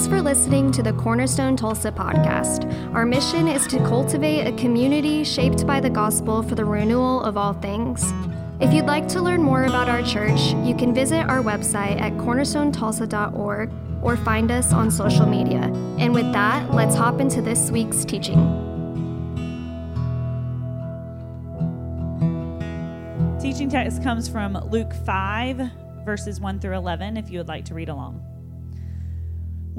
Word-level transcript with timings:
Thanks 0.00 0.14
for 0.14 0.22
listening 0.22 0.72
to 0.72 0.82
the 0.82 0.94
Cornerstone 0.94 1.58
Tulsa 1.58 1.92
podcast. 1.92 2.64
Our 2.94 3.04
mission 3.04 3.46
is 3.46 3.66
to 3.66 3.76
cultivate 3.80 4.46
a 4.46 4.52
community 4.56 5.24
shaped 5.24 5.66
by 5.66 5.78
the 5.78 5.90
gospel 5.90 6.42
for 6.42 6.54
the 6.54 6.64
renewal 6.64 7.20
of 7.20 7.36
all 7.36 7.52
things. 7.52 8.02
If 8.60 8.72
you'd 8.72 8.86
like 8.86 9.08
to 9.08 9.20
learn 9.20 9.42
more 9.42 9.64
about 9.64 9.90
our 9.90 10.02
church, 10.02 10.40
you 10.64 10.74
can 10.74 10.94
visit 10.94 11.28
our 11.28 11.42
website 11.42 12.00
at 12.00 12.14
cornerstonetulsa.org 12.14 13.70
or 14.00 14.16
find 14.16 14.50
us 14.50 14.72
on 14.72 14.90
social 14.90 15.26
media. 15.26 15.70
And 15.98 16.14
with 16.14 16.32
that, 16.32 16.72
let's 16.72 16.96
hop 16.96 17.20
into 17.20 17.42
this 17.42 17.70
week's 17.70 18.02
teaching. 18.02 18.38
Teaching 23.38 23.68
text 23.68 24.02
comes 24.02 24.30
from 24.30 24.54
Luke 24.70 24.94
5, 25.04 25.60
verses 26.06 26.40
1 26.40 26.58
through 26.58 26.78
11, 26.78 27.18
if 27.18 27.28
you 27.30 27.36
would 27.36 27.48
like 27.48 27.66
to 27.66 27.74
read 27.74 27.90
along. 27.90 28.24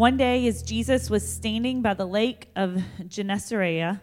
One 0.01 0.17
day, 0.17 0.47
as 0.47 0.63
Jesus 0.63 1.11
was 1.11 1.31
standing 1.31 1.83
by 1.83 1.93
the 1.93 2.07
lake 2.07 2.49
of 2.55 2.81
Gennesaret, 3.07 3.99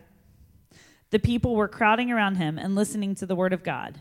the 1.11 1.19
people 1.19 1.57
were 1.57 1.67
crowding 1.67 2.13
around 2.13 2.37
him 2.37 2.57
and 2.57 2.77
listening 2.77 3.17
to 3.17 3.27
the 3.27 3.35
word 3.35 3.53
of 3.53 3.65
God. 3.65 3.99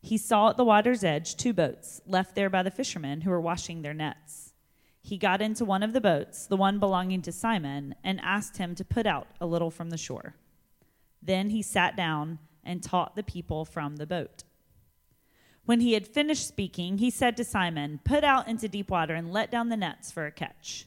He 0.00 0.16
saw 0.16 0.48
at 0.48 0.56
the 0.56 0.64
water's 0.64 1.04
edge 1.04 1.36
two 1.36 1.52
boats 1.52 2.00
left 2.06 2.36
there 2.36 2.48
by 2.48 2.62
the 2.62 2.70
fishermen 2.70 3.20
who 3.20 3.28
were 3.28 3.38
washing 3.38 3.82
their 3.82 3.92
nets. 3.92 4.54
He 5.02 5.18
got 5.18 5.42
into 5.42 5.66
one 5.66 5.82
of 5.82 5.92
the 5.92 6.00
boats, 6.00 6.46
the 6.46 6.56
one 6.56 6.78
belonging 6.78 7.20
to 7.20 7.32
Simon, 7.32 7.94
and 8.02 8.18
asked 8.22 8.56
him 8.56 8.74
to 8.74 8.82
put 8.82 9.04
out 9.04 9.26
a 9.38 9.44
little 9.44 9.70
from 9.70 9.90
the 9.90 9.98
shore. 9.98 10.36
Then 11.20 11.50
he 11.50 11.60
sat 11.60 11.98
down 11.98 12.38
and 12.64 12.82
taught 12.82 13.14
the 13.14 13.22
people 13.22 13.66
from 13.66 13.96
the 13.96 14.06
boat. 14.06 14.44
When 15.66 15.80
he 15.80 15.92
had 15.92 16.08
finished 16.08 16.48
speaking, 16.48 16.96
he 16.96 17.10
said 17.10 17.36
to 17.36 17.44
Simon, 17.44 18.00
Put 18.04 18.24
out 18.24 18.48
into 18.48 18.68
deep 18.68 18.90
water 18.90 19.14
and 19.14 19.34
let 19.34 19.50
down 19.50 19.68
the 19.68 19.76
nets 19.76 20.10
for 20.10 20.24
a 20.24 20.32
catch. 20.32 20.86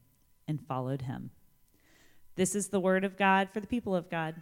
and 0.51 0.59
followed 0.67 1.03
him. 1.03 1.31
This 2.35 2.55
is 2.55 2.67
the 2.67 2.79
word 2.81 3.05
of 3.05 3.17
God 3.17 3.47
for 3.53 3.61
the 3.61 3.67
people 3.67 3.95
of 3.95 4.09
God. 4.09 4.35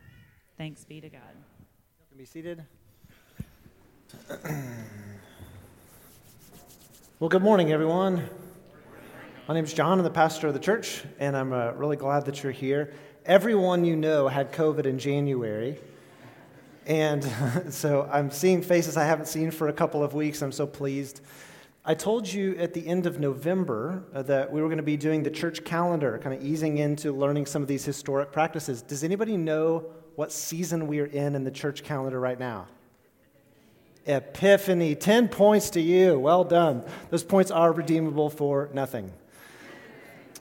Thanks 0.57 0.83
be 0.83 0.99
to 0.99 1.07
God. 1.07 1.21
You 1.99 2.05
can 2.09 2.17
be 2.17 2.25
seated. 2.25 2.63
well, 7.19 7.29
good 7.29 7.43
morning, 7.43 7.71
everyone. 7.71 8.27
My 9.47 9.53
name 9.53 9.63
is 9.63 9.71
John. 9.71 9.99
I'm 9.99 10.03
the 10.03 10.09
pastor 10.09 10.47
of 10.47 10.55
the 10.55 10.59
church, 10.59 11.03
and 11.19 11.37
I'm 11.37 11.53
uh, 11.53 11.73
really 11.73 11.95
glad 11.95 12.25
that 12.25 12.41
you're 12.41 12.51
here. 12.51 12.91
Everyone 13.27 13.85
you 13.85 13.95
know 13.95 14.27
had 14.27 14.51
COVID 14.51 14.87
in 14.87 14.97
January. 14.97 15.77
And 16.87 17.23
so 17.69 18.09
I'm 18.11 18.31
seeing 18.31 18.63
faces 18.63 18.97
I 18.97 19.05
haven't 19.05 19.27
seen 19.27 19.51
for 19.51 19.67
a 19.67 19.73
couple 19.73 20.03
of 20.03 20.15
weeks. 20.15 20.41
I'm 20.41 20.51
so 20.51 20.65
pleased. 20.65 21.21
I 21.89 21.95
told 21.95 22.31
you 22.31 22.55
at 22.59 22.75
the 22.75 22.85
end 22.85 23.07
of 23.07 23.19
November 23.19 24.03
uh, 24.13 24.21
that 24.21 24.51
we 24.51 24.61
were 24.61 24.67
going 24.67 24.77
to 24.77 24.83
be 24.83 24.95
doing 24.95 25.23
the 25.23 25.31
church 25.31 25.63
calendar, 25.63 26.19
kind 26.21 26.35
of 26.35 26.45
easing 26.45 26.77
into 26.77 27.11
learning 27.11 27.47
some 27.47 27.63
of 27.63 27.67
these 27.67 27.83
historic 27.83 28.31
practices. 28.31 28.83
Does 28.83 29.03
anybody 29.03 29.35
know 29.37 29.85
what 30.13 30.31
season 30.31 30.85
we 30.85 30.99
are 30.99 31.07
in 31.07 31.33
in 31.33 31.43
the 31.43 31.49
church 31.49 31.83
calendar 31.83 32.19
right 32.19 32.37
now? 32.37 32.67
Epiphany. 34.05 34.93
10 34.93 35.29
points 35.29 35.71
to 35.71 35.81
you. 35.81 36.19
Well 36.19 36.43
done. 36.43 36.83
Those 37.09 37.23
points 37.23 37.49
are 37.49 37.73
redeemable 37.73 38.29
for 38.29 38.69
nothing. 38.71 39.11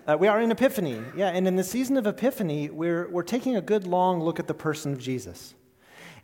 Uh, 0.07 0.19
we 0.21 0.29
are 0.29 0.43
in 0.43 0.51
Epiphany. 0.51 1.03
Yeah, 1.17 1.29
and 1.29 1.49
in 1.49 1.57
the 1.57 1.65
season 1.65 1.97
of 1.97 2.07
Epiphany, 2.07 2.69
we're, 2.69 3.09
we're 3.09 3.23
taking 3.23 3.57
a 3.57 3.63
good 3.63 3.87
long 3.87 4.21
look 4.21 4.39
at 4.39 4.49
the 4.49 4.55
person 4.55 4.93
of 4.93 4.99
Jesus. 4.99 5.55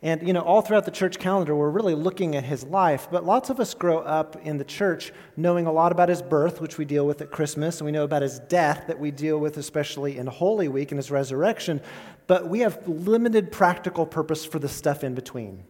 And, 0.05 0.21
you 0.21 0.33
know, 0.33 0.41
all 0.41 0.61
throughout 0.61 0.85
the 0.85 0.91
church 0.91 1.17
calendar, 1.17 1.55
we're 1.55 1.71
really 1.71 1.95
looking 1.95 2.35
at 2.35 2.43
his 2.43 2.63
life. 2.63 3.07
But 3.09 3.25
lots 3.25 3.49
of 3.49 3.59
us 3.59 3.73
grow 3.73 4.01
up 4.01 4.35
in 4.45 4.57
the 4.57 4.63
church 4.63 5.11
knowing 5.35 5.65
a 5.65 5.71
lot 5.71 5.91
about 5.91 6.09
his 6.09 6.21
birth, 6.21 6.61
which 6.61 6.77
we 6.77 6.85
deal 6.85 7.07
with 7.07 7.21
at 7.21 7.31
Christmas, 7.31 7.79
and 7.79 7.87
we 7.87 7.91
know 7.91 8.03
about 8.03 8.21
his 8.21 8.37
death, 8.37 8.83
that 8.85 8.99
we 8.99 9.09
deal 9.09 9.39
with 9.39 9.57
especially 9.57 10.19
in 10.19 10.27
Holy 10.27 10.67
Week 10.67 10.91
and 10.91 10.99
his 10.99 11.09
resurrection. 11.09 11.81
But 12.27 12.47
we 12.47 12.59
have 12.59 12.87
limited 12.87 13.51
practical 13.51 14.05
purpose 14.05 14.45
for 14.45 14.59
the 14.59 14.69
stuff 14.69 15.03
in 15.03 15.15
between. 15.15 15.63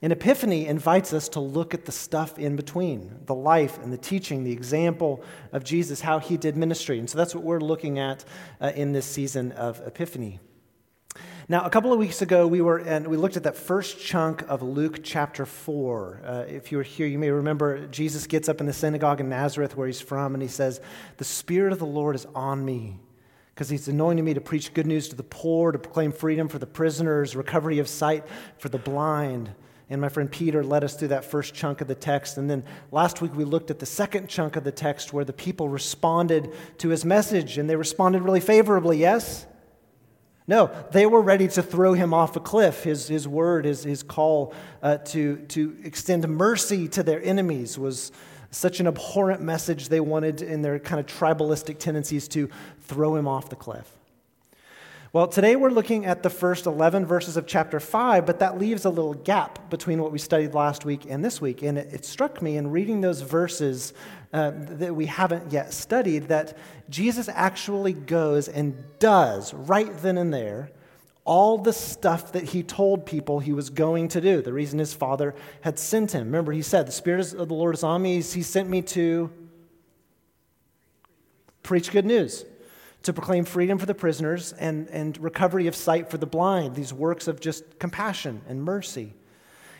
And 0.00 0.10
Epiphany 0.10 0.66
invites 0.66 1.12
us 1.12 1.28
to 1.28 1.40
look 1.40 1.74
at 1.74 1.84
the 1.84 1.92
stuff 1.92 2.38
in 2.38 2.56
between 2.56 3.14
the 3.26 3.34
life 3.34 3.76
and 3.82 3.92
the 3.92 3.98
teaching, 3.98 4.42
the 4.42 4.52
example 4.52 5.22
of 5.52 5.64
Jesus, 5.64 6.00
how 6.00 6.18
he 6.18 6.38
did 6.38 6.56
ministry. 6.56 6.98
And 6.98 7.10
so 7.10 7.18
that's 7.18 7.34
what 7.34 7.44
we're 7.44 7.60
looking 7.60 7.98
at 7.98 8.24
uh, 8.58 8.72
in 8.74 8.92
this 8.92 9.04
season 9.04 9.52
of 9.52 9.86
Epiphany. 9.86 10.40
Now, 11.50 11.64
a 11.64 11.70
couple 11.70 11.92
of 11.92 11.98
weeks 11.98 12.22
ago, 12.22 12.46
we 12.46 12.60
were 12.60 12.78
and 12.78 13.08
we 13.08 13.16
looked 13.16 13.36
at 13.36 13.42
that 13.42 13.56
first 13.56 13.98
chunk 13.98 14.42
of 14.48 14.62
Luke 14.62 15.00
chapter 15.02 15.44
four. 15.44 16.20
Uh, 16.24 16.44
if 16.46 16.70
you 16.70 16.78
were 16.78 16.84
here, 16.84 17.08
you 17.08 17.18
may 17.18 17.30
remember 17.30 17.88
Jesus 17.88 18.28
gets 18.28 18.48
up 18.48 18.60
in 18.60 18.66
the 18.66 18.72
synagogue 18.72 19.18
in 19.18 19.28
Nazareth, 19.28 19.76
where 19.76 19.88
he's 19.88 20.00
from, 20.00 20.34
and 20.34 20.42
he 20.44 20.48
says, 20.48 20.80
"The 21.16 21.24
Spirit 21.24 21.72
of 21.72 21.80
the 21.80 21.86
Lord 21.86 22.14
is 22.14 22.24
on 22.36 22.64
me." 22.64 23.00
Because 23.52 23.68
he's 23.68 23.88
anointing 23.88 24.24
me 24.24 24.32
to 24.34 24.40
preach 24.40 24.72
good 24.74 24.86
news 24.86 25.08
to 25.08 25.16
the 25.16 25.24
poor, 25.24 25.72
to 25.72 25.78
proclaim 25.80 26.12
freedom 26.12 26.46
for 26.46 26.60
the 26.60 26.68
prisoners, 26.68 27.34
recovery 27.34 27.80
of 27.80 27.88
sight 27.88 28.24
for 28.58 28.68
the 28.68 28.78
blind. 28.78 29.50
And 29.88 30.00
my 30.00 30.08
friend 30.08 30.30
Peter 30.30 30.62
led 30.62 30.84
us 30.84 30.94
through 30.94 31.08
that 31.08 31.24
first 31.24 31.52
chunk 31.52 31.80
of 31.80 31.88
the 31.88 31.96
text. 31.96 32.38
And 32.38 32.48
then 32.48 32.62
last 32.92 33.20
week 33.20 33.34
we 33.34 33.42
looked 33.42 33.72
at 33.72 33.80
the 33.80 33.86
second 33.86 34.28
chunk 34.28 34.54
of 34.54 34.62
the 34.62 34.70
text 34.70 35.12
where 35.12 35.24
the 35.24 35.32
people 35.32 35.68
responded 35.68 36.52
to 36.78 36.90
his 36.90 37.04
message, 37.04 37.58
and 37.58 37.68
they 37.68 37.74
responded 37.74 38.22
really 38.22 38.38
favorably, 38.38 38.98
yes? 38.98 39.46
No, 40.50 40.68
they 40.90 41.06
were 41.06 41.22
ready 41.22 41.46
to 41.46 41.62
throw 41.62 41.92
him 41.92 42.12
off 42.12 42.34
a 42.34 42.40
cliff. 42.40 42.82
His, 42.82 43.06
his 43.06 43.28
word, 43.28 43.64
his, 43.64 43.84
his 43.84 44.02
call 44.02 44.52
uh, 44.82 44.96
to, 44.96 45.36
to 45.36 45.76
extend 45.84 46.28
mercy 46.28 46.88
to 46.88 47.04
their 47.04 47.22
enemies 47.22 47.78
was 47.78 48.10
such 48.50 48.80
an 48.80 48.88
abhorrent 48.88 49.40
message 49.40 49.90
they 49.90 50.00
wanted 50.00 50.42
in 50.42 50.60
their 50.60 50.80
kind 50.80 50.98
of 50.98 51.06
tribalistic 51.06 51.78
tendencies 51.78 52.26
to 52.26 52.50
throw 52.80 53.14
him 53.14 53.28
off 53.28 53.48
the 53.48 53.54
cliff. 53.54 53.99
Well, 55.12 55.26
today 55.26 55.56
we're 55.56 55.70
looking 55.70 56.06
at 56.06 56.22
the 56.22 56.30
first 56.30 56.66
11 56.66 57.04
verses 57.04 57.36
of 57.36 57.44
chapter 57.44 57.80
5, 57.80 58.24
but 58.24 58.38
that 58.38 58.58
leaves 58.58 58.84
a 58.84 58.90
little 58.90 59.14
gap 59.14 59.68
between 59.68 60.00
what 60.00 60.12
we 60.12 60.20
studied 60.20 60.54
last 60.54 60.84
week 60.84 61.04
and 61.08 61.24
this 61.24 61.40
week. 61.40 61.62
And 61.62 61.78
it, 61.78 62.04
struck 62.04 62.40
me 62.40 62.56
in 62.56 62.70
reading 62.70 63.00
those 63.00 63.20
verses 63.20 63.92
uh, 64.32 64.52
that 64.54 64.94
we 64.94 65.06
haven't 65.06 65.50
yet 65.50 65.72
studied 65.72 66.28
that 66.28 66.56
Jesus 66.88 67.28
actually 67.28 67.92
goes 67.92 68.46
and 68.46 68.84
does 69.00 69.52
right 69.52 69.90
then 70.00 70.16
and 70.16 70.32
there 70.32 70.70
all 71.24 71.58
the 71.58 71.72
stuff 71.72 72.30
that 72.30 72.44
he 72.44 72.62
told 72.62 73.04
people 73.04 73.40
he 73.40 73.52
was 73.52 73.68
going 73.68 74.06
to 74.08 74.20
do. 74.20 74.40
The 74.40 74.52
reason 74.52 74.78
his 74.78 74.94
father 74.94 75.34
had 75.60 75.76
sent 75.76 76.12
him. 76.12 76.26
Remember, 76.26 76.52
he 76.52 76.62
said, 76.62 76.86
The 76.86 76.92
Spirit 76.92 77.34
of 77.34 77.48
the 77.48 77.54
Lord 77.54 77.74
is 77.74 77.82
on 77.82 78.00
me. 78.00 78.22
He 78.22 78.42
sent 78.42 78.68
me 78.70 78.80
to 78.82 79.28
preach 81.64 81.90
good 81.90 82.06
news, 82.06 82.44
to 83.02 83.12
proclaim 83.12 83.44
freedom 83.44 83.78
for 83.78 83.86
the 83.86 83.94
prisoners 83.94 84.52
and, 84.52 84.88
and 84.88 85.16
recovery 85.18 85.66
of 85.66 85.74
sight 85.74 86.10
for 86.10 86.18
the 86.18 86.26
blind, 86.26 86.74
these 86.74 86.92
works 86.92 87.28
of 87.28 87.40
just 87.40 87.78
compassion 87.78 88.42
and 88.46 88.62
mercy. 88.62 89.14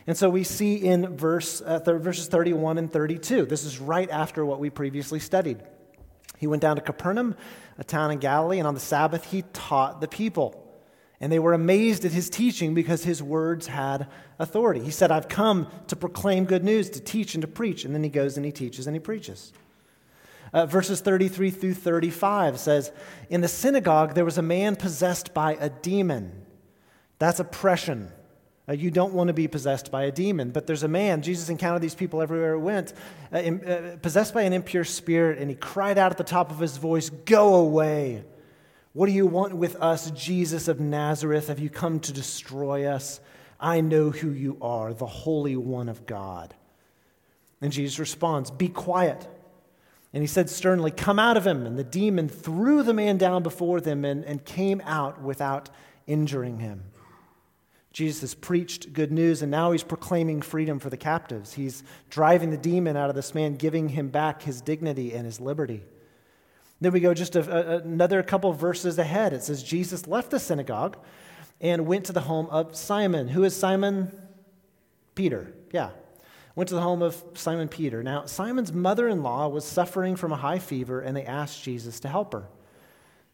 And 0.06 0.16
so 0.16 0.30
we 0.30 0.44
see 0.44 0.76
in 0.76 1.16
verse, 1.16 1.60
uh, 1.60 1.80
th- 1.80 2.00
verses 2.00 2.26
31 2.28 2.78
and 2.78 2.90
32, 2.90 3.46
this 3.46 3.64
is 3.64 3.78
right 3.78 4.08
after 4.10 4.44
what 4.44 4.58
we 4.58 4.70
previously 4.70 5.20
studied. 5.20 5.62
He 6.38 6.46
went 6.46 6.62
down 6.62 6.76
to 6.76 6.82
Capernaum, 6.82 7.36
a 7.78 7.84
town 7.84 8.10
in 8.10 8.18
Galilee, 8.18 8.58
and 8.58 8.66
on 8.66 8.74
the 8.74 8.80
Sabbath 8.80 9.30
he 9.30 9.42
taught 9.52 10.00
the 10.00 10.08
people. 10.08 10.66
And 11.20 11.30
they 11.30 11.38
were 11.38 11.52
amazed 11.52 12.06
at 12.06 12.12
his 12.12 12.30
teaching 12.30 12.72
because 12.72 13.04
his 13.04 13.22
words 13.22 13.66
had 13.66 14.08
authority. 14.38 14.80
He 14.80 14.90
said, 14.90 15.10
I've 15.10 15.28
come 15.28 15.68
to 15.88 15.96
proclaim 15.96 16.46
good 16.46 16.64
news, 16.64 16.88
to 16.90 17.00
teach 17.00 17.34
and 17.34 17.42
to 17.42 17.48
preach. 17.48 17.84
And 17.84 17.94
then 17.94 18.02
he 18.02 18.08
goes 18.08 18.38
and 18.38 18.46
he 18.46 18.52
teaches 18.52 18.86
and 18.86 18.96
he 18.96 19.00
preaches. 19.00 19.52
Uh, 20.52 20.66
verses 20.66 21.00
33 21.00 21.50
through 21.50 21.74
35 21.74 22.58
says, 22.58 22.92
In 23.28 23.40
the 23.40 23.48
synagogue 23.48 24.14
there 24.14 24.24
was 24.24 24.38
a 24.38 24.42
man 24.42 24.76
possessed 24.76 25.32
by 25.32 25.54
a 25.54 25.70
demon. 25.70 26.44
That's 27.18 27.38
oppression. 27.38 28.10
Uh, 28.68 28.72
you 28.72 28.90
don't 28.90 29.12
want 29.12 29.28
to 29.28 29.34
be 29.34 29.48
possessed 29.48 29.90
by 29.90 30.04
a 30.04 30.12
demon. 30.12 30.50
But 30.50 30.66
there's 30.66 30.82
a 30.82 30.88
man, 30.88 31.22
Jesus 31.22 31.48
encountered 31.48 31.82
these 31.82 31.94
people 31.94 32.22
everywhere 32.22 32.54
he 32.54 32.62
went, 32.62 32.92
uh, 33.32 33.38
in, 33.38 33.64
uh, 33.64 33.96
possessed 34.00 34.34
by 34.34 34.42
an 34.42 34.52
impure 34.52 34.84
spirit, 34.84 35.38
and 35.38 35.50
he 35.50 35.56
cried 35.56 35.98
out 35.98 36.10
at 36.10 36.18
the 36.18 36.24
top 36.24 36.50
of 36.50 36.58
his 36.58 36.76
voice, 36.76 37.10
Go 37.10 37.56
away. 37.56 38.24
What 38.92 39.06
do 39.06 39.12
you 39.12 39.26
want 39.26 39.54
with 39.54 39.76
us, 39.76 40.10
Jesus 40.10 40.66
of 40.66 40.80
Nazareth? 40.80 41.48
Have 41.48 41.60
you 41.60 41.70
come 41.70 42.00
to 42.00 42.12
destroy 42.12 42.86
us? 42.86 43.20
I 43.60 43.82
know 43.82 44.10
who 44.10 44.30
you 44.30 44.56
are, 44.60 44.92
the 44.94 45.06
Holy 45.06 45.56
One 45.56 45.88
of 45.88 46.06
God. 46.06 46.54
And 47.60 47.72
Jesus 47.72 47.98
responds, 47.98 48.50
Be 48.50 48.68
quiet. 48.68 49.28
And 50.12 50.22
he 50.22 50.26
said 50.26 50.50
sternly, 50.50 50.90
Come 50.90 51.18
out 51.18 51.36
of 51.36 51.46
him. 51.46 51.66
And 51.66 51.78
the 51.78 51.84
demon 51.84 52.28
threw 52.28 52.82
the 52.82 52.94
man 52.94 53.16
down 53.16 53.42
before 53.42 53.80
them 53.80 54.04
and, 54.04 54.24
and 54.24 54.44
came 54.44 54.82
out 54.84 55.22
without 55.22 55.70
injuring 56.06 56.58
him. 56.58 56.82
Jesus 57.92 58.34
preached 58.34 58.92
good 58.92 59.10
news, 59.10 59.42
and 59.42 59.50
now 59.50 59.72
he's 59.72 59.82
proclaiming 59.82 60.42
freedom 60.42 60.78
for 60.78 60.90
the 60.90 60.96
captives. 60.96 61.54
He's 61.54 61.82
driving 62.08 62.50
the 62.50 62.56
demon 62.56 62.96
out 62.96 63.10
of 63.10 63.16
this 63.16 63.34
man, 63.34 63.56
giving 63.56 63.88
him 63.88 64.08
back 64.08 64.42
his 64.42 64.60
dignity 64.60 65.12
and 65.12 65.26
his 65.26 65.40
liberty. 65.40 65.82
Then 66.80 66.92
we 66.92 67.00
go 67.00 67.14
just 67.14 67.34
a, 67.34 67.74
a, 67.74 67.78
another 67.78 68.22
couple 68.22 68.52
verses 68.52 68.98
ahead. 68.98 69.32
It 69.32 69.42
says, 69.42 69.62
Jesus 69.62 70.06
left 70.06 70.30
the 70.30 70.38
synagogue 70.38 70.96
and 71.60 71.86
went 71.86 72.06
to 72.06 72.12
the 72.12 72.22
home 72.22 72.46
of 72.46 72.76
Simon. 72.76 73.28
Who 73.28 73.42
is 73.42 73.56
Simon? 73.56 74.10
Peter. 75.14 75.52
Yeah. 75.72 75.90
Went 76.56 76.68
to 76.68 76.74
the 76.74 76.82
home 76.82 77.02
of 77.02 77.22
Simon 77.34 77.68
Peter. 77.68 78.02
Now, 78.02 78.26
Simon's 78.26 78.72
mother 78.72 79.08
in 79.08 79.22
law 79.22 79.48
was 79.48 79.64
suffering 79.64 80.16
from 80.16 80.32
a 80.32 80.36
high 80.36 80.58
fever, 80.58 81.00
and 81.00 81.16
they 81.16 81.24
asked 81.24 81.62
Jesus 81.62 82.00
to 82.00 82.08
help 82.08 82.32
her. 82.32 82.48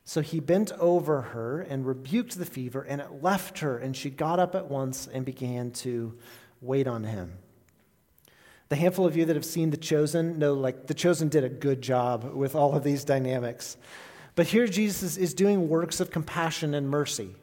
So 0.04 0.20
he 0.20 0.38
bent 0.38 0.70
over 0.72 1.20
her 1.22 1.60
and 1.60 1.86
rebuked 1.86 2.38
the 2.38 2.44
fever, 2.44 2.82
and 2.82 3.00
it 3.00 3.22
left 3.22 3.58
her, 3.60 3.78
and 3.78 3.96
she 3.96 4.10
got 4.10 4.38
up 4.38 4.54
at 4.54 4.70
once 4.70 5.08
and 5.12 5.24
began 5.24 5.72
to 5.72 6.16
wait 6.60 6.86
on 6.86 7.04
him. 7.04 7.38
The 8.68 8.76
handful 8.76 9.06
of 9.06 9.16
you 9.16 9.24
that 9.24 9.36
have 9.36 9.44
seen 9.44 9.70
The 9.70 9.76
Chosen 9.76 10.38
know, 10.38 10.54
like, 10.54 10.86
The 10.86 10.94
Chosen 10.94 11.28
did 11.28 11.44
a 11.44 11.48
good 11.48 11.82
job 11.82 12.34
with 12.34 12.54
all 12.54 12.74
of 12.74 12.84
these 12.84 13.04
dynamics. 13.04 13.76
But 14.34 14.48
here 14.48 14.66
Jesus 14.66 15.16
is 15.16 15.34
doing 15.34 15.68
works 15.68 16.00
of 16.00 16.10
compassion 16.10 16.74
and 16.74 16.88
mercy. 16.88 17.34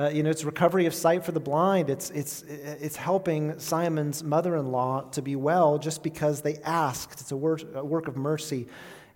Uh, 0.00 0.08
you 0.08 0.22
know, 0.22 0.30
it's 0.30 0.44
recovery 0.44 0.86
of 0.86 0.94
sight 0.94 1.22
for 1.22 1.32
the 1.32 1.40
blind. 1.40 1.90
It's, 1.90 2.08
it's, 2.10 2.42
it's 2.42 2.96
helping 2.96 3.58
Simon's 3.58 4.24
mother 4.24 4.56
in 4.56 4.72
law 4.72 5.02
to 5.10 5.20
be 5.20 5.36
well 5.36 5.76
just 5.76 6.02
because 6.02 6.40
they 6.40 6.56
asked. 6.64 7.20
It's 7.20 7.32
a 7.32 7.36
work, 7.36 7.62
a 7.74 7.84
work 7.84 8.08
of 8.08 8.16
mercy 8.16 8.66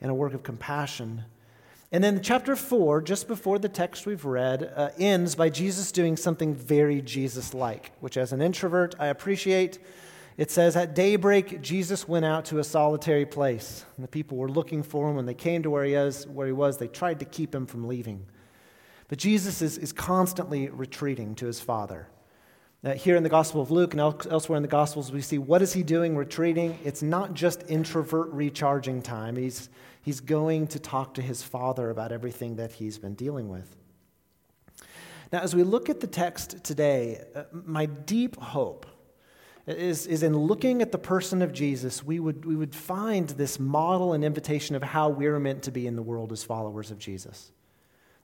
and 0.03 0.11
a 0.11 0.15
work 0.15 0.35
of 0.35 0.43
compassion. 0.43 1.25
And 1.91 2.05
then 2.05 2.21
chapter 2.21 2.55
4, 2.55 3.01
just 3.01 3.29
before 3.29 3.59
the 3.59 3.69
text 3.71 4.05
we've 4.05 4.27
read, 4.27 4.71
uh, 4.77 4.91
ends 4.99 5.35
by 5.35 5.49
Jesus 5.49 5.91
doing 5.91 6.19
something 6.19 6.55
very 6.55 7.01
Jesus 7.01 7.55
like, 7.55 7.93
which 8.01 8.19
as 8.19 8.35
an 8.35 8.43
introvert 8.43 8.95
I 8.99 9.07
appreciate. 9.07 9.79
It 10.37 10.51
says, 10.51 10.77
At 10.77 10.95
daybreak, 10.95 11.63
Jesus 11.63 12.07
went 12.07 12.27
out 12.27 12.45
to 12.47 12.59
a 12.59 12.65
solitary 12.65 13.25
place. 13.25 13.87
And 13.97 14.05
the 14.05 14.09
people 14.09 14.37
were 14.37 14.51
looking 14.51 14.83
for 14.83 15.09
him. 15.09 15.17
When 15.17 15.25
they 15.25 15.33
came 15.33 15.63
to 15.63 15.71
where 15.71 15.85
he, 15.85 15.95
is, 15.95 16.27
where 16.27 16.47
he 16.47 16.53
was, 16.53 16.77
they 16.77 16.89
tried 16.89 17.21
to 17.21 17.25
keep 17.25 17.55
him 17.55 17.65
from 17.65 17.89
leaving. 17.89 18.27
But 19.09 19.19
Jesus 19.19 19.63
is, 19.63 19.79
is 19.79 19.93
constantly 19.93 20.69
retreating 20.69 21.35
to 21.37 21.47
his 21.47 21.61
Father. 21.61 22.09
Uh, 22.85 22.93
here 22.93 23.17
in 23.17 23.23
the 23.23 23.29
Gospel 23.31 23.63
of 23.63 23.71
Luke 23.71 23.95
and 23.95 24.01
elsewhere 24.01 24.57
in 24.57 24.63
the 24.63 24.69
Gospels, 24.69 25.11
we 25.11 25.23
see 25.23 25.39
what 25.39 25.63
is 25.63 25.73
he 25.73 25.83
doing 25.83 26.17
retreating? 26.17 26.79
It's 26.85 27.03
not 27.03 27.33
just 27.33 27.65
introvert 27.69 28.29
recharging 28.31 29.01
time. 29.01 29.37
He's, 29.37 29.71
he's 30.03 30.21
going 30.21 30.67
to 30.69 30.79
talk 30.79 31.15
to 31.15 31.23
his 31.23 31.43
Father 31.43 31.89
about 31.91 32.13
everything 32.13 32.57
that 32.57 32.73
he's 32.73 32.99
been 32.99 33.15
dealing 33.15 33.49
with. 33.49 33.75
Now, 35.33 35.41
as 35.41 35.55
we 35.55 35.63
look 35.63 35.89
at 35.89 36.01
the 36.01 36.07
text 36.07 36.63
today, 36.63 37.25
uh, 37.35 37.45
my 37.53 37.87
deep 37.87 38.37
hope 38.37 38.87
is, 39.67 40.07
is 40.07 40.23
in 40.23 40.37
looking 40.37 40.83
at 40.83 40.93
the 40.93 40.99
person 40.99 41.41
of 41.41 41.53
Jesus, 41.53 42.05
we 42.05 42.21
would, 42.21 42.45
we 42.45 42.55
would 42.55 42.75
find 42.75 43.31
this 43.31 43.59
model 43.59 44.13
and 44.13 44.23
invitation 44.23 44.77
of 44.77 44.83
how 44.83 45.09
we're 45.09 45.39
meant 45.41 45.63
to 45.63 45.71
be 45.71 45.87
in 45.87 45.97
the 45.97 46.03
world 46.03 46.33
as 46.33 46.45
followers 46.45 46.91
of 46.91 46.99
Jesus. 46.99 47.51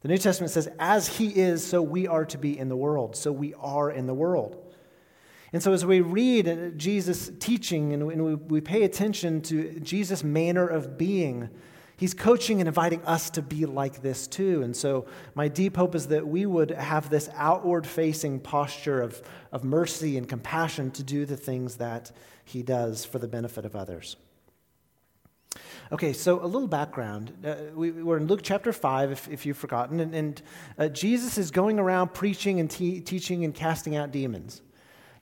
The 0.03 0.09
New 0.09 0.19
Testament 0.19 0.51
says, 0.51 0.69
as 0.79 1.19
he 1.19 1.29
is, 1.29 1.67
so 1.67 1.83
we 1.83 2.07
are 2.07 2.25
to 2.27 2.39
be 2.39 2.59
in 2.59 2.69
the 2.69 2.77
world. 2.77 3.17
So 3.17 3.31
we 3.31 3.55
are 3.55 3.91
in 3.91 4.07
the 4.07 4.15
world. 4.15 4.57
And 5.53 5.63
so 5.63 5.73
as 5.73 5.85
we 5.85 6.01
read 6.01 6.75
Jesus' 6.77 7.31
teaching 7.39 7.93
and 7.93 8.51
we 8.51 8.61
pay 8.61 8.85
attention 8.85 9.43
to 9.43 9.79
Jesus' 9.81 10.25
manner 10.25 10.67
of 10.67 10.97
being, 10.97 11.51
he's 11.97 12.15
coaching 12.15 12.61
and 12.61 12.69
inviting 12.69 13.05
us 13.05 13.29
to 13.31 13.43
be 13.43 13.67
like 13.67 14.01
this 14.01 14.27
too. 14.27 14.63
And 14.63 14.75
so 14.75 15.07
my 15.35 15.49
deep 15.49 15.77
hope 15.77 15.95
is 15.95 16.07
that 16.07 16.27
we 16.27 16.47
would 16.47 16.71
have 16.71 17.11
this 17.11 17.29
outward 17.35 17.87
facing 17.87 18.41
posture 18.41 19.03
of, 19.03 19.21
of 19.53 19.65
mercy 19.65 20.17
and 20.17 20.27
compassion 20.27 20.93
to 20.93 21.03
do 21.03 21.27
the 21.27 21.37
things 21.37 21.77
that 21.77 22.11
he 22.45 22.63
does 22.63 23.05
for 23.05 23.19
the 23.19 23.29
benefit 23.29 23.67
of 23.67 23.77
others. 23.77 24.17
Okay, 25.93 26.13
so 26.13 26.45
a 26.45 26.47
little 26.47 26.69
background. 26.69 27.33
Uh, 27.45 27.57
we, 27.75 27.91
are 27.91 28.17
in 28.17 28.29
Luke 28.29 28.43
chapter 28.45 28.73
5, 28.73 29.11
if, 29.11 29.29
if 29.29 29.45
you've 29.45 29.57
forgotten, 29.57 29.99
and, 29.99 30.15
and 30.15 30.43
uh, 30.79 30.87
Jesus 30.87 31.37
is 31.37 31.51
going 31.51 31.81
around 31.81 32.15
preaching 32.15 32.61
and 32.61 32.71
te- 32.71 33.01
teaching 33.01 33.45
and 33.45 33.53
casting 33.53 33.97
out 33.97 34.13
demons. 34.13 34.63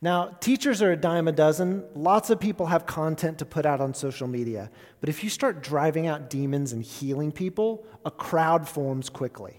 Now, 0.03 0.37
teachers 0.41 0.83
are 0.83 0.93
a 0.93 0.97
dime 0.97 1.27
a 1.27 1.33
dozen. 1.33 1.85
Lots 1.95 2.29
of 2.29 2.39
people 2.39 2.67
have 2.67 2.85
content 2.85 3.39
to 3.39 3.47
put 3.47 3.65
out 3.65 3.81
on 3.81 3.95
social 3.95 4.29
media. 4.29 4.71
But 5.01 5.09
if 5.09 5.25
you 5.25 5.31
start 5.31 5.63
driving 5.63 6.07
out 6.07 6.29
demons 6.29 6.73
and 6.73 6.85
healing 6.85 7.33
people, 7.33 7.87
a 8.05 8.11
crowd 8.11 8.69
forms 8.69 9.09
quickly. 9.09 9.57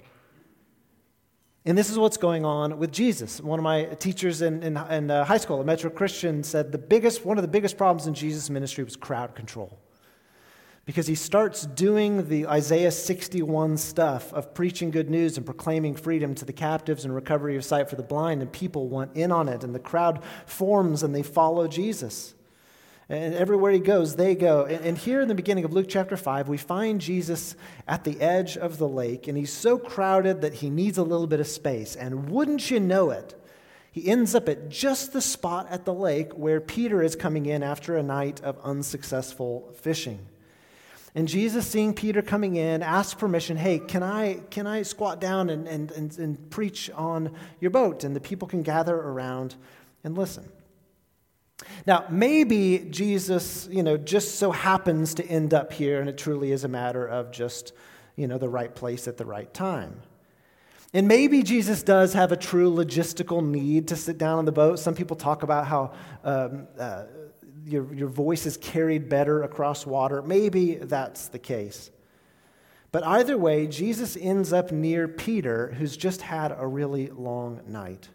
And 1.66 1.76
this 1.76 1.90
is 1.90 1.98
what's 1.98 2.18
going 2.18 2.46
on 2.46 2.78
with 2.78 2.92
Jesus. 2.92 3.42
One 3.42 3.58
of 3.58 3.64
my 3.64 3.86
teachers 3.96 4.44
in, 4.44 4.62
in, 4.62 4.78
in 4.78 5.10
uh, 5.10 5.26
high 5.26 5.38
school, 5.38 5.60
a 5.60 5.66
Metro 5.66 5.90
Christian, 5.90 6.44
said 6.44 6.72
the 6.72 6.78
biggest, 6.78 7.26
one 7.26 7.40
of 7.40 7.42
the 7.42 7.50
biggest 7.50 7.78
problems 7.78 8.06
in 8.06 8.14
Jesus' 8.14 8.50
ministry 8.52 8.84
was 8.84 8.96
crowd 8.96 9.34
control 9.34 9.80
because 10.90 11.06
he 11.06 11.14
starts 11.14 11.68
doing 11.68 12.30
the 12.30 12.48
Isaiah 12.48 12.90
61 12.90 13.78
stuff 13.78 14.34
of 14.34 14.56
preaching 14.56 14.90
good 14.90 15.08
news 15.08 15.38
and 15.38 15.46
proclaiming 15.46 15.94
freedom 15.94 16.34
to 16.34 16.46
the 16.46 16.52
captives 16.52 17.06
and 17.06 17.14
recovery 17.14 17.56
of 17.56 17.64
sight 17.64 17.88
for 17.88 17.96
the 17.96 18.02
blind, 18.02 18.42
and 18.42 18.52
people 18.52 18.88
want 18.88 19.16
in 19.16 19.32
on 19.32 19.48
it, 19.48 19.64
and 19.64 19.76
the 19.76 19.80
crowd 19.80 20.24
forms 20.48 21.04
and 21.04 21.14
they 21.14 21.22
follow 21.22 21.68
Jesus. 21.68 22.34
And 23.08 23.36
everywhere 23.36 23.72
he 23.72 23.78
goes, 23.78 24.16
they 24.16 24.34
go. 24.34 24.66
And 24.66 24.98
here 24.98 25.22
in 25.22 25.28
the 25.28 25.36
beginning 25.36 25.64
of 25.64 25.74
Luke 25.74 25.86
chapter 25.88 26.18
5, 26.18 26.50
we 26.50 26.58
find 26.58 27.00
Jesus 27.00 27.56
at 27.88 28.04
the 28.04 28.20
edge 28.20 28.58
of 28.58 28.80
the 28.80 28.88
lake, 28.88 29.28
and 29.28 29.38
he's 29.38 29.54
so 29.54 29.78
crowded 29.78 30.42
that 30.42 30.56
he 30.56 30.72
needs 30.72 30.98
a 30.98 31.04
little 31.04 31.28
bit 31.28 31.40
of 31.40 31.46
space. 31.46 31.96
And 31.96 32.32
wouldn't 32.32 32.72
you 32.72 32.80
know 32.80 33.12
it, 33.12 33.40
he 33.92 34.08
ends 34.08 34.34
up 34.34 34.50
at 34.50 34.70
just 34.70 35.14
the 35.14 35.22
spot 35.22 35.68
at 35.70 35.86
the 35.86 35.94
lake 35.94 36.34
where 36.34 36.60
Peter 36.60 37.04
is 37.04 37.16
coming 37.16 37.46
in 37.46 37.62
after 37.62 37.96
a 37.96 38.02
night 38.02 38.42
of 38.42 38.58
unsuccessful 38.64 39.72
fishing. 39.80 40.26
And 41.20 41.28
Jesus, 41.28 41.68
seeing 41.68 41.94
Peter 41.94 42.22
coming 42.22 42.56
in, 42.56 42.82
asks 42.82 43.14
permission 43.14 43.58
hey, 43.58 43.80
can 43.80 44.04
I, 44.04 44.36
can 44.52 44.66
I 44.66 44.84
squat 44.84 45.20
down 45.20 45.50
and, 45.50 45.68
and, 45.68 45.92
and, 45.92 46.18
and 46.18 46.50
preach 46.50 46.90
on 46.92 47.36
your 47.60 47.72
boat? 47.72 48.06
And 48.06 48.16
the 48.16 48.22
people 48.22 48.48
can 48.48 48.64
gather 48.64 48.96
around 48.96 49.56
and 50.06 50.18
listen. 50.18 50.50
Now, 51.86 52.06
maybe 52.10 52.88
Jesus, 52.90 53.68
you 53.70 53.84
know, 53.84 53.98
just 53.98 54.36
so 54.36 54.52
happens 54.52 55.14
to 55.16 55.26
end 55.26 55.54
up 55.54 55.74
here, 55.74 56.00
and 56.00 56.10
it 56.10 56.18
truly 56.18 56.54
is 56.54 56.64
a 56.64 56.70
matter 56.70 57.06
of 57.06 57.32
just, 57.32 57.74
you 58.16 58.30
know, 58.30 58.38
the 58.38 58.48
right 58.48 58.74
place 58.74 59.06
at 59.06 59.18
the 59.18 59.26
right 59.26 59.54
time. 59.54 60.00
And 60.94 61.06
maybe 61.06 61.44
Jesus 61.44 61.84
does 61.84 62.14
have 62.14 62.32
a 62.32 62.38
true 62.38 62.72
logistical 62.72 63.46
need 63.46 63.90
to 63.90 63.98
sit 63.98 64.18
down 64.18 64.38
on 64.38 64.46
the 64.46 64.54
boat. 64.54 64.80
Some 64.80 64.96
people 64.96 65.18
talk 65.18 65.44
about 65.44 65.68
how 65.68 65.92
um, 66.24 66.70
uh, 66.80 67.04
your, 67.66 67.94
your 67.94 68.08
voice 68.08 68.46
is 68.46 68.58
carried 68.58 69.10
better 69.10 69.44
across 69.44 69.86
water. 69.86 70.22
Maybe 70.22 70.76
that's 70.76 71.28
the 71.28 71.40
case. 71.40 71.92
But 72.92 73.06
either 73.06 73.38
way, 73.38 73.68
Jesus 73.68 74.18
ends 74.20 74.52
up 74.52 74.72
near 74.72 75.08
Peter, 75.08 75.76
who's 75.78 75.96
just 75.96 76.22
had 76.22 76.56
a 76.58 76.66
really 76.66 77.10
long 77.10 77.62
night. 77.68 78.10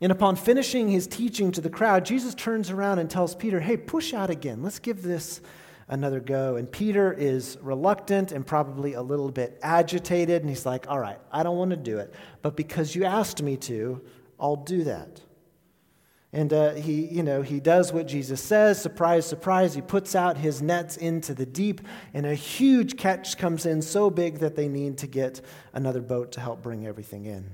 And 0.00 0.12
upon 0.12 0.36
finishing 0.36 0.88
his 0.88 1.06
teaching 1.06 1.52
to 1.52 1.60
the 1.60 1.70
crowd, 1.70 2.04
Jesus 2.04 2.34
turns 2.34 2.70
around 2.70 2.98
and 2.98 3.08
tells 3.08 3.34
Peter, 3.34 3.60
Hey, 3.60 3.76
push 3.76 4.12
out 4.12 4.30
again. 4.30 4.62
Let's 4.62 4.78
give 4.78 5.02
this 5.02 5.40
another 5.88 6.20
go. 6.20 6.56
And 6.56 6.70
Peter 6.70 7.12
is 7.12 7.56
reluctant 7.62 8.32
and 8.32 8.46
probably 8.46 8.94
a 8.94 9.02
little 9.02 9.30
bit 9.30 9.58
agitated. 9.62 10.42
And 10.42 10.50
he's 10.50 10.66
like, 10.66 10.88
All 10.88 10.98
right, 10.98 11.18
I 11.30 11.42
don't 11.42 11.56
want 11.56 11.70
to 11.70 11.76
do 11.76 11.98
it. 11.98 12.12
But 12.42 12.56
because 12.56 12.94
you 12.94 13.04
asked 13.04 13.42
me 13.42 13.56
to, 13.58 14.02
I'll 14.40 14.56
do 14.56 14.84
that. 14.84 15.20
And 16.34 16.52
uh, 16.52 16.72
he, 16.72 17.06
you 17.06 17.22
know, 17.22 17.42
he 17.42 17.60
does 17.60 17.92
what 17.92 18.06
Jesus 18.06 18.40
says. 18.40 18.80
Surprise, 18.80 19.26
surprise. 19.26 19.74
He 19.74 19.82
puts 19.82 20.14
out 20.14 20.38
his 20.38 20.62
nets 20.62 20.96
into 20.96 21.34
the 21.34 21.44
deep, 21.44 21.82
and 22.14 22.24
a 22.24 22.34
huge 22.34 22.96
catch 22.96 23.36
comes 23.36 23.66
in 23.66 23.82
so 23.82 24.08
big 24.08 24.38
that 24.38 24.56
they 24.56 24.66
need 24.66 24.96
to 24.98 25.06
get 25.06 25.42
another 25.74 26.00
boat 26.00 26.32
to 26.32 26.40
help 26.40 26.62
bring 26.62 26.86
everything 26.86 27.26
in. 27.26 27.50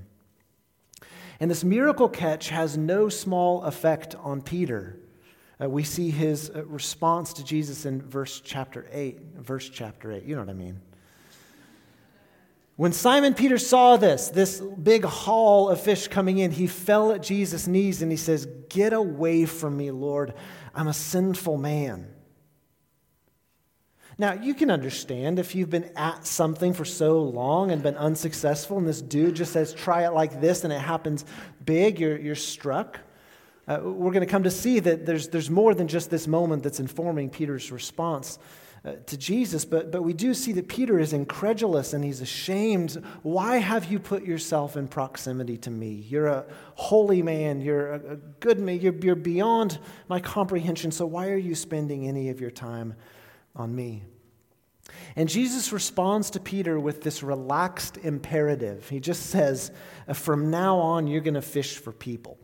And 1.41 1.51
this 1.51 1.63
miracle 1.63 2.07
catch 2.07 2.49
has 2.49 2.77
no 2.77 3.09
small 3.09 3.63
effect 3.63 4.15
on 4.15 4.41
Peter. 4.41 4.97
Uh, 5.61 5.69
we 5.69 5.83
see 5.83 6.09
his 6.09 6.49
uh, 6.49 6.63
response 6.65 7.33
to 7.33 7.43
Jesus 7.43 7.85
in 7.85 8.01
verse 8.01 8.41
chapter 8.41 8.87
8. 8.91 9.19
Verse 9.37 9.69
chapter 9.69 10.11
8. 10.11 10.23
You 10.23 10.35
know 10.35 10.41
what 10.41 10.49
I 10.49 10.53
mean. 10.53 10.79
When 12.79 12.93
Simon 12.93 13.33
Peter 13.33 13.57
saw 13.57 13.97
this, 13.97 14.29
this 14.29 14.61
big 14.61 15.03
haul 15.03 15.67
of 15.67 15.81
fish 15.81 16.07
coming 16.07 16.37
in, 16.37 16.49
he 16.49 16.65
fell 16.65 17.11
at 17.11 17.21
Jesus' 17.21 17.67
knees 17.67 18.01
and 18.01 18.09
he 18.09 18.15
says, 18.15 18.47
Get 18.69 18.93
away 18.93 19.45
from 19.45 19.75
me, 19.75 19.91
Lord. 19.91 20.33
I'm 20.73 20.87
a 20.87 20.93
sinful 20.93 21.57
man. 21.57 22.07
Now, 24.17 24.31
you 24.31 24.53
can 24.53 24.71
understand 24.71 25.39
if 25.39 25.55
you've 25.55 25.69
been 25.69 25.91
at 25.97 26.25
something 26.25 26.71
for 26.71 26.85
so 26.85 27.21
long 27.21 27.71
and 27.71 27.83
been 27.83 27.97
unsuccessful, 27.97 28.77
and 28.77 28.87
this 28.87 29.01
dude 29.01 29.35
just 29.35 29.51
says, 29.51 29.73
Try 29.73 30.05
it 30.05 30.13
like 30.13 30.39
this, 30.39 30.63
and 30.63 30.71
it 30.71 30.79
happens 30.79 31.25
big, 31.65 31.99
you're, 31.99 32.17
you're 32.17 32.33
struck. 32.33 32.97
Uh, 33.67 33.79
we're 33.83 34.13
going 34.13 34.25
to 34.25 34.31
come 34.31 34.43
to 34.43 34.51
see 34.51 34.79
that 34.79 35.05
there's, 35.05 35.27
there's 35.27 35.49
more 35.49 35.75
than 35.75 35.89
just 35.89 36.09
this 36.09 36.27
moment 36.27 36.63
that's 36.63 36.79
informing 36.79 37.29
Peter's 37.29 37.73
response 37.73 38.39
uh, 38.85 38.93
to 39.07 39.17
Jesus, 39.17 39.65
but, 39.65 39.91
but 39.91 40.03
we 40.03 40.13
do 40.13 40.33
see 40.33 40.53
that 40.53 40.69
Peter 40.69 40.99
is 40.99 41.11
incredulous 41.11 41.93
and 41.93 42.03
he's 42.03 42.21
ashamed. 42.21 43.03
Why 43.23 43.57
have 43.57 43.91
you 43.91 43.99
put 43.99 44.23
yourself 44.23 44.77
in 44.77 44.87
proximity 44.87 45.57
to 45.57 45.69
me? 45.69 46.05
You're 46.07 46.27
a 46.27 46.45
holy 46.75 47.21
man, 47.21 47.59
you're 47.59 47.93
a, 47.93 48.13
a 48.13 48.15
good 48.15 48.59
man, 48.59 48.79
you're, 48.79 48.95
you're 48.95 49.15
beyond 49.15 49.79
my 50.07 50.21
comprehension, 50.21 50.91
so 50.91 51.05
why 51.05 51.29
are 51.29 51.37
you 51.37 51.55
spending 51.55 52.07
any 52.07 52.29
of 52.29 52.39
your 52.39 52.51
time 52.51 52.95
on 53.55 53.75
me? 53.75 54.03
And 55.15 55.27
Jesus 55.27 55.73
responds 55.73 56.29
to 56.31 56.39
Peter 56.39 56.79
with 56.79 57.01
this 57.01 57.21
relaxed 57.21 57.97
imperative. 57.97 58.87
He 58.87 58.99
just 58.99 59.27
says, 59.27 59.71
From 60.13 60.49
now 60.49 60.77
on, 60.77 61.07
you're 61.07 61.21
going 61.21 61.33
to 61.33 61.41
fish 61.41 61.77
for 61.77 61.91
people. 61.91 62.37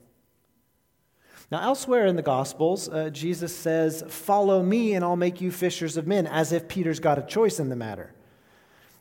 Now, 1.51 1.61
elsewhere 1.61 2.07
in 2.07 2.15
the 2.15 2.21
Gospels, 2.21 2.89
uh, 2.89 3.09
Jesus 3.11 3.55
says, 3.55 4.03
Follow 4.07 4.63
me 4.63 4.93
and 4.93 5.05
I'll 5.05 5.15
make 5.15 5.41
you 5.41 5.51
fishers 5.51 5.95
of 5.97 6.07
men, 6.07 6.25
as 6.25 6.51
if 6.51 6.67
Peter's 6.67 6.99
got 6.99 7.19
a 7.19 7.21
choice 7.21 7.59
in 7.59 7.69
the 7.69 7.75
matter. 7.75 8.13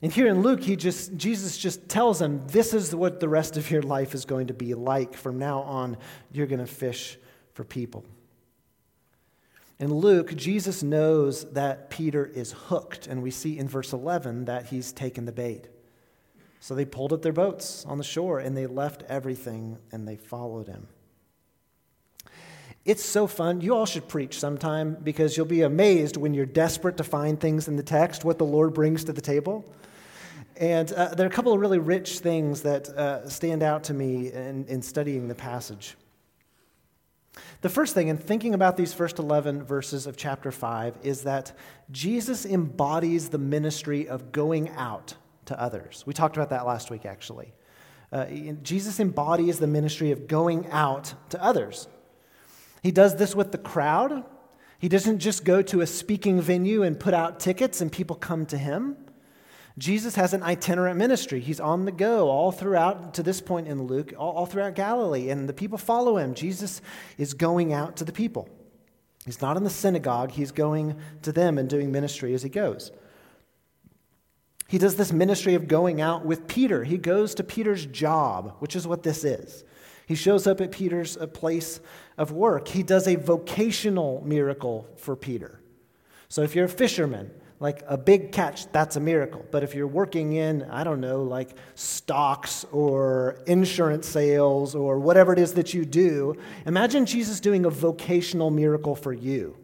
And 0.02 0.12
here 0.12 0.26
in 0.26 0.42
Luke, 0.42 0.62
he 0.62 0.76
just, 0.76 1.16
Jesus 1.16 1.56
just 1.56 1.88
tells 1.88 2.20
him, 2.20 2.46
This 2.48 2.74
is 2.74 2.94
what 2.94 3.20
the 3.20 3.28
rest 3.28 3.56
of 3.56 3.70
your 3.70 3.82
life 3.82 4.14
is 4.14 4.26
going 4.26 4.48
to 4.48 4.54
be 4.54 4.74
like. 4.74 5.14
From 5.14 5.38
now 5.38 5.60
on, 5.60 5.96
you're 6.32 6.46
going 6.46 6.60
to 6.60 6.66
fish 6.66 7.18
for 7.54 7.64
people. 7.64 8.04
In 9.78 9.92
Luke, 9.92 10.36
Jesus 10.36 10.82
knows 10.82 11.50
that 11.52 11.90
Peter 11.90 12.26
is 12.26 12.52
hooked, 12.52 13.06
and 13.06 13.22
we 13.22 13.30
see 13.30 13.58
in 13.58 13.66
verse 13.66 13.92
11 13.92 14.44
that 14.44 14.66
he's 14.66 14.92
taken 14.92 15.24
the 15.24 15.32
bait. 15.32 15.68
So 16.60 16.74
they 16.74 16.84
pulled 16.84 17.12
up 17.12 17.22
their 17.22 17.32
boats 17.32 17.84
on 17.84 17.98
the 17.98 18.04
shore 18.04 18.38
and 18.38 18.56
they 18.56 18.66
left 18.66 19.02
everything 19.06 19.76
and 19.92 20.08
they 20.08 20.16
followed 20.16 20.66
him. 20.66 20.88
It's 22.84 23.04
so 23.04 23.26
fun. 23.26 23.62
You 23.62 23.74
all 23.74 23.86
should 23.86 24.08
preach 24.08 24.38
sometime 24.38 24.98
because 25.02 25.36
you'll 25.36 25.46
be 25.46 25.62
amazed 25.62 26.18
when 26.18 26.34
you're 26.34 26.44
desperate 26.44 26.98
to 26.98 27.04
find 27.04 27.40
things 27.40 27.66
in 27.66 27.76
the 27.76 27.82
text, 27.82 28.24
what 28.24 28.36
the 28.36 28.44
Lord 28.44 28.74
brings 28.74 29.04
to 29.04 29.12
the 29.12 29.22
table. 29.22 29.64
And 30.56 30.92
uh, 30.92 31.14
there 31.14 31.26
are 31.26 31.30
a 31.30 31.32
couple 31.32 31.52
of 31.52 31.60
really 31.60 31.78
rich 31.78 32.18
things 32.18 32.60
that 32.62 32.88
uh, 32.90 33.28
stand 33.28 33.62
out 33.62 33.84
to 33.84 33.94
me 33.94 34.30
in, 34.30 34.66
in 34.66 34.82
studying 34.82 35.28
the 35.28 35.34
passage. 35.34 35.96
The 37.62 37.70
first 37.70 37.94
thing, 37.94 38.08
in 38.08 38.18
thinking 38.18 38.52
about 38.52 38.76
these 38.76 38.92
first 38.92 39.18
11 39.18 39.64
verses 39.64 40.06
of 40.06 40.16
chapter 40.16 40.52
5, 40.52 40.98
is 41.02 41.22
that 41.22 41.52
Jesus 41.90 42.44
embodies 42.44 43.30
the 43.30 43.38
ministry 43.38 44.06
of 44.06 44.30
going 44.30 44.68
out 44.70 45.14
to 45.46 45.58
others. 45.60 46.04
We 46.06 46.12
talked 46.12 46.36
about 46.36 46.50
that 46.50 46.66
last 46.66 46.90
week, 46.90 47.06
actually. 47.06 47.54
Uh, 48.12 48.26
Jesus 48.62 49.00
embodies 49.00 49.58
the 49.58 49.66
ministry 49.66 50.12
of 50.12 50.28
going 50.28 50.68
out 50.70 51.14
to 51.30 51.42
others. 51.42 51.88
He 52.84 52.92
does 52.92 53.16
this 53.16 53.34
with 53.34 53.50
the 53.50 53.56
crowd. 53.58 54.24
He 54.78 54.90
doesn't 54.90 55.20
just 55.20 55.42
go 55.42 55.62
to 55.62 55.80
a 55.80 55.86
speaking 55.86 56.38
venue 56.38 56.82
and 56.82 57.00
put 57.00 57.14
out 57.14 57.40
tickets 57.40 57.80
and 57.80 57.90
people 57.90 58.14
come 58.14 58.44
to 58.44 58.58
him. 58.58 58.98
Jesus 59.78 60.16
has 60.16 60.34
an 60.34 60.42
itinerant 60.42 60.98
ministry. 60.98 61.40
He's 61.40 61.60
on 61.60 61.86
the 61.86 61.92
go 61.92 62.28
all 62.28 62.52
throughout, 62.52 63.14
to 63.14 63.22
this 63.22 63.40
point 63.40 63.68
in 63.68 63.84
Luke, 63.84 64.12
all, 64.18 64.32
all, 64.32 64.46
throughout 64.46 64.74
Galilee, 64.74 65.30
and 65.30 65.48
the 65.48 65.54
people 65.54 65.78
follow 65.78 66.18
him. 66.18 66.34
Jesus 66.34 66.82
is 67.16 67.32
going 67.32 67.72
out 67.72 67.96
to 67.96 68.04
the 68.04 68.12
people. 68.12 68.50
He's 69.24 69.40
not 69.40 69.56
in 69.56 69.64
the 69.64 69.70
synagogue, 69.70 70.32
he's 70.32 70.52
going 70.52 70.94
to 71.22 71.32
them 71.32 71.56
and 71.56 71.70
doing 71.70 71.90
ministry 71.90 72.34
as 72.34 72.42
he 72.42 72.50
goes. 72.50 72.92
He 74.68 74.76
does 74.76 74.96
this 74.96 75.10
ministry 75.10 75.54
of 75.54 75.68
going 75.68 76.02
out 76.02 76.26
with 76.26 76.46
Peter. 76.46 76.84
He 76.84 76.98
goes 76.98 77.34
to 77.36 77.42
Peter's 77.44 77.86
job, 77.86 78.56
which 78.58 78.76
is 78.76 78.86
what 78.86 79.02
this 79.02 79.24
is. 79.24 79.64
He 80.06 80.14
shows 80.14 80.46
up 80.46 80.60
at 80.60 80.70
Peter's 80.70 81.16
place 81.32 81.80
of 82.18 82.32
work. 82.32 82.68
He 82.68 82.82
does 82.82 83.08
a 83.08 83.16
vocational 83.16 84.22
miracle 84.24 84.86
for 84.96 85.16
Peter. 85.16 85.60
So 86.28 86.42
if 86.42 86.54
you're 86.54 86.66
a 86.66 86.68
fisherman, 86.68 87.30
like 87.60 87.82
a 87.86 87.96
big 87.96 88.32
catch, 88.32 88.70
that's 88.72 88.96
a 88.96 89.00
miracle. 89.00 89.44
But 89.50 89.62
if 89.62 89.74
you're 89.74 89.86
working 89.86 90.34
in, 90.34 90.64
I 90.64 90.84
don't 90.84 91.00
know, 91.00 91.22
like 91.22 91.56
stocks 91.74 92.66
or 92.72 93.38
insurance 93.46 94.06
sales 94.06 94.74
or 94.74 94.98
whatever 94.98 95.32
it 95.32 95.38
is 95.38 95.54
that 95.54 95.72
you 95.72 95.84
do, 95.84 96.36
imagine 96.66 97.06
Jesus 97.06 97.40
doing 97.40 97.64
a 97.64 97.70
vocational 97.70 98.50
miracle 98.50 98.94
for 98.94 99.12
you. 99.12 99.56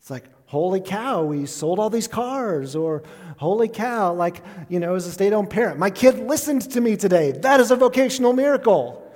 It's 0.00 0.10
like, 0.10 0.24
holy 0.46 0.80
cow, 0.80 1.22
we 1.22 1.46
sold 1.46 1.78
all 1.78 1.90
these 1.90 2.08
cars, 2.08 2.74
or 2.74 3.04
holy 3.36 3.68
cow, 3.68 4.12
like, 4.14 4.42
you 4.68 4.80
know, 4.80 4.94
as 4.94 5.06
a 5.06 5.12
stay 5.12 5.28
at 5.28 5.32
home 5.32 5.46
parent, 5.46 5.78
my 5.78 5.90
kid 5.90 6.18
listened 6.18 6.62
to 6.72 6.80
me 6.80 6.96
today. 6.96 7.32
That 7.32 7.60
is 7.60 7.70
a 7.70 7.76
vocational 7.76 8.32
miracle. 8.32 9.09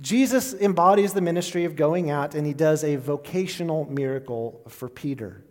Jesus 0.00 0.54
embodies 0.54 1.12
the 1.12 1.20
ministry 1.20 1.64
of 1.64 1.76
going 1.76 2.10
out, 2.10 2.34
and 2.34 2.46
he 2.46 2.52
does 2.52 2.82
a 2.82 2.96
vocational 2.96 3.84
miracle 3.86 4.60
for 4.68 4.88
Peter. 4.88 5.44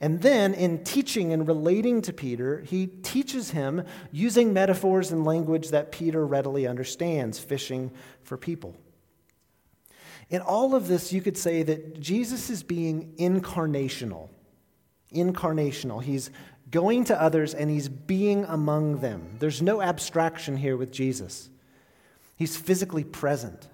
And 0.00 0.22
then, 0.22 0.54
in 0.54 0.84
teaching 0.84 1.32
and 1.32 1.48
relating 1.48 2.02
to 2.02 2.12
Peter, 2.12 2.60
he 2.60 2.86
teaches 2.86 3.50
him 3.50 3.84
using 4.12 4.52
metaphors 4.52 5.10
and 5.10 5.24
language 5.24 5.70
that 5.70 5.90
Peter 5.90 6.24
readily 6.24 6.68
understands, 6.68 7.40
fishing 7.40 7.90
for 8.22 8.36
people. 8.36 8.76
In 10.30 10.40
all 10.40 10.76
of 10.76 10.86
this, 10.86 11.12
you 11.12 11.20
could 11.20 11.36
say 11.36 11.64
that 11.64 11.98
Jesus 11.98 12.50
is 12.50 12.62
being 12.62 13.14
incarnational. 13.18 14.28
Incarnational. 15.12 16.02
He's 16.02 16.30
going 16.70 17.04
to 17.04 17.20
others 17.20 17.54
and 17.54 17.70
he's 17.70 17.88
being 17.88 18.44
among 18.44 19.00
them. 19.00 19.36
There's 19.38 19.62
no 19.62 19.80
abstraction 19.80 20.58
here 20.58 20.76
with 20.76 20.92
Jesus. 20.92 21.48
He's 22.36 22.56
physically 22.56 23.04
present 23.04 23.68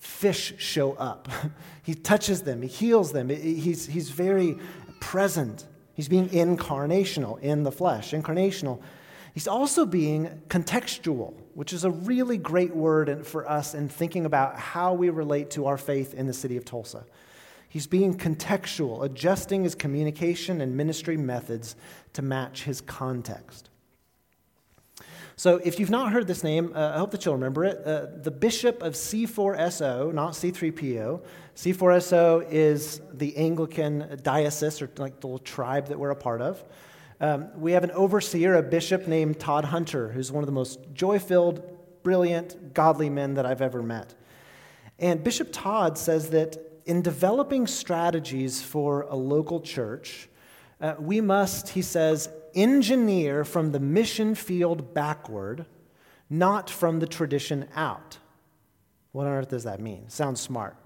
fish 0.00 0.54
show 0.58 0.94
up. 0.94 1.28
he 1.82 1.94
touches 1.94 2.42
them, 2.42 2.62
he 2.62 2.68
heals 2.68 3.12
them. 3.12 3.28
He's, 3.28 3.86
he's 3.86 4.10
very 4.10 4.58
present. 4.98 5.66
He's 5.94 6.08
being 6.08 6.28
incarnational 6.30 7.38
in 7.40 7.62
the 7.62 7.70
flesh, 7.70 8.12
incarnational. 8.12 8.80
He's 9.34 9.46
also 9.46 9.86
being 9.86 10.42
contextual, 10.48 11.34
which 11.54 11.72
is 11.72 11.84
a 11.84 11.90
really 11.90 12.36
great 12.36 12.74
word 12.74 13.26
for 13.26 13.48
us 13.48 13.74
in 13.74 13.88
thinking 13.88 14.26
about 14.26 14.58
how 14.58 14.94
we 14.94 15.10
relate 15.10 15.50
to 15.52 15.66
our 15.66 15.78
faith 15.78 16.14
in 16.14 16.26
the 16.26 16.32
city 16.32 16.56
of 16.56 16.64
Tulsa. 16.64 17.04
He's 17.68 17.86
being 17.86 18.16
contextual, 18.16 19.04
adjusting 19.04 19.62
his 19.62 19.76
communication 19.76 20.60
and 20.60 20.76
ministry 20.76 21.16
methods 21.16 21.76
to 22.14 22.22
match 22.22 22.64
his 22.64 22.80
context. 22.80 23.69
So, 25.40 25.56
if 25.64 25.80
you've 25.80 25.88
not 25.88 26.12
heard 26.12 26.26
this 26.26 26.44
name, 26.44 26.74
uh, 26.76 26.92
I 26.94 26.98
hope 26.98 27.12
that 27.12 27.24
you'll 27.24 27.32
remember 27.32 27.64
it. 27.64 27.82
Uh, 27.82 28.08
the 28.14 28.30
bishop 28.30 28.82
of 28.82 28.92
C4SO, 28.92 30.12
not 30.12 30.34
C3PO. 30.34 31.22
C4SO 31.56 32.46
is 32.50 33.00
the 33.14 33.34
Anglican 33.38 34.20
diocese, 34.22 34.82
or 34.82 34.90
like 34.98 35.18
the 35.20 35.28
little 35.28 35.38
tribe 35.38 35.86
that 35.86 35.98
we're 35.98 36.10
a 36.10 36.14
part 36.14 36.42
of. 36.42 36.62
Um, 37.22 37.58
we 37.58 37.72
have 37.72 37.84
an 37.84 37.90
overseer, 37.92 38.56
a 38.56 38.62
bishop 38.62 39.08
named 39.08 39.40
Todd 39.40 39.64
Hunter, 39.64 40.10
who's 40.12 40.30
one 40.30 40.42
of 40.42 40.46
the 40.46 40.52
most 40.52 40.78
joy 40.92 41.18
filled, 41.18 41.62
brilliant, 42.02 42.74
godly 42.74 43.08
men 43.08 43.32
that 43.32 43.46
I've 43.46 43.62
ever 43.62 43.82
met. 43.82 44.14
And 44.98 45.24
Bishop 45.24 45.48
Todd 45.52 45.96
says 45.96 46.28
that 46.32 46.58
in 46.84 47.00
developing 47.00 47.66
strategies 47.66 48.60
for 48.60 49.06
a 49.08 49.16
local 49.16 49.62
church, 49.62 50.28
uh, 50.82 50.96
we 50.98 51.22
must, 51.22 51.70
he 51.70 51.80
says, 51.80 52.28
engineer 52.54 53.44
from 53.44 53.72
the 53.72 53.80
mission 53.80 54.34
field 54.34 54.94
backward, 54.94 55.66
not 56.28 56.70
from 56.70 57.00
the 57.00 57.06
tradition 57.06 57.68
out. 57.74 58.18
What 59.12 59.26
on 59.26 59.32
earth 59.32 59.48
does 59.50 59.64
that 59.64 59.80
mean? 59.80 60.08
Sounds 60.08 60.40
smart. 60.40 60.76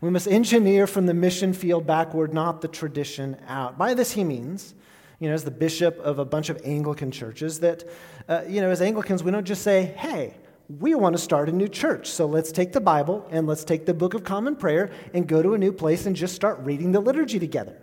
We 0.00 0.10
must 0.10 0.28
engineer 0.28 0.86
from 0.86 1.06
the 1.06 1.14
mission 1.14 1.52
field 1.52 1.86
backward, 1.86 2.32
not 2.32 2.60
the 2.60 2.68
tradition 2.68 3.36
out. 3.48 3.78
By 3.78 3.94
this, 3.94 4.12
he 4.12 4.24
means, 4.24 4.74
you 5.18 5.28
know, 5.28 5.34
as 5.34 5.44
the 5.44 5.50
bishop 5.50 5.98
of 5.98 6.18
a 6.18 6.24
bunch 6.24 6.50
of 6.50 6.60
Anglican 6.64 7.10
churches, 7.10 7.60
that, 7.60 7.84
uh, 8.28 8.42
you 8.48 8.60
know, 8.60 8.70
as 8.70 8.80
Anglicans, 8.80 9.24
we 9.24 9.30
don't 9.30 9.46
just 9.46 9.62
say, 9.62 9.84
hey, 9.96 10.34
we 10.68 10.94
want 10.94 11.16
to 11.16 11.22
start 11.22 11.48
a 11.48 11.52
new 11.52 11.68
church. 11.68 12.08
So 12.08 12.26
let's 12.26 12.52
take 12.52 12.72
the 12.72 12.80
Bible 12.80 13.26
and 13.30 13.46
let's 13.46 13.64
take 13.64 13.86
the 13.86 13.94
Book 13.94 14.14
of 14.14 14.22
Common 14.22 14.54
Prayer 14.54 14.90
and 15.14 15.26
go 15.26 15.42
to 15.42 15.54
a 15.54 15.58
new 15.58 15.72
place 15.72 16.06
and 16.06 16.14
just 16.14 16.34
start 16.34 16.58
reading 16.60 16.92
the 16.92 17.00
liturgy 17.00 17.38
together 17.38 17.76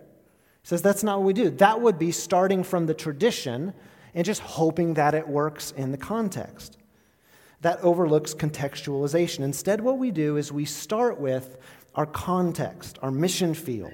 says 0.65 0.81
that's 0.81 1.03
not 1.03 1.19
what 1.19 1.27
we 1.27 1.33
do. 1.33 1.51
That 1.51 1.79
would 1.79 1.99
be 1.99 2.11
starting 2.11 2.63
from 2.63 2.87
the 2.87 2.95
tradition 2.95 3.71
and 4.15 4.25
just 4.25 4.41
hoping 4.41 4.95
that 4.95 5.13
it 5.13 5.27
works 5.27 5.71
in 5.71 5.91
the 5.91 5.97
context. 5.97 6.77
That 7.61 7.79
overlooks 7.81 8.33
contextualization. 8.33 9.41
Instead, 9.41 9.79
what 9.79 9.99
we 9.99 10.09
do 10.09 10.37
is 10.37 10.51
we 10.51 10.65
start 10.65 11.19
with 11.19 11.57
our 11.93 12.07
context, 12.07 12.97
our 13.03 13.11
mission 13.11 13.53
field. 13.53 13.93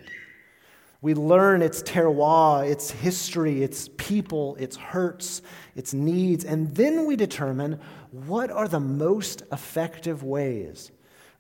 We 1.01 1.13
learn 1.13 1.61
its 1.61 1.83
terroir, 1.83 2.65
its 2.65 2.89
history, 2.89 3.63
its 3.63 3.89
people, 3.97 4.55
its 4.55 4.77
hurts, 4.77 5.41
its 5.75 5.93
needs, 5.93 6.45
and 6.45 6.73
then 6.73 7.05
we 7.05 7.17
determine 7.17 7.81
what 8.11 8.49
are 8.49 8.69
the 8.69 8.79
most 8.79 9.43
effective 9.51 10.23
ways 10.23 10.91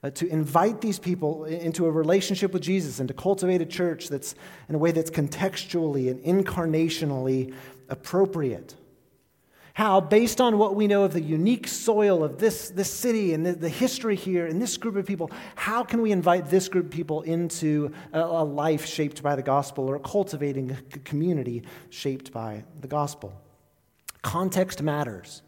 uh, 0.03 0.09
to 0.11 0.27
invite 0.27 0.81
these 0.81 0.99
people 0.99 1.45
into 1.45 1.85
a 1.85 1.91
relationship 1.91 2.53
with 2.53 2.61
Jesus 2.61 2.99
and 2.99 3.07
to 3.07 3.13
cultivate 3.13 3.61
a 3.61 3.65
church 3.65 4.09
that's 4.09 4.35
in 4.67 4.75
a 4.75 4.77
way 4.77 4.91
that's 4.91 5.11
contextually 5.11 6.09
and 6.09 6.19
incarnationally 6.23 7.53
appropriate. 7.89 8.75
How, 9.73 10.01
based 10.01 10.41
on 10.41 10.57
what 10.57 10.75
we 10.75 10.87
know 10.87 11.03
of 11.03 11.13
the 11.13 11.21
unique 11.21 11.67
soil 11.67 12.23
of 12.23 12.39
this, 12.39 12.69
this 12.69 12.91
city 12.91 13.33
and 13.33 13.45
the, 13.45 13.53
the 13.53 13.69
history 13.69 14.15
here 14.15 14.45
and 14.45 14.61
this 14.61 14.75
group 14.75 14.97
of 14.97 15.05
people, 15.05 15.31
how 15.55 15.83
can 15.83 16.01
we 16.01 16.11
invite 16.11 16.49
this 16.49 16.67
group 16.67 16.85
of 16.85 16.91
people 16.91 17.21
into 17.21 17.93
a, 18.11 18.19
a 18.19 18.43
life 18.43 18.85
shaped 18.85 19.23
by 19.23 19.35
the 19.35 19.41
gospel 19.41 19.89
or 19.89 19.95
a 19.95 19.99
cultivating 19.99 20.71
a 20.71 20.99
community 20.99 21.63
shaped 21.89 22.33
by 22.33 22.65
the 22.81 22.87
gospel? 22.87 23.33
Context 24.21 24.81
matters. 24.81 25.41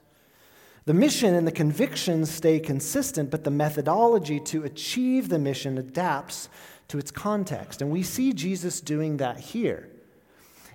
The 0.86 0.94
mission 0.94 1.34
and 1.34 1.48
the 1.48 1.52
convictions 1.52 2.30
stay 2.30 2.60
consistent, 2.60 3.32
but 3.32 3.44
the 3.44 3.52
methodology 3.52 4.40
to 4.42 4.64
achieve 4.64 5.30
the 5.30 5.40
mission 5.40 5.78
adapts 5.78 6.50
to 6.90 6.98
its 6.98 7.10
context. 7.10 7.82
And 7.82 7.90
we 7.90 8.04
see 8.04 8.34
Jesus 8.34 8.82
doing 8.82 9.18
that 9.18 9.40
here. 9.40 9.90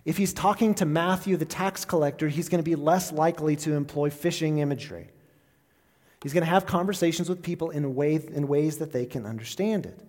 If 0.06 0.16
he's 0.16 0.32
talking 0.32 0.74
to 0.76 0.86
Matthew, 0.86 1.36
the 1.36 1.44
tax 1.44 1.84
collector, 1.84 2.28
he's 2.28 2.48
going 2.48 2.60
to 2.60 2.68
be 2.68 2.76
less 2.76 3.12
likely 3.12 3.56
to 3.56 3.74
employ 3.74 4.08
fishing 4.08 4.58
imagery. 4.58 5.08
He's 6.22 6.32
going 6.32 6.44
to 6.44 6.50
have 6.50 6.64
conversations 6.64 7.28
with 7.28 7.42
people 7.42 7.70
in, 7.70 7.94
way, 7.94 8.14
in 8.14 8.48
ways 8.48 8.78
that 8.78 8.92
they 8.92 9.04
can 9.04 9.26
understand 9.26 9.84
it. 9.84 10.00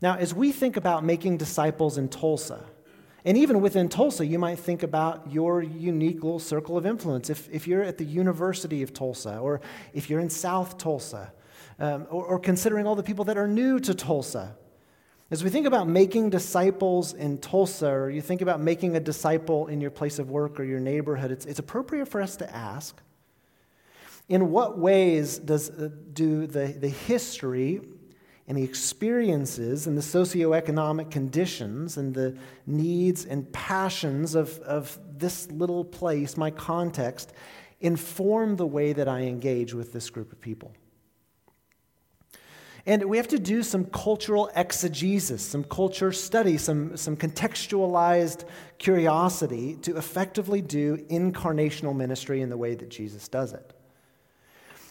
Now, 0.00 0.16
as 0.16 0.34
we 0.34 0.50
think 0.50 0.76
about 0.78 1.04
making 1.04 1.36
disciples 1.36 1.98
in 1.98 2.08
Tulsa, 2.08 2.64
and 3.24 3.38
even 3.38 3.60
within 3.60 3.88
Tulsa, 3.88 4.26
you 4.26 4.38
might 4.38 4.58
think 4.58 4.82
about 4.82 5.30
your 5.30 5.62
unique 5.62 6.22
little 6.22 6.40
circle 6.40 6.76
of 6.76 6.84
influence. 6.86 7.30
If, 7.30 7.48
if 7.52 7.68
you're 7.68 7.82
at 7.82 7.98
the 7.98 8.04
University 8.04 8.82
of 8.82 8.92
Tulsa, 8.92 9.38
or 9.38 9.60
if 9.92 10.10
you're 10.10 10.20
in 10.20 10.30
South 10.30 10.76
Tulsa, 10.76 11.32
um, 11.78 12.06
or, 12.10 12.24
or 12.24 12.38
considering 12.38 12.86
all 12.86 12.96
the 12.96 13.02
people 13.02 13.24
that 13.26 13.38
are 13.38 13.48
new 13.48 13.78
to 13.80 13.94
Tulsa. 13.94 14.56
As 15.30 15.42
we 15.42 15.50
think 15.50 15.66
about 15.66 15.88
making 15.88 16.30
disciples 16.30 17.14
in 17.14 17.38
Tulsa, 17.38 17.88
or 17.88 18.10
you 18.10 18.20
think 18.20 18.42
about 18.42 18.60
making 18.60 18.96
a 18.96 19.00
disciple 19.00 19.68
in 19.68 19.80
your 19.80 19.90
place 19.90 20.18
of 20.18 20.30
work 20.30 20.60
or 20.60 20.64
your 20.64 20.80
neighborhood, 20.80 21.30
it's, 21.30 21.46
it's 21.46 21.58
appropriate 21.58 22.06
for 22.06 22.20
us 22.20 22.36
to 22.36 22.54
ask 22.54 23.00
in 24.28 24.50
what 24.50 24.78
ways 24.78 25.38
does, 25.38 25.70
uh, 25.70 25.88
do 26.12 26.46
the, 26.46 26.66
the 26.66 26.88
history 26.88 27.80
and 28.48 28.58
the 28.58 28.62
experiences 28.62 29.86
and 29.86 29.96
the 29.96 30.02
socioeconomic 30.02 31.10
conditions 31.10 31.96
and 31.96 32.14
the 32.14 32.36
needs 32.66 33.24
and 33.24 33.50
passions 33.52 34.34
of, 34.34 34.58
of 34.60 34.98
this 35.16 35.50
little 35.50 35.84
place, 35.84 36.36
my 36.36 36.50
context, 36.50 37.32
inform 37.80 38.56
the 38.56 38.66
way 38.66 38.92
that 38.92 39.08
I 39.08 39.20
engage 39.22 39.74
with 39.74 39.92
this 39.92 40.10
group 40.10 40.32
of 40.32 40.40
people. 40.40 40.72
And 42.84 43.04
we 43.04 43.16
have 43.16 43.28
to 43.28 43.38
do 43.38 43.62
some 43.62 43.84
cultural 43.84 44.50
exegesis, 44.56 45.40
some 45.40 45.62
culture 45.62 46.10
study, 46.10 46.58
some, 46.58 46.96
some 46.96 47.16
contextualized 47.16 48.44
curiosity 48.78 49.76
to 49.82 49.96
effectively 49.96 50.60
do 50.60 50.96
incarnational 51.08 51.94
ministry 51.94 52.40
in 52.40 52.48
the 52.48 52.56
way 52.56 52.74
that 52.74 52.88
Jesus 52.88 53.28
does 53.28 53.52
it. 53.52 53.72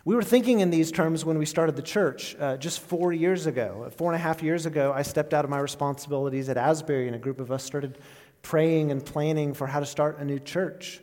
We 0.03 0.15
were 0.15 0.23
thinking 0.23 0.61
in 0.61 0.71
these 0.71 0.91
terms 0.91 1.23
when 1.23 1.37
we 1.37 1.45
started 1.45 1.75
the 1.75 1.83
church 1.83 2.35
uh, 2.39 2.57
just 2.57 2.79
four 2.79 3.13
years 3.13 3.45
ago. 3.45 3.87
Four 3.97 4.11
and 4.11 4.19
a 4.19 4.23
half 4.23 4.41
years 4.41 4.65
ago, 4.65 4.91
I 4.91 5.03
stepped 5.03 5.31
out 5.31 5.45
of 5.45 5.51
my 5.51 5.59
responsibilities 5.59 6.49
at 6.49 6.57
Asbury, 6.57 7.05
and 7.05 7.15
a 7.15 7.19
group 7.19 7.39
of 7.39 7.51
us 7.51 7.63
started 7.63 7.99
praying 8.41 8.89
and 8.89 9.05
planning 9.05 9.53
for 9.53 9.67
how 9.67 9.79
to 9.79 9.85
start 9.85 10.17
a 10.17 10.25
new 10.25 10.39
church. 10.39 11.01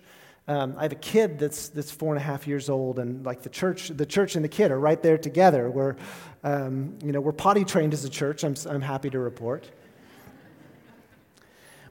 Um, 0.48 0.74
I 0.76 0.82
have 0.82 0.90
a 0.90 0.96
kid 0.96 1.38
that's, 1.38 1.68
that's 1.68 1.92
four 1.92 2.12
and 2.12 2.20
a 2.20 2.24
half 2.24 2.48
years 2.48 2.68
old, 2.68 2.98
and 2.98 3.24
like 3.24 3.42
the 3.42 3.50
church, 3.50 3.90
the 3.90 4.06
church 4.06 4.34
and 4.34 4.44
the 4.44 4.48
kid 4.48 4.72
are 4.72 4.80
right 4.80 5.00
there 5.00 5.18
together. 5.18 5.70
We're, 5.70 5.94
um, 6.42 6.98
you 7.00 7.12
know, 7.12 7.20
we're 7.20 7.30
potty 7.30 7.64
trained 7.64 7.92
as 7.92 8.04
a 8.04 8.10
church, 8.10 8.42
I'm, 8.42 8.56
I'm 8.68 8.80
happy 8.80 9.10
to 9.10 9.20
report. 9.20 9.70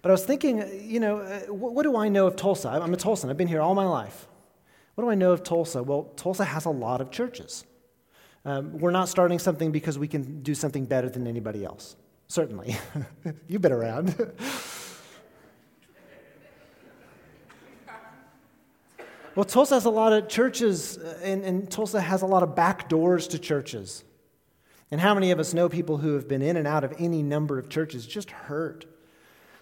But 0.01 0.09
I 0.09 0.11
was 0.11 0.25
thinking, 0.25 0.89
you 0.89 0.99
know, 0.99 1.19
uh, 1.19 1.39
what, 1.53 1.73
what 1.73 1.83
do 1.83 1.95
I 1.95 2.09
know 2.09 2.27
of 2.27 2.35
Tulsa? 2.35 2.67
I'm 2.67 2.93
a 2.93 2.97
Tulsan, 2.97 3.29
I've 3.29 3.37
been 3.37 3.47
here 3.47 3.61
all 3.61 3.75
my 3.75 3.85
life. 3.85 4.27
What 4.97 5.03
do 5.03 5.11
I 5.11 5.15
know 5.15 5.31
of 5.31 5.43
Tulsa? 5.43 5.83
Well, 5.83 6.11
Tulsa 6.15 6.43
has 6.43 6.65
a 6.65 6.71
lot 6.71 7.01
of 7.01 7.11
churches. 7.11 7.63
Um, 8.43 8.79
we're 8.79 8.89
not 8.89 9.09
starting 9.09 9.37
something 9.37 9.71
because 9.71 9.99
we 9.99 10.07
can 10.07 10.41
do 10.41 10.55
something 10.55 10.85
better 10.85 11.07
than 11.07 11.27
anybody 11.27 11.63
else. 11.63 11.95
Certainly. 12.27 12.75
You've 13.47 13.61
been 13.61 13.71
around. 13.71 14.15
well, 19.35 19.45
Tulsa 19.45 19.75
has 19.75 19.85
a 19.85 19.91
lot 19.91 20.13
of 20.13 20.29
churches, 20.29 20.97
uh, 20.97 21.19
and, 21.21 21.45
and 21.45 21.69
Tulsa 21.69 22.01
has 22.01 22.23
a 22.23 22.25
lot 22.25 22.41
of 22.41 22.55
back 22.55 22.89
doors 22.89 23.27
to 23.27 23.37
churches. 23.37 24.03
And 24.89 24.99
how 24.99 25.13
many 25.13 25.29
of 25.29 25.37
us 25.37 25.53
know 25.53 25.69
people 25.69 25.97
who 25.97 26.15
have 26.15 26.27
been 26.27 26.41
in 26.41 26.57
and 26.57 26.67
out 26.67 26.83
of 26.83 26.95
any 26.97 27.21
number 27.21 27.59
of 27.59 27.69
churches 27.69 28.07
just 28.07 28.31
hurt? 28.31 28.87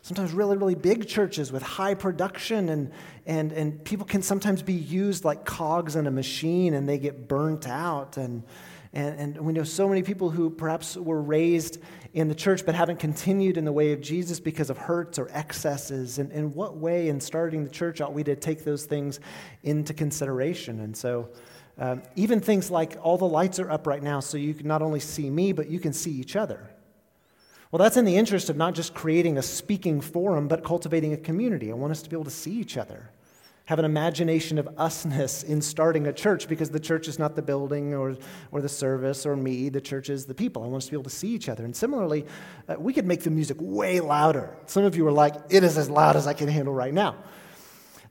Sometimes 0.05 0.33
really, 0.33 0.55
really 0.55 0.75
big 0.75 1.07
churches 1.07 1.51
with 1.51 1.63
high 1.63 1.95
production, 1.95 2.69
and, 2.69 2.91
and, 3.25 3.51
and 3.51 3.83
people 3.83 4.05
can 4.05 4.21
sometimes 4.21 4.61
be 4.61 4.71
used 4.71 5.25
like 5.25 5.45
cogs 5.45 5.95
in 5.95 6.05
a 6.05 6.11
machine 6.11 6.75
and 6.75 6.87
they 6.87 6.99
get 6.99 7.27
burnt 7.27 7.67
out. 7.67 8.15
And, 8.17 8.43
and, 8.93 9.19
and 9.19 9.41
we 9.41 9.51
know 9.51 9.63
so 9.63 9.89
many 9.89 10.03
people 10.03 10.29
who 10.29 10.51
perhaps 10.51 10.95
were 10.95 11.23
raised 11.23 11.79
in 12.13 12.27
the 12.27 12.35
church 12.35 12.67
but 12.67 12.75
haven't 12.75 12.99
continued 12.99 13.57
in 13.57 13.65
the 13.65 13.71
way 13.71 13.93
of 13.93 14.01
Jesus 14.01 14.39
because 14.39 14.69
of 14.69 14.77
hurts 14.77 15.17
or 15.17 15.27
excesses. 15.31 16.19
And 16.19 16.31
in 16.31 16.53
what 16.53 16.77
way, 16.77 17.09
in 17.09 17.19
starting 17.19 17.63
the 17.63 17.71
church, 17.71 17.99
ought 17.99 18.13
we 18.13 18.23
to 18.25 18.35
take 18.35 18.63
those 18.63 18.85
things 18.85 19.19
into 19.63 19.91
consideration? 19.95 20.81
And 20.81 20.95
so, 20.95 21.29
um, 21.79 22.03
even 22.15 22.41
things 22.41 22.69
like 22.69 22.95
all 23.01 23.17
the 23.17 23.25
lights 23.25 23.57
are 23.57 23.71
up 23.71 23.87
right 23.87 24.03
now, 24.03 24.19
so 24.19 24.37
you 24.37 24.53
can 24.53 24.67
not 24.67 24.83
only 24.83 24.99
see 24.99 25.31
me, 25.31 25.51
but 25.51 25.67
you 25.67 25.79
can 25.79 25.93
see 25.93 26.11
each 26.11 26.35
other. 26.35 26.69
Well, 27.71 27.80
that's 27.80 27.97
in 27.97 28.06
the 28.06 28.15
interest 28.15 28.49
of 28.49 28.58
not 28.58 28.73
just 28.73 28.93
creating 28.93 29.38
a 29.38 29.41
speaking 29.41 29.99
forum, 29.99 30.47
but 30.47 30.63
cultivating 30.63 31.13
a 31.13 31.17
community. 31.17 31.71
I 31.71 31.75
want 31.75 31.91
us 31.91 32.01
to 32.04 32.10
be 32.10 32.15
able 32.15 32.25
to 32.25 32.30
see 32.30 32.54
each 32.54 32.78
other, 32.78 33.10
have 33.65 33.80
an 33.80 33.86
imagination 33.86 34.58
of 34.60 34.67
usness 34.78 35.43
in 35.43 35.62
starting 35.62 36.08
a 36.08 36.13
church 36.13 36.47
because 36.47 36.69
the 36.69 36.80
church 36.80 37.08
is 37.08 37.17
not 37.17 37.36
the 37.36 37.41
building 37.41 37.93
or, 37.93 38.15
or 38.51 38.62
the 38.62 38.69
service 38.69 39.25
or 39.25 39.36
me, 39.36 39.69
the 39.69 39.82
church 39.82 40.10
is 40.10 40.25
the 40.25 40.36
people. 40.36 40.63
I 40.63 40.67
want 40.67 40.84
us 40.84 40.86
to 40.86 40.91
be 40.91 40.95
able 40.95 41.06
to 41.06 41.10
see 41.10 41.30
each 41.30 41.49
other. 41.49 41.65
And 41.65 41.75
similarly, 41.75 42.25
uh, 42.69 42.75
we 42.78 42.93
could 42.93 43.06
make 43.06 43.23
the 43.23 43.32
music 43.32 43.58
way 43.60 43.99
louder. 43.99 44.56
Some 44.67 44.84
of 44.84 44.95
you 44.95 45.06
are 45.08 45.12
like, 45.12 45.36
it 45.49 45.63
is 45.63 45.78
as 45.78 45.89
loud 45.89 46.15
as 46.15 46.28
I 46.28 46.34
can 46.34 46.47
handle 46.47 46.73
right 46.73 46.93
now. 46.93 47.15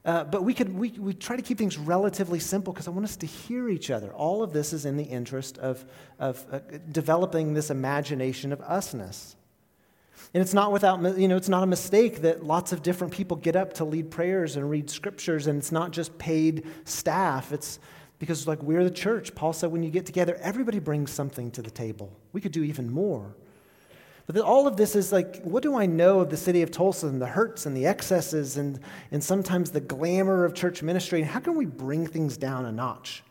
Uh, 0.05 0.23
but 0.23 0.45
we 0.45 0.53
could 0.53 0.75
we, 0.75 0.91
we 0.91 1.15
try 1.15 1.35
to 1.35 1.41
keep 1.41 1.57
things 1.57 1.79
relatively 1.79 2.39
simple 2.39 2.73
because 2.73 2.87
I 2.87 2.91
want 2.91 3.05
us 3.05 3.17
to 3.17 3.27
hear 3.27 3.71
each 3.71 3.91
other. 3.91 4.13
All 4.13 4.43
of 4.43 4.53
this 4.53 4.75
is 4.75 4.85
in 4.85 4.99
the 4.99 5.05
interest 5.05 5.57
of, 5.59 5.83
of 6.19 6.45
uh, 6.53 6.59
developing 6.93 7.55
this 7.55 7.71
imagination 7.71 8.53
of 8.53 8.59
usness. 8.59 9.37
And 10.33 10.43
it's 10.43 10.55
not 10.55 10.73
without, 10.73 11.19
you 11.19 11.29
know, 11.29 11.37
it's 11.37 11.49
not 11.49 11.63
a 11.63 11.67
mistake 11.67 12.23
that 12.23 12.45
lots 12.45 12.73
of 12.73 12.83
different 12.83 13.13
people 13.13 13.37
get 13.37 13.55
up 13.55 13.73
to 13.75 13.85
lead 13.85 14.11
prayers 14.11 14.57
and 14.57 14.69
read 14.69 14.91
scriptures, 14.91 15.47
and 15.47 15.59
it's 15.59 15.73
not 15.73 15.93
just 15.93 16.17
paid 16.19 16.67
staff. 16.85 17.53
It's 17.53 17.79
because, 18.19 18.49
like, 18.49 18.63
we're 18.63 18.85
the 18.85 18.91
church. 18.91 19.35
Paul 19.35 19.53
said, 19.53 19.71
when 19.71 19.83
you 19.83 19.91
get 19.91 20.07
together, 20.07 20.37
everybody 20.41 20.79
brings 20.79 21.11
something 21.11 21.51
to 21.53 21.63
the 21.63 21.71
table. 21.71 22.13
We 22.33 22.41
could 22.41 22.53
do 22.53 22.65
even 22.65 22.91
more. 22.91 23.37
But 24.27 24.39
all 24.39 24.67
of 24.67 24.77
this 24.77 24.97
is 24.97 25.13
like, 25.13 25.43
what 25.43 25.63
do 25.63 25.77
I 25.77 25.87
know 25.87 26.21
of 26.21 26.31
the 26.31 26.37
city 26.37 26.63
of 26.63 26.71
Tulsa 26.71 27.09
and 27.09 27.21
the 27.21 27.27
hurts 27.27 27.67
and 27.67 27.77
the 27.77 27.87
excesses 27.87 28.57
and, 28.57 28.81
and 29.11 29.23
sometimes 29.23 29.71
the 29.71 29.83
glamour 29.83 30.45
of 30.45 30.55
church 30.55 30.83
ministry? 30.83 31.21
And 31.21 31.29
how 31.29 31.41
can 31.41 31.57
we 31.57 31.67
bring 31.67 32.07
things 32.07 32.37
down 32.39 32.65
a 32.65 32.73
notch? 32.73 33.23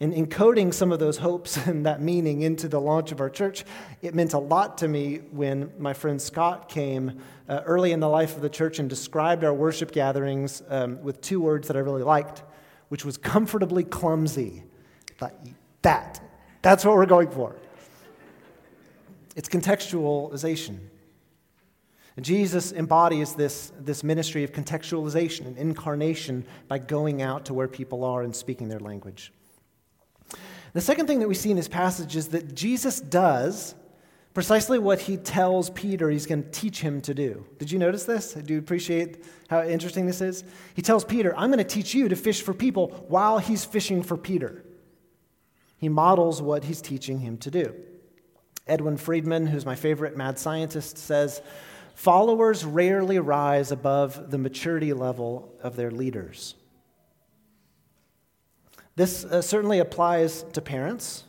In 0.00 0.12
encoding 0.12 0.72
some 0.72 0.92
of 0.92 0.98
those 0.98 1.18
hopes 1.18 1.56
and 1.66 1.86
that 1.86 2.00
meaning 2.00 2.42
into 2.42 2.66
the 2.68 2.80
launch 2.80 3.12
of 3.12 3.20
our 3.20 3.30
church, 3.30 3.64
it 4.02 4.14
meant 4.14 4.32
a 4.32 4.38
lot 4.38 4.78
to 4.78 4.88
me 4.88 5.18
when 5.30 5.70
my 5.78 5.92
friend 5.92 6.20
Scott 6.20 6.68
came 6.68 7.20
uh, 7.48 7.60
early 7.66 7.92
in 7.92 8.00
the 8.00 8.08
life 8.08 8.34
of 8.34 8.42
the 8.42 8.48
church 8.48 8.78
and 8.78 8.88
described 8.88 9.44
our 9.44 9.54
worship 9.54 9.92
gatherings 9.92 10.62
um, 10.68 11.00
with 11.02 11.20
two 11.20 11.40
words 11.40 11.68
that 11.68 11.76
I 11.76 11.80
really 11.80 12.02
liked, 12.02 12.42
which 12.88 13.04
was 13.04 13.18
comfortably 13.18 13.84
clumsy. 13.84 14.64
I 15.10 15.12
thought, 15.18 15.34
that, 15.82 16.20
that's 16.62 16.84
what 16.84 16.96
we're 16.96 17.06
going 17.06 17.30
for. 17.30 17.54
It's 19.36 19.48
contextualization. 19.48 20.78
And 22.16 22.24
Jesus 22.24 22.72
embodies 22.72 23.34
this, 23.34 23.72
this 23.78 24.02
ministry 24.02 24.44
of 24.44 24.52
contextualization 24.52 25.46
and 25.46 25.56
incarnation 25.56 26.44
by 26.68 26.78
going 26.78 27.22
out 27.22 27.44
to 27.46 27.54
where 27.54 27.68
people 27.68 28.04
are 28.04 28.22
and 28.22 28.34
speaking 28.34 28.68
their 28.68 28.80
language. 28.80 29.32
The 30.72 30.80
second 30.80 31.06
thing 31.06 31.18
that 31.20 31.28
we 31.28 31.34
see 31.34 31.50
in 31.50 31.56
this 31.56 31.68
passage 31.68 32.16
is 32.16 32.28
that 32.28 32.54
Jesus 32.54 33.00
does 33.00 33.74
precisely 34.34 34.78
what 34.78 35.00
he 35.00 35.16
tells 35.16 35.70
Peter 35.70 36.08
he's 36.08 36.26
going 36.26 36.44
to 36.44 36.50
teach 36.50 36.80
him 36.80 37.00
to 37.02 37.14
do. 37.14 37.44
Did 37.58 37.70
you 37.70 37.78
notice 37.78 38.04
this? 38.04 38.36
I 38.36 38.40
Do 38.40 38.58
appreciate 38.58 39.24
how 39.48 39.64
interesting 39.64 40.06
this 40.06 40.20
is? 40.20 40.44
He 40.74 40.82
tells 40.82 41.04
Peter, 41.04 41.36
I'm 41.36 41.50
going 41.50 41.58
to 41.58 41.64
teach 41.64 41.94
you 41.94 42.08
to 42.08 42.16
fish 42.16 42.42
for 42.42 42.54
people 42.54 43.04
while 43.08 43.38
he's 43.38 43.64
fishing 43.64 44.02
for 44.02 44.16
Peter. 44.16 44.64
He 45.78 45.88
models 45.88 46.40
what 46.40 46.64
he's 46.64 46.80
teaching 46.80 47.20
him 47.20 47.38
to 47.38 47.50
do. 47.50 47.74
Edwin 48.66 48.96
Friedman, 48.96 49.46
who's 49.46 49.66
my 49.66 49.74
favorite 49.74 50.16
mad 50.16 50.38
scientist, 50.38 50.98
says 50.98 51.42
followers 51.94 52.64
rarely 52.64 53.18
rise 53.18 53.72
above 53.72 54.30
the 54.30 54.38
maturity 54.38 54.92
level 54.92 55.52
of 55.62 55.74
their 55.74 55.90
leaders. 55.90 56.54
This 59.00 59.24
uh, 59.24 59.40
certainly 59.40 59.78
applies 59.78 60.42
to 60.52 60.60
parents. 60.60 61.24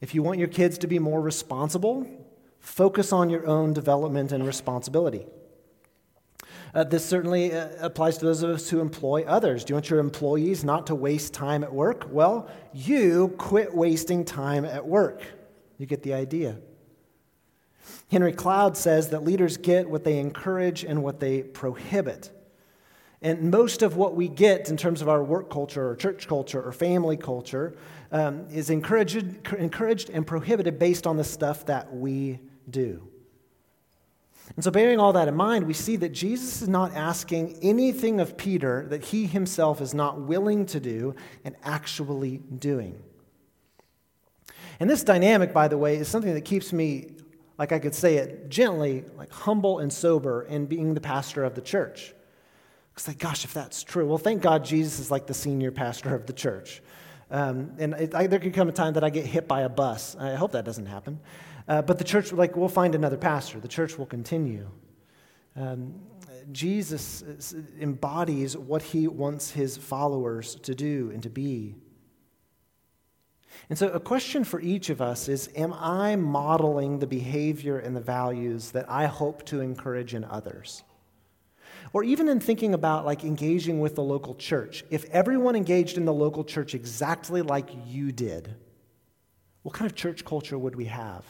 If 0.00 0.12
you 0.12 0.24
want 0.24 0.40
your 0.40 0.48
kids 0.48 0.76
to 0.78 0.88
be 0.88 0.98
more 0.98 1.20
responsible, 1.20 2.04
focus 2.58 3.12
on 3.12 3.30
your 3.30 3.46
own 3.46 3.72
development 3.72 4.32
and 4.32 4.44
responsibility. 4.44 5.24
Uh, 6.74 6.82
this 6.82 7.04
certainly 7.04 7.52
uh, 7.52 7.68
applies 7.78 8.18
to 8.18 8.24
those 8.24 8.42
of 8.42 8.50
us 8.50 8.70
who 8.70 8.80
employ 8.80 9.22
others. 9.22 9.62
Do 9.62 9.70
you 9.70 9.76
want 9.76 9.88
your 9.88 10.00
employees 10.00 10.64
not 10.64 10.88
to 10.88 10.96
waste 10.96 11.32
time 11.32 11.62
at 11.62 11.72
work? 11.72 12.08
Well, 12.10 12.50
you 12.72 13.36
quit 13.38 13.72
wasting 13.72 14.24
time 14.24 14.64
at 14.64 14.84
work. 14.84 15.22
You 15.78 15.86
get 15.86 16.02
the 16.02 16.14
idea. 16.14 16.58
Henry 18.10 18.32
Cloud 18.32 18.76
says 18.76 19.10
that 19.10 19.22
leaders 19.22 19.58
get 19.58 19.88
what 19.88 20.02
they 20.02 20.18
encourage 20.18 20.82
and 20.82 21.04
what 21.04 21.20
they 21.20 21.44
prohibit. 21.44 22.32
And 23.22 23.50
most 23.50 23.82
of 23.82 23.96
what 23.96 24.14
we 24.14 24.28
get 24.28 24.70
in 24.70 24.76
terms 24.76 25.02
of 25.02 25.08
our 25.08 25.22
work 25.22 25.50
culture 25.50 25.90
or 25.90 25.96
church 25.96 26.26
culture 26.26 26.62
or 26.62 26.72
family 26.72 27.18
culture 27.18 27.76
um, 28.12 28.46
is 28.50 28.70
encouraged, 28.70 29.16
encouraged 29.52 30.08
and 30.08 30.26
prohibited 30.26 30.78
based 30.78 31.06
on 31.06 31.16
the 31.16 31.24
stuff 31.24 31.66
that 31.66 31.94
we 31.94 32.40
do. 32.68 33.06
And 34.56 34.64
so, 34.64 34.70
bearing 34.70 34.98
all 34.98 35.12
that 35.12 35.28
in 35.28 35.36
mind, 35.36 35.66
we 35.66 35.74
see 35.74 35.96
that 35.96 36.08
Jesus 36.08 36.62
is 36.62 36.68
not 36.68 36.94
asking 36.96 37.58
anything 37.62 38.20
of 38.20 38.36
Peter 38.36 38.84
that 38.88 39.04
he 39.04 39.26
himself 39.26 39.80
is 39.80 39.94
not 39.94 40.20
willing 40.20 40.66
to 40.66 40.80
do 40.80 41.14
and 41.44 41.54
actually 41.62 42.38
doing. 42.38 43.00
And 44.80 44.90
this 44.90 45.04
dynamic, 45.04 45.52
by 45.52 45.68
the 45.68 45.78
way, 45.78 45.96
is 45.96 46.08
something 46.08 46.34
that 46.34 46.44
keeps 46.44 46.72
me, 46.72 47.12
like 47.58 47.70
I 47.70 47.78
could 47.78 47.94
say 47.94 48.16
it 48.16 48.48
gently, 48.48 49.04
like 49.16 49.30
humble 49.30 49.78
and 49.78 49.92
sober 49.92 50.42
in 50.42 50.66
being 50.66 50.94
the 50.94 51.00
pastor 51.00 51.44
of 51.44 51.54
the 51.54 51.60
church. 51.60 52.14
It's 52.94 53.08
like, 53.08 53.18
gosh, 53.18 53.44
if 53.44 53.54
that's 53.54 53.82
true, 53.82 54.06
well, 54.06 54.18
thank 54.18 54.42
God 54.42 54.64
Jesus 54.64 54.98
is 54.98 55.10
like 55.10 55.26
the 55.26 55.34
senior 55.34 55.70
pastor 55.70 56.14
of 56.14 56.26
the 56.26 56.32
church. 56.32 56.82
Um, 57.30 57.72
and 57.78 57.94
it, 57.94 58.14
I, 58.14 58.26
there 58.26 58.40
could 58.40 58.54
come 58.54 58.68
a 58.68 58.72
time 58.72 58.94
that 58.94 59.04
I 59.04 59.10
get 59.10 59.24
hit 59.24 59.46
by 59.46 59.62
a 59.62 59.68
bus. 59.68 60.16
I 60.16 60.34
hope 60.34 60.52
that 60.52 60.64
doesn't 60.64 60.86
happen. 60.86 61.20
Uh, 61.68 61.82
but 61.82 61.98
the 61.98 62.04
church, 62.04 62.32
like, 62.32 62.56
we'll 62.56 62.68
find 62.68 62.94
another 62.94 63.16
pastor. 63.16 63.60
The 63.60 63.68
church 63.68 63.96
will 63.96 64.06
continue. 64.06 64.68
Um, 65.56 65.94
Jesus 66.52 67.54
embodies 67.80 68.56
what 68.56 68.82
he 68.82 69.06
wants 69.06 69.50
his 69.50 69.76
followers 69.76 70.56
to 70.56 70.74
do 70.74 71.10
and 71.12 71.22
to 71.22 71.30
be. 71.30 71.76
And 73.68 73.78
so, 73.78 73.88
a 73.88 74.00
question 74.00 74.42
for 74.42 74.60
each 74.60 74.90
of 74.90 75.00
us 75.00 75.28
is 75.28 75.50
Am 75.54 75.72
I 75.74 76.16
modeling 76.16 76.98
the 76.98 77.06
behavior 77.06 77.78
and 77.78 77.94
the 77.94 78.00
values 78.00 78.70
that 78.72 78.90
I 78.90 79.06
hope 79.06 79.44
to 79.46 79.60
encourage 79.60 80.14
in 80.14 80.24
others? 80.24 80.82
Or 81.92 82.04
even 82.04 82.28
in 82.28 82.40
thinking 82.40 82.74
about 82.74 83.04
like 83.04 83.24
engaging 83.24 83.80
with 83.80 83.96
the 83.96 84.02
local 84.02 84.34
church, 84.34 84.84
if 84.90 85.04
everyone 85.10 85.56
engaged 85.56 85.96
in 85.96 86.04
the 86.04 86.12
local 86.12 86.44
church 86.44 86.74
exactly 86.74 87.42
like 87.42 87.68
you 87.86 88.12
did, 88.12 88.54
what 89.62 89.74
kind 89.74 89.90
of 89.90 89.96
church 89.96 90.24
culture 90.24 90.58
would 90.58 90.76
we 90.76 90.86
have? 90.86 91.24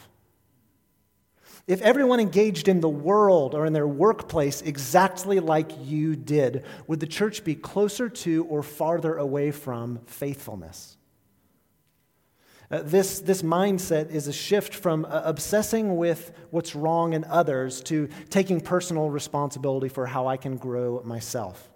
If 1.67 1.81
everyone 1.81 2.19
engaged 2.19 2.67
in 2.67 2.79
the 2.79 2.89
world 2.89 3.55
or 3.55 3.65
in 3.65 3.73
their 3.73 3.87
workplace 3.87 4.61
exactly 4.61 5.39
like 5.39 5.71
you 5.83 6.15
did, 6.15 6.63
would 6.87 6.99
the 6.99 7.07
church 7.07 7.43
be 7.43 7.55
closer 7.55 8.09
to 8.09 8.45
or 8.45 8.63
farther 8.63 9.17
away 9.17 9.51
from 9.51 9.99
faithfulness? 10.05 10.97
Uh, 12.71 12.81
this, 12.83 13.19
this 13.19 13.41
mindset 13.41 14.09
is 14.11 14.27
a 14.27 14.33
shift 14.33 14.73
from 14.73 15.05
uh, 15.05 15.21
obsessing 15.25 15.97
with 15.97 16.31
what's 16.51 16.73
wrong 16.73 17.13
in 17.13 17.25
others 17.25 17.81
to 17.81 18.07
taking 18.29 18.61
personal 18.61 19.09
responsibility 19.09 19.89
for 19.89 20.05
how 20.05 20.27
I 20.27 20.37
can 20.37 20.55
grow 20.55 21.01
myself. 21.03 21.69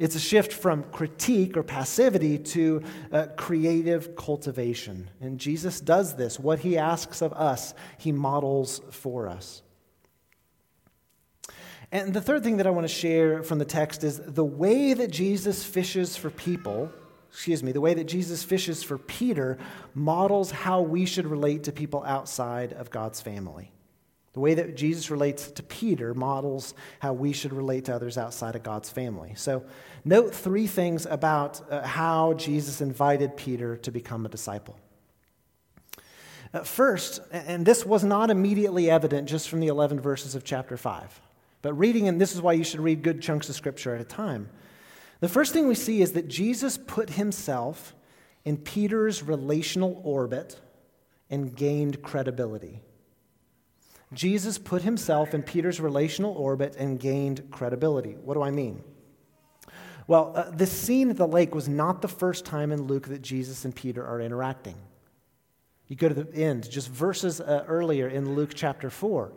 It's 0.00 0.16
a 0.16 0.20
shift 0.20 0.52
from 0.52 0.82
critique 0.84 1.56
or 1.56 1.62
passivity 1.62 2.38
to 2.38 2.82
uh, 3.12 3.26
creative 3.36 4.16
cultivation. 4.16 5.08
And 5.20 5.38
Jesus 5.38 5.80
does 5.80 6.16
this. 6.16 6.40
What 6.40 6.58
he 6.58 6.76
asks 6.76 7.22
of 7.22 7.32
us, 7.32 7.74
he 7.96 8.10
models 8.10 8.80
for 8.90 9.28
us. 9.28 9.62
And 11.92 12.12
the 12.12 12.20
third 12.20 12.42
thing 12.42 12.56
that 12.56 12.66
I 12.66 12.70
want 12.70 12.88
to 12.88 12.92
share 12.92 13.44
from 13.44 13.60
the 13.60 13.64
text 13.64 14.02
is 14.02 14.18
the 14.18 14.44
way 14.44 14.94
that 14.94 15.12
Jesus 15.12 15.62
fishes 15.62 16.16
for 16.16 16.28
people, 16.28 16.90
excuse 17.34 17.64
me, 17.64 17.72
the 17.72 17.80
way 17.80 17.94
that 17.94 18.04
Jesus 18.04 18.44
fishes 18.44 18.84
for 18.84 18.96
Peter 18.96 19.58
models 19.92 20.52
how 20.52 20.82
we 20.82 21.04
should 21.04 21.26
relate 21.26 21.64
to 21.64 21.72
people 21.72 22.04
outside 22.04 22.72
of 22.72 22.92
God's 22.92 23.20
family. 23.20 23.72
The 24.34 24.40
way 24.40 24.54
that 24.54 24.76
Jesus 24.76 25.10
relates 25.10 25.50
to 25.50 25.62
Peter 25.64 26.14
models 26.14 26.74
how 27.00 27.12
we 27.12 27.32
should 27.32 27.52
relate 27.52 27.86
to 27.86 27.94
others 27.94 28.16
outside 28.16 28.54
of 28.54 28.62
God's 28.62 28.88
family. 28.88 29.32
So, 29.34 29.64
note 30.04 30.32
three 30.32 30.68
things 30.68 31.06
about 31.06 31.60
uh, 31.72 31.84
how 31.84 32.34
Jesus 32.34 32.80
invited 32.80 33.36
Peter 33.36 33.78
to 33.78 33.90
become 33.90 34.24
a 34.24 34.28
disciple. 34.28 34.78
Uh, 36.52 36.60
first, 36.60 37.20
and 37.32 37.66
this 37.66 37.84
was 37.84 38.04
not 38.04 38.30
immediately 38.30 38.88
evident 38.88 39.28
just 39.28 39.48
from 39.48 39.58
the 39.58 39.66
11 39.66 39.98
verses 39.98 40.36
of 40.36 40.44
chapter 40.44 40.76
5, 40.76 41.20
but 41.62 41.74
reading, 41.74 42.06
and 42.06 42.20
this 42.20 42.32
is 42.32 42.40
why 42.40 42.52
you 42.52 42.62
should 42.62 42.80
read 42.80 43.02
good 43.02 43.20
chunks 43.20 43.48
of 43.48 43.56
scripture 43.56 43.92
at 43.92 44.00
a 44.00 44.04
time. 44.04 44.48
The 45.24 45.30
first 45.30 45.54
thing 45.54 45.66
we 45.66 45.74
see 45.74 46.02
is 46.02 46.12
that 46.12 46.28
Jesus 46.28 46.76
put 46.76 47.08
himself 47.08 47.94
in 48.44 48.58
Peter's 48.58 49.22
relational 49.22 50.02
orbit 50.04 50.60
and 51.30 51.56
gained 51.56 52.02
credibility. 52.02 52.82
Jesus 54.12 54.58
put 54.58 54.82
himself 54.82 55.32
in 55.32 55.42
Peter's 55.42 55.80
relational 55.80 56.34
orbit 56.34 56.76
and 56.76 57.00
gained 57.00 57.50
credibility. 57.50 58.18
What 58.22 58.34
do 58.34 58.42
I 58.42 58.50
mean? 58.50 58.82
Well, 60.06 60.34
uh, 60.36 60.50
the 60.50 60.66
scene 60.66 61.08
at 61.08 61.16
the 61.16 61.26
lake 61.26 61.54
was 61.54 61.70
not 61.70 62.02
the 62.02 62.08
first 62.08 62.44
time 62.44 62.70
in 62.70 62.82
Luke 62.82 63.08
that 63.08 63.22
Jesus 63.22 63.64
and 63.64 63.74
Peter 63.74 64.06
are 64.06 64.20
interacting. 64.20 64.76
You 65.88 65.96
go 65.96 66.10
to 66.10 66.22
the 66.22 66.34
end, 66.34 66.70
just 66.70 66.90
verses 66.90 67.40
uh, 67.40 67.64
earlier 67.66 68.08
in 68.08 68.34
Luke 68.34 68.50
chapter 68.54 68.90
4. 68.90 69.32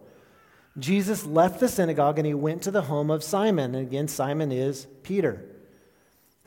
Jesus 0.80 1.26
left 1.26 1.62
the 1.62 1.70
synagogue 1.70 2.20
and 2.20 2.28
he 2.28 2.34
went 2.34 2.64
to 2.64 2.72
the 2.72 2.82
home 2.82 3.10
of 3.10 3.24
Simon. 3.24 3.74
And 3.74 3.88
again, 3.88 4.10
Simon 4.10 4.52
is 4.52 4.86
Peter. 5.02 5.46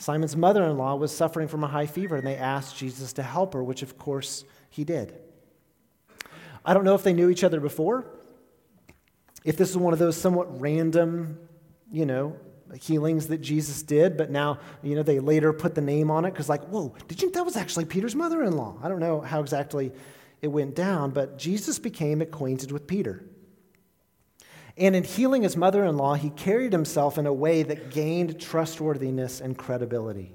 Simon's 0.00 0.34
mother 0.34 0.64
in 0.64 0.78
law 0.78 0.96
was 0.96 1.14
suffering 1.14 1.46
from 1.46 1.62
a 1.62 1.68
high 1.68 1.84
fever, 1.84 2.16
and 2.16 2.26
they 2.26 2.36
asked 2.36 2.78
Jesus 2.78 3.12
to 3.12 3.22
help 3.22 3.52
her, 3.52 3.62
which 3.62 3.82
of 3.82 3.98
course 3.98 4.44
he 4.70 4.82
did. 4.82 5.14
I 6.64 6.72
don't 6.72 6.84
know 6.84 6.94
if 6.94 7.02
they 7.02 7.12
knew 7.12 7.28
each 7.28 7.44
other 7.44 7.60
before, 7.60 8.06
if 9.44 9.58
this 9.58 9.68
is 9.68 9.76
one 9.76 9.92
of 9.92 9.98
those 9.98 10.16
somewhat 10.16 10.58
random, 10.58 11.38
you 11.92 12.06
know, 12.06 12.34
healings 12.80 13.28
that 13.28 13.42
Jesus 13.42 13.82
did, 13.82 14.16
but 14.16 14.30
now, 14.30 14.58
you 14.82 14.94
know, 14.94 15.02
they 15.02 15.20
later 15.20 15.52
put 15.52 15.74
the 15.74 15.82
name 15.82 16.10
on 16.10 16.24
it 16.24 16.30
because, 16.30 16.48
like, 16.48 16.64
whoa, 16.68 16.94
did 17.06 17.20
you 17.20 17.30
that 17.32 17.44
was 17.44 17.56
actually 17.56 17.84
Peter's 17.84 18.14
mother 18.14 18.42
in 18.42 18.56
law? 18.56 18.78
I 18.82 18.88
don't 18.88 19.00
know 19.00 19.20
how 19.20 19.40
exactly 19.40 19.92
it 20.40 20.48
went 20.48 20.74
down, 20.74 21.10
but 21.10 21.36
Jesus 21.36 21.78
became 21.78 22.22
acquainted 22.22 22.72
with 22.72 22.86
Peter. 22.86 23.24
And 24.76 24.96
in 24.96 25.04
healing 25.04 25.42
his 25.42 25.56
mother 25.56 25.84
in 25.84 25.96
law, 25.96 26.14
he 26.14 26.30
carried 26.30 26.72
himself 26.72 27.18
in 27.18 27.26
a 27.26 27.32
way 27.32 27.62
that 27.62 27.90
gained 27.90 28.40
trustworthiness 28.40 29.40
and 29.40 29.56
credibility. 29.56 30.34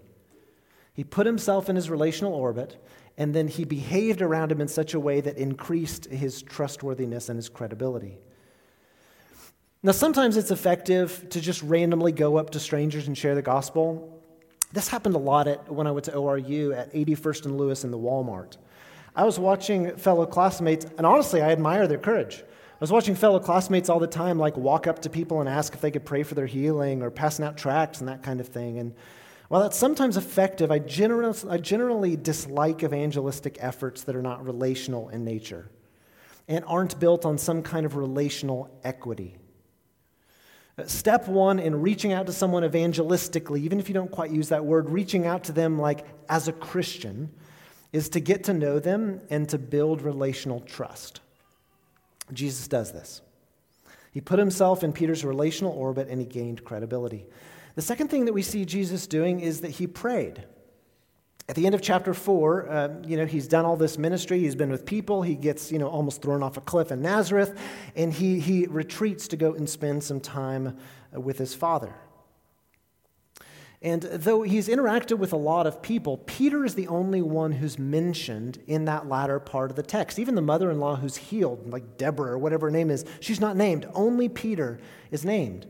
He 0.93 1.03
put 1.03 1.25
himself 1.25 1.69
in 1.69 1.75
his 1.75 1.89
relational 1.89 2.33
orbit, 2.33 2.77
and 3.17 3.33
then 3.33 3.47
he 3.47 3.63
behaved 3.63 4.21
around 4.21 4.51
him 4.51 4.61
in 4.61 4.67
such 4.67 4.93
a 4.93 4.99
way 4.99 5.21
that 5.21 5.37
increased 5.37 6.05
his 6.05 6.41
trustworthiness 6.41 7.29
and 7.29 7.37
his 7.37 7.49
credibility. 7.49 8.17
Now, 9.83 9.91
sometimes 9.91 10.35
it's 10.35 10.51
effective 10.51 11.29
to 11.29 11.39
just 11.39 11.61
randomly 11.61 12.11
go 12.11 12.37
up 12.37 12.49
to 12.51 12.59
strangers 12.59 13.07
and 13.07 13.17
share 13.17 13.35
the 13.35 13.41
gospel. 13.41 14.21
This 14.73 14.87
happened 14.87 15.15
a 15.15 15.19
lot 15.19 15.47
at, 15.47 15.71
when 15.71 15.85
I 15.85 15.91
went 15.91 16.05
to 16.05 16.11
ORU 16.11 16.75
at 16.75 16.91
81st 16.93 17.45
and 17.45 17.57
Lewis 17.57 17.83
in 17.83 17.91
the 17.91 17.97
Walmart. 17.97 18.57
I 19.15 19.23
was 19.23 19.37
watching 19.37 19.95
fellow 19.95 20.25
classmates, 20.25 20.85
and 20.97 21.05
honestly, 21.05 21.41
I 21.41 21.51
admire 21.51 21.87
their 21.87 21.99
courage. 21.99 22.43
I 22.75 22.77
was 22.81 22.91
watching 22.91 23.15
fellow 23.15 23.39
classmates 23.39 23.87
all 23.87 23.99
the 23.99 24.07
time, 24.07 24.37
like 24.37 24.57
walk 24.57 24.85
up 24.85 24.99
to 25.03 25.09
people 25.09 25.39
and 25.39 25.47
ask 25.47 25.73
if 25.73 25.79
they 25.79 25.91
could 25.91 26.03
pray 26.03 26.23
for 26.23 26.35
their 26.35 26.45
healing 26.45 27.01
or 27.01 27.09
passing 27.09 27.45
out 27.45 27.55
tracts 27.55 28.01
and 28.01 28.09
that 28.09 28.21
kind 28.21 28.41
of 28.41 28.49
thing. 28.49 28.79
And 28.79 28.93
while 29.47 29.61
that's 29.61 29.77
sometimes 29.77 30.17
effective, 30.17 30.71
I 30.71 30.79
generally, 30.79 31.39
I 31.49 31.57
generally 31.57 32.17
dislike 32.17 32.83
evangelistic 32.83 33.57
efforts 33.61 34.03
that 34.03 34.15
are 34.15 34.21
not 34.21 34.45
relational 34.45 35.07
in 35.07 35.23
nature 35.23 35.69
and 36.49 36.65
aren't 36.65 36.99
built 36.99 37.25
on 37.25 37.37
some 37.37 37.63
kind 37.63 37.85
of 37.85 37.95
relational 37.95 38.69
equity. 38.83 39.37
Step 40.85 41.29
one 41.29 41.59
in 41.59 41.81
reaching 41.81 42.11
out 42.11 42.25
to 42.25 42.33
someone 42.33 42.63
evangelistically, 42.63 43.59
even 43.59 43.79
if 43.79 43.87
you 43.87 43.93
don't 43.93 44.11
quite 44.11 44.31
use 44.31 44.49
that 44.49 44.65
word, 44.65 44.89
reaching 44.89 45.25
out 45.25 45.45
to 45.45 45.53
them 45.53 45.79
like 45.79 46.05
as 46.27 46.49
a 46.49 46.51
Christian, 46.51 47.31
is 47.93 48.09
to 48.09 48.19
get 48.19 48.43
to 48.43 48.53
know 48.53 48.79
them 48.79 49.21
and 49.29 49.47
to 49.47 49.57
build 49.57 50.01
relational 50.01 50.59
trust. 50.59 51.21
Jesus 52.33 52.67
does 52.67 52.91
this. 52.91 53.21
He 54.11 54.21
put 54.21 54.39
himself 54.39 54.83
in 54.83 54.93
Peter's 54.93 55.25
relational 55.25 55.73
orbit 55.73 56.07
and 56.09 56.19
he 56.19 56.25
gained 56.25 56.63
credibility. 56.63 57.25
The 57.75 57.81
second 57.81 58.07
thing 58.07 58.25
that 58.25 58.33
we 58.33 58.41
see 58.41 58.63
Jesus 58.63 59.07
doing 59.07 59.41
is 59.41 59.61
that 59.61 59.71
he 59.71 59.87
prayed. 59.87 60.45
At 61.47 61.55
the 61.55 61.65
end 61.65 61.75
of 61.75 61.81
chapter 61.81 62.13
four, 62.13 62.69
uh, 62.69 62.89
you 63.05 63.17
know, 63.17 63.25
he's 63.25 63.47
done 63.47 63.65
all 63.65 63.75
this 63.77 63.97
ministry. 63.97 64.39
He's 64.39 64.55
been 64.55 64.71
with 64.71 64.85
people. 64.85 65.21
He 65.21 65.35
gets, 65.35 65.71
you 65.71 65.77
know, 65.77 65.87
almost 65.87 66.21
thrown 66.21 66.41
off 66.41 66.57
a 66.57 66.61
cliff 66.61 66.91
in 66.91 67.03
Nazareth, 67.03 67.59
and 67.95 68.11
he, 68.11 68.39
he 68.39 68.65
retreats 68.65 69.27
to 69.27 69.37
go 69.37 69.53
and 69.53 69.69
spend 69.69 70.03
some 70.03 70.19
time 70.19 70.75
with 71.11 71.37
his 71.37 71.53
father. 71.53 71.93
And 73.85 74.01
though 74.01 74.41
he's 74.41 74.67
interacted 74.67 75.19
with 75.19 75.31
a 75.31 75.37
lot 75.37 75.67
of 75.67 75.79
people, 75.79 76.17
Peter 76.17 76.65
is 76.65 76.73
the 76.73 76.87
only 76.87 77.21
one 77.21 77.51
who's 77.51 77.77
mentioned 77.77 78.57
in 78.65 78.85
that 78.85 79.07
latter 79.07 79.39
part 79.39 79.69
of 79.69 79.75
the 79.75 79.83
text. 79.83 80.17
Even 80.17 80.33
the 80.33 80.41
mother 80.41 80.71
in 80.71 80.79
law 80.79 80.95
who's 80.95 81.15
healed, 81.15 81.69
like 81.71 81.95
Deborah 81.95 82.31
or 82.31 82.39
whatever 82.39 82.65
her 82.65 82.71
name 82.71 82.89
is, 82.89 83.05
she's 83.19 83.39
not 83.39 83.55
named. 83.55 83.87
Only 83.93 84.27
Peter 84.27 84.79
is 85.11 85.23
named. 85.23 85.67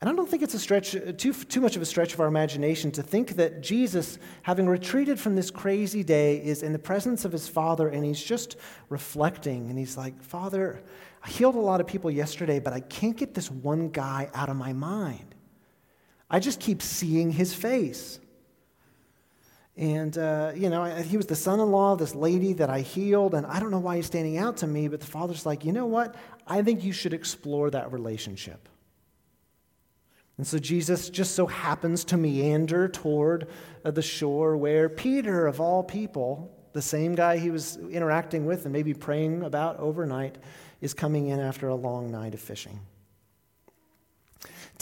And 0.00 0.10
I 0.10 0.12
don't 0.12 0.28
think 0.28 0.42
it's 0.42 0.54
a 0.54 0.58
stretch, 0.58 0.96
too, 1.18 1.32
too 1.32 1.60
much 1.60 1.76
of 1.76 1.82
a 1.82 1.86
stretch 1.86 2.14
of 2.14 2.20
our 2.20 2.26
imagination 2.26 2.90
to 2.90 3.02
think 3.04 3.36
that 3.36 3.60
Jesus, 3.60 4.18
having 4.42 4.68
retreated 4.68 5.20
from 5.20 5.36
this 5.36 5.52
crazy 5.52 6.02
day, 6.02 6.38
is 6.38 6.64
in 6.64 6.72
the 6.72 6.80
presence 6.80 7.24
of 7.24 7.30
his 7.30 7.46
Father 7.46 7.90
and 7.90 8.04
he's 8.04 8.20
just 8.20 8.56
reflecting. 8.88 9.70
And 9.70 9.78
he's 9.78 9.96
like, 9.96 10.20
Father, 10.20 10.82
I 11.22 11.28
healed 11.28 11.54
a 11.54 11.60
lot 11.60 11.80
of 11.80 11.86
people 11.86 12.10
yesterday, 12.10 12.58
but 12.58 12.72
I 12.72 12.80
can't 12.80 13.16
get 13.16 13.34
this 13.34 13.52
one 13.52 13.90
guy 13.90 14.28
out 14.34 14.48
of 14.48 14.56
my 14.56 14.72
mind. 14.72 15.31
I 16.32 16.40
just 16.40 16.58
keep 16.58 16.80
seeing 16.80 17.30
his 17.30 17.54
face. 17.54 18.18
And, 19.76 20.16
uh, 20.16 20.52
you 20.54 20.70
know, 20.70 20.84
he 20.84 21.16
was 21.16 21.26
the 21.26 21.36
son 21.36 21.60
in 21.60 21.70
law 21.70 21.92
of 21.92 21.98
this 21.98 22.14
lady 22.14 22.54
that 22.54 22.70
I 22.70 22.80
healed, 22.80 23.34
and 23.34 23.46
I 23.46 23.60
don't 23.60 23.70
know 23.70 23.78
why 23.78 23.96
he's 23.96 24.06
standing 24.06 24.38
out 24.38 24.58
to 24.58 24.66
me, 24.66 24.88
but 24.88 25.00
the 25.00 25.06
father's 25.06 25.46
like, 25.46 25.64
you 25.64 25.72
know 25.72 25.86
what? 25.86 26.14
I 26.46 26.62
think 26.62 26.84
you 26.84 26.92
should 26.92 27.12
explore 27.12 27.70
that 27.70 27.92
relationship. 27.92 28.68
And 30.38 30.46
so 30.46 30.58
Jesus 30.58 31.10
just 31.10 31.34
so 31.34 31.46
happens 31.46 32.04
to 32.06 32.16
meander 32.16 32.88
toward 32.88 33.48
uh, 33.84 33.90
the 33.90 34.02
shore 34.02 34.56
where 34.56 34.88
Peter, 34.88 35.46
of 35.46 35.60
all 35.60 35.82
people, 35.82 36.50
the 36.72 36.82
same 36.82 37.14
guy 37.14 37.36
he 37.36 37.50
was 37.50 37.76
interacting 37.90 38.46
with 38.46 38.64
and 38.64 38.72
maybe 38.72 38.94
praying 38.94 39.42
about 39.42 39.78
overnight, 39.78 40.36
is 40.80 40.94
coming 40.94 41.28
in 41.28 41.38
after 41.38 41.68
a 41.68 41.74
long 41.74 42.10
night 42.10 42.34
of 42.34 42.40
fishing. 42.40 42.80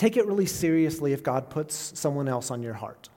Take 0.01 0.17
it 0.17 0.25
really 0.25 0.47
seriously 0.47 1.13
if 1.13 1.23
God 1.23 1.51
puts 1.51 1.93
someone 1.95 2.27
else 2.27 2.51
on 2.51 2.63
your 2.63 2.73
heart. 2.73 3.11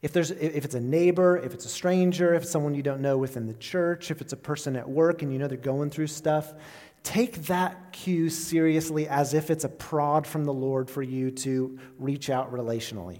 If, 0.00 0.10
there's, 0.10 0.30
if 0.30 0.64
it's 0.64 0.74
a 0.74 0.80
neighbor, 0.80 1.36
if 1.36 1.52
it's 1.52 1.66
a 1.66 1.68
stranger, 1.68 2.32
if 2.32 2.44
it's 2.44 2.50
someone 2.50 2.74
you 2.74 2.82
don't 2.82 3.02
know 3.02 3.18
within 3.18 3.46
the 3.46 3.52
church, 3.52 4.10
if 4.10 4.22
it's 4.22 4.32
a 4.32 4.38
person 4.38 4.74
at 4.74 4.88
work 4.88 5.20
and 5.20 5.30
you 5.30 5.38
know 5.38 5.46
they're 5.46 5.58
going 5.58 5.90
through 5.90 6.06
stuff, 6.06 6.54
take 7.02 7.44
that 7.44 7.92
cue 7.92 8.30
seriously 8.30 9.06
as 9.06 9.34
if 9.34 9.50
it's 9.50 9.64
a 9.64 9.68
prod 9.68 10.26
from 10.26 10.46
the 10.46 10.52
Lord 10.54 10.88
for 10.88 11.02
you 11.02 11.30
to 11.30 11.78
reach 11.98 12.30
out 12.30 12.50
relationally. 12.50 13.18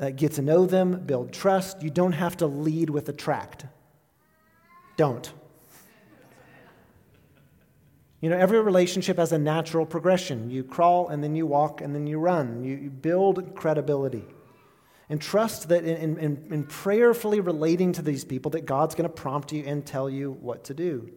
Uh, 0.00 0.08
get 0.08 0.32
to 0.32 0.42
know 0.42 0.64
them, 0.64 1.04
build 1.04 1.34
trust. 1.34 1.82
You 1.82 1.90
don't 1.90 2.12
have 2.12 2.38
to 2.38 2.46
lead 2.46 2.88
with 2.88 3.10
a 3.10 3.12
tract. 3.12 3.66
Don't. 4.96 5.30
You 8.20 8.30
know, 8.30 8.36
every 8.36 8.60
relationship 8.60 9.16
has 9.18 9.32
a 9.32 9.38
natural 9.38 9.86
progression. 9.86 10.50
You 10.50 10.64
crawl 10.64 11.08
and 11.08 11.22
then 11.22 11.36
you 11.36 11.46
walk 11.46 11.80
and 11.80 11.94
then 11.94 12.06
you 12.06 12.18
run. 12.18 12.64
You, 12.64 12.76
you 12.76 12.90
build 12.90 13.54
credibility. 13.54 14.24
And 15.08 15.20
trust 15.20 15.68
that 15.68 15.84
in, 15.84 16.18
in, 16.18 16.48
in 16.50 16.64
prayerfully 16.64 17.40
relating 17.40 17.92
to 17.92 18.02
these 18.02 18.24
people 18.24 18.50
that 18.50 18.66
God's 18.66 18.94
going 18.94 19.08
to 19.08 19.14
prompt 19.14 19.52
you 19.52 19.64
and 19.64 19.86
tell 19.86 20.10
you 20.10 20.32
what 20.40 20.64
to 20.64 20.74
do. 20.74 21.10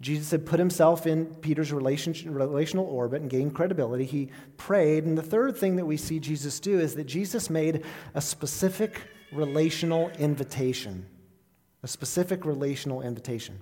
Jesus 0.00 0.30
had 0.30 0.46
put 0.46 0.58
himself 0.58 1.06
in 1.06 1.26
Peter's 1.26 1.72
relational 1.72 2.86
orbit 2.86 3.20
and 3.20 3.30
gained 3.30 3.54
credibility. 3.54 4.04
He 4.04 4.30
prayed. 4.56 5.04
And 5.04 5.16
the 5.16 5.22
third 5.22 5.56
thing 5.56 5.76
that 5.76 5.84
we 5.84 5.96
see 5.96 6.18
Jesus 6.18 6.58
do 6.60 6.78
is 6.78 6.94
that 6.94 7.04
Jesus 7.04 7.50
made 7.50 7.84
a 8.14 8.20
specific 8.20 9.02
relational 9.32 10.10
invitation. 10.18 11.06
A 11.82 11.88
specific 11.88 12.44
relational 12.44 13.02
invitation. 13.02 13.60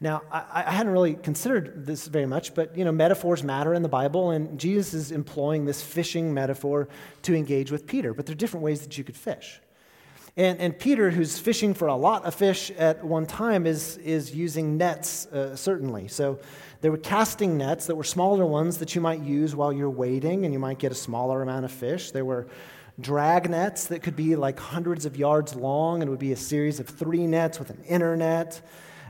Now, 0.00 0.22
I, 0.30 0.62
I, 0.66 0.70
hadn't 0.70 0.92
really 0.92 1.14
considered 1.14 1.84
this 1.84 2.06
very 2.06 2.26
much, 2.26 2.54
but 2.54 2.76
you 2.76 2.84
know, 2.84 2.92
metaphors 2.92 3.42
matter 3.42 3.74
in 3.74 3.82
the 3.82 3.88
Bible, 3.88 4.30
and 4.30 4.58
Jesus 4.58 4.94
is 4.94 5.10
employing 5.10 5.64
this 5.64 5.82
fishing 5.82 6.32
metaphor 6.32 6.88
to 7.22 7.34
engage 7.34 7.72
with 7.72 7.86
Peter. 7.86 8.14
But 8.14 8.26
there 8.26 8.34
are 8.34 8.36
different 8.36 8.62
ways 8.62 8.82
that 8.82 8.96
you 8.96 9.02
could 9.02 9.16
fish. 9.16 9.60
And, 10.36 10.60
and 10.60 10.78
Peter, 10.78 11.10
who's 11.10 11.36
fishing 11.36 11.74
for 11.74 11.88
a 11.88 11.96
lot 11.96 12.24
of 12.24 12.32
fish 12.32 12.70
at 12.78 13.02
one 13.02 13.26
time, 13.26 13.66
is, 13.66 13.96
is 13.96 14.32
using 14.32 14.76
nets, 14.76 15.26
uh, 15.26 15.56
certainly. 15.56 16.06
So 16.06 16.38
they 16.80 16.90
were 16.90 16.96
casting 16.96 17.56
nets 17.58 17.86
that 17.86 17.96
were 17.96 18.04
smaller 18.04 18.46
ones 18.46 18.78
that 18.78 18.94
you 18.94 19.00
might 19.00 19.20
use 19.20 19.56
while 19.56 19.72
you're 19.72 19.90
waiting, 19.90 20.44
and 20.44 20.54
you 20.54 20.60
might 20.60 20.78
get 20.78 20.92
a 20.92 20.94
smaller 20.94 21.42
amount 21.42 21.64
of 21.64 21.72
fish. 21.72 22.12
There 22.12 22.24
were 22.24 22.46
drag 23.00 23.50
nets 23.50 23.86
that 23.86 24.04
could 24.04 24.14
be 24.14 24.36
like 24.36 24.60
hundreds 24.60 25.06
of 25.06 25.16
yards 25.16 25.56
long, 25.56 26.02
and 26.02 26.10
would 26.10 26.20
be 26.20 26.30
a 26.30 26.36
series 26.36 26.78
of 26.78 26.88
three 26.88 27.26
nets 27.26 27.58
with 27.58 27.70
an 27.70 27.82
inner 27.88 28.16
net. 28.16 28.60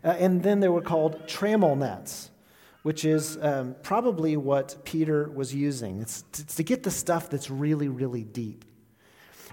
Uh, 0.05 0.09
and 0.19 0.43
then 0.43 0.61
they 0.61 0.69
were 0.69 0.83
called 0.83 1.27
trammel 1.27 1.77
nets, 1.77 2.31
which 2.83 3.05
is 3.05 3.39
um, 3.43 3.75
probably 3.83 4.37
what 4.37 4.77
Peter 4.85 5.29
was 5.29 5.55
using. 5.55 6.01
It's, 6.01 6.25
it's 6.39 6.55
to 6.57 6.63
get 6.63 6.83
the 6.83 6.91
stuff 6.91 7.31
that's 7.31 7.51
really, 7.51 7.89
really 7.89 8.25
deep. 8.25 8.65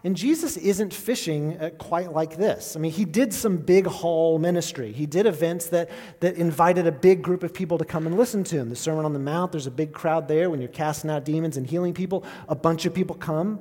And 0.03 0.15
Jesus 0.15 0.55
isn't 0.57 0.93
fishing 0.93 1.57
uh, 1.57 1.71
quite 1.79 2.13
like 2.13 2.37
this. 2.37 2.75
I 2.75 2.79
mean, 2.79 2.91
he 2.91 3.05
did 3.05 3.33
some 3.33 3.57
big 3.57 3.87
haul 3.87 4.37
ministry. 4.37 4.91
He 4.91 5.07
did 5.07 5.25
events 5.25 5.69
that, 5.69 5.89
that 6.19 6.35
invited 6.35 6.85
a 6.85 6.91
big 6.91 7.23
group 7.23 7.41
of 7.41 7.55
people 7.55 7.79
to 7.79 7.85
come 7.85 8.05
and 8.05 8.15
listen 8.15 8.43
to 8.43 8.57
him. 8.57 8.69
The 8.69 8.75
Sermon 8.75 9.03
on 9.03 9.13
the 9.13 9.19
Mount, 9.19 9.51
there's 9.51 9.65
a 9.65 9.71
big 9.71 9.93
crowd 9.93 10.27
there. 10.27 10.51
When 10.51 10.61
you're 10.61 10.69
casting 10.69 11.09
out 11.09 11.25
demons 11.25 11.57
and 11.57 11.65
healing 11.65 11.95
people, 11.95 12.23
a 12.47 12.53
bunch 12.53 12.85
of 12.85 12.93
people 12.93 13.15
come. 13.15 13.59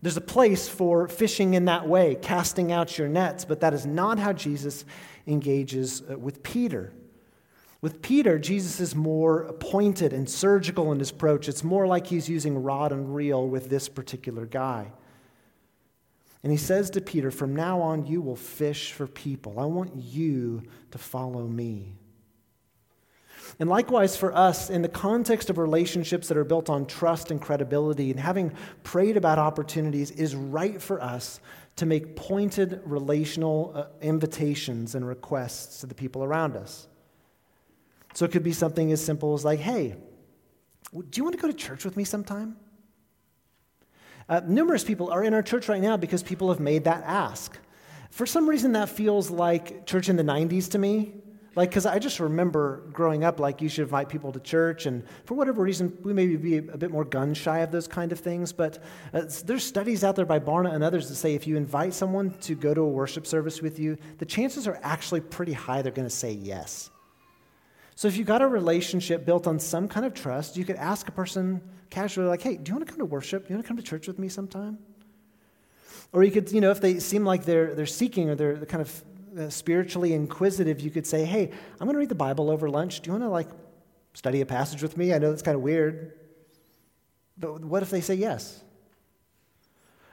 There's 0.00 0.16
a 0.16 0.22
place 0.22 0.68
for 0.68 1.08
fishing 1.08 1.54
in 1.54 1.64
that 1.64 1.88
way, 1.88 2.16
casting 2.20 2.70
out 2.70 2.96
your 2.96 3.08
nets, 3.08 3.44
but 3.44 3.60
that 3.60 3.74
is 3.74 3.84
not 3.84 4.18
how 4.18 4.32
Jesus 4.32 4.84
engages 5.26 6.02
uh, 6.08 6.18
with 6.18 6.42
Peter. 6.42 6.92
With 7.80 8.02
Peter, 8.02 8.38
Jesus 8.38 8.80
is 8.80 8.94
more 8.94 9.52
pointed 9.54 10.12
and 10.12 10.28
surgical 10.28 10.92
in 10.92 10.98
his 10.98 11.10
approach. 11.10 11.48
It's 11.48 11.64
more 11.64 11.86
like 11.86 12.06
he's 12.06 12.28
using 12.28 12.62
rod 12.62 12.92
and 12.92 13.14
reel 13.14 13.46
with 13.46 13.68
this 13.68 13.88
particular 13.88 14.46
guy. 14.46 14.90
And 16.42 16.52
he 16.52 16.58
says 16.58 16.90
to 16.90 17.00
Peter, 17.00 17.30
From 17.30 17.54
now 17.54 17.80
on, 17.80 18.06
you 18.06 18.20
will 18.20 18.36
fish 18.36 18.92
for 18.92 19.06
people. 19.06 19.58
I 19.58 19.64
want 19.64 19.94
you 19.96 20.62
to 20.92 20.98
follow 20.98 21.46
me. 21.46 21.94
And 23.58 23.68
likewise 23.68 24.16
for 24.16 24.34
us, 24.34 24.70
in 24.70 24.82
the 24.82 24.88
context 24.88 25.50
of 25.50 25.58
relationships 25.58 26.28
that 26.28 26.36
are 26.36 26.44
built 26.44 26.68
on 26.68 26.86
trust 26.86 27.30
and 27.30 27.40
credibility, 27.40 28.10
and 28.10 28.20
having 28.20 28.52
prayed 28.82 29.16
about 29.16 29.38
opportunities, 29.38 30.10
it 30.10 30.20
is 30.20 30.34
right 30.34 30.80
for 30.80 31.02
us 31.02 31.40
to 31.76 31.86
make 31.86 32.16
pointed 32.16 32.80
relational 32.84 33.72
uh, 33.74 33.84
invitations 34.00 34.94
and 34.94 35.06
requests 35.06 35.80
to 35.80 35.86
the 35.86 35.94
people 35.94 36.24
around 36.24 36.56
us. 36.56 36.88
So 38.14 38.24
it 38.24 38.32
could 38.32 38.42
be 38.42 38.52
something 38.52 38.90
as 38.90 39.04
simple 39.04 39.34
as, 39.34 39.44
like, 39.44 39.60
hey, 39.60 39.94
do 40.92 41.06
you 41.14 41.22
want 41.22 41.36
to 41.36 41.40
go 41.40 41.48
to 41.48 41.54
church 41.54 41.84
with 41.84 41.96
me 41.96 42.04
sometime? 42.04 42.56
Uh, 44.28 44.40
numerous 44.46 44.84
people 44.84 45.10
are 45.10 45.22
in 45.22 45.34
our 45.34 45.42
church 45.42 45.68
right 45.68 45.80
now 45.80 45.96
because 45.96 46.22
people 46.22 46.48
have 46.48 46.60
made 46.60 46.84
that 46.84 47.02
ask. 47.04 47.56
For 48.10 48.26
some 48.26 48.48
reason, 48.48 48.72
that 48.72 48.88
feels 48.88 49.30
like 49.30 49.86
church 49.86 50.08
in 50.08 50.16
the 50.16 50.22
90s 50.22 50.70
to 50.72 50.78
me. 50.78 51.14
Like, 51.54 51.70
because 51.70 51.86
I 51.86 51.98
just 51.98 52.20
remember 52.20 52.82
growing 52.92 53.24
up, 53.24 53.40
like, 53.40 53.60
you 53.60 53.68
should 53.68 53.82
invite 53.82 54.08
people 54.08 54.30
to 54.32 54.40
church. 54.40 54.86
And 54.86 55.02
for 55.24 55.34
whatever 55.34 55.62
reason, 55.62 55.96
we 56.02 56.12
maybe 56.12 56.36
be 56.36 56.58
a 56.58 56.76
bit 56.76 56.90
more 56.90 57.04
gun 57.04 57.34
shy 57.34 57.60
of 57.60 57.72
those 57.72 57.88
kind 57.88 58.12
of 58.12 58.20
things. 58.20 58.52
But 58.52 58.82
uh, 59.12 59.22
there's 59.44 59.64
studies 59.64 60.04
out 60.04 60.14
there 60.14 60.26
by 60.26 60.38
Barna 60.38 60.72
and 60.72 60.84
others 60.84 61.08
that 61.08 61.16
say 61.16 61.34
if 61.34 61.46
you 61.46 61.56
invite 61.56 61.94
someone 61.94 62.30
to 62.42 62.54
go 62.54 62.74
to 62.74 62.82
a 62.82 62.88
worship 62.88 63.26
service 63.26 63.60
with 63.60 63.78
you, 63.78 63.96
the 64.18 64.26
chances 64.26 64.68
are 64.68 64.78
actually 64.82 65.20
pretty 65.20 65.52
high 65.52 65.82
they're 65.82 65.90
going 65.90 66.06
to 66.06 66.14
say 66.14 66.32
yes. 66.32 66.90
So 67.96 68.06
if 68.06 68.16
you've 68.16 68.28
got 68.28 68.42
a 68.42 68.46
relationship 68.46 69.24
built 69.24 69.48
on 69.48 69.58
some 69.58 69.88
kind 69.88 70.06
of 70.06 70.14
trust, 70.14 70.56
you 70.56 70.64
could 70.64 70.76
ask 70.76 71.08
a 71.08 71.12
person 71.12 71.60
casually, 71.90 72.28
like, 72.28 72.42
hey, 72.42 72.56
do 72.56 72.70
you 72.70 72.76
want 72.76 72.86
to 72.86 72.92
come 72.92 73.00
to 73.00 73.04
worship? 73.04 73.48
Do 73.48 73.52
you 73.52 73.56
want 73.56 73.64
to 73.64 73.68
come 73.68 73.76
to 73.76 73.82
church 73.82 74.06
with 74.06 74.18
me 74.18 74.28
sometime? 74.28 74.78
Or 76.12 76.22
you 76.22 76.30
could, 76.30 76.52
you 76.52 76.60
know, 76.60 76.70
if 76.70 76.80
they 76.80 77.00
seem 77.00 77.24
like 77.24 77.44
they're, 77.44 77.74
they're 77.74 77.86
seeking 77.86 78.30
or 78.30 78.36
they're 78.36 78.64
kind 78.66 78.80
of 78.80 79.04
Uh, 79.38 79.48
spiritually 79.48 80.14
inquisitive, 80.14 80.80
you 80.80 80.90
could 80.90 81.06
say, 81.06 81.24
hey, 81.24 81.50
I'm 81.78 81.86
going 81.86 81.94
to 81.94 81.98
read 81.98 82.08
the 82.08 82.14
Bible 82.14 82.50
over 82.50 82.68
lunch. 82.68 83.00
Do 83.00 83.08
you 83.08 83.12
want 83.12 83.24
to, 83.24 83.28
like, 83.28 83.48
study 84.14 84.40
a 84.40 84.46
passage 84.46 84.82
with 84.82 84.96
me? 84.96 85.14
I 85.14 85.18
know 85.18 85.30
that's 85.30 85.42
kind 85.42 85.54
of 85.54 85.62
weird. 85.62 86.12
But 87.38 87.64
what 87.64 87.82
if 87.82 87.90
they 87.90 88.00
say 88.00 88.14
yes? 88.14 88.62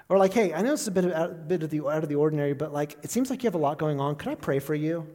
Or 0.10 0.20
like, 0.20 0.34
hey, 0.34 0.54
I 0.54 0.62
know 0.62 0.74
it's 0.74 0.86
a 0.86 0.92
bit 0.92 1.06
of, 1.06 1.12
a 1.12 1.34
bit 1.34 1.64
of 1.64 1.72
the, 1.72 1.88
out 1.88 2.04
of 2.04 2.10
the 2.10 2.16
ordinary, 2.16 2.54
but 2.54 2.72
like, 2.72 2.98
it 3.02 3.10
seems 3.10 3.30
like 3.32 3.42
you 3.42 3.48
have 3.48 3.56
a 3.56 3.60
lot 3.60 3.80
going 3.80 4.00
on. 4.00 4.16
Could 4.16 4.30
I 4.30 4.36
pray 4.36 4.60
for 4.60 4.76
you? 4.76 5.08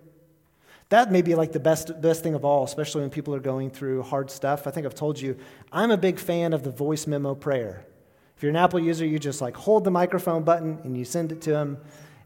That 0.88 1.12
may 1.12 1.22
be 1.22 1.36
like 1.36 1.52
the 1.52 1.60
best, 1.60 2.00
best 2.00 2.24
thing 2.24 2.34
of 2.34 2.44
all, 2.44 2.64
especially 2.64 3.02
when 3.02 3.10
people 3.10 3.32
are 3.36 3.40
going 3.40 3.70
through 3.70 4.02
hard 4.02 4.28
stuff. 4.28 4.66
I 4.66 4.72
think 4.72 4.86
I've 4.86 4.94
told 4.96 5.20
you, 5.20 5.36
I'm 5.70 5.92
a 5.92 5.96
big 5.96 6.18
fan 6.18 6.52
of 6.52 6.64
the 6.64 6.72
voice 6.72 7.06
memo 7.06 7.36
prayer. 7.36 7.86
If 8.36 8.42
you're 8.42 8.50
an 8.50 8.56
Apple 8.56 8.80
user, 8.80 9.06
you 9.06 9.20
just 9.20 9.40
like 9.40 9.56
hold 9.56 9.84
the 9.84 9.92
microphone 9.92 10.42
button 10.42 10.80
and 10.82 10.96
you 10.98 11.04
send 11.04 11.30
it 11.30 11.40
to 11.42 11.50
them. 11.50 11.78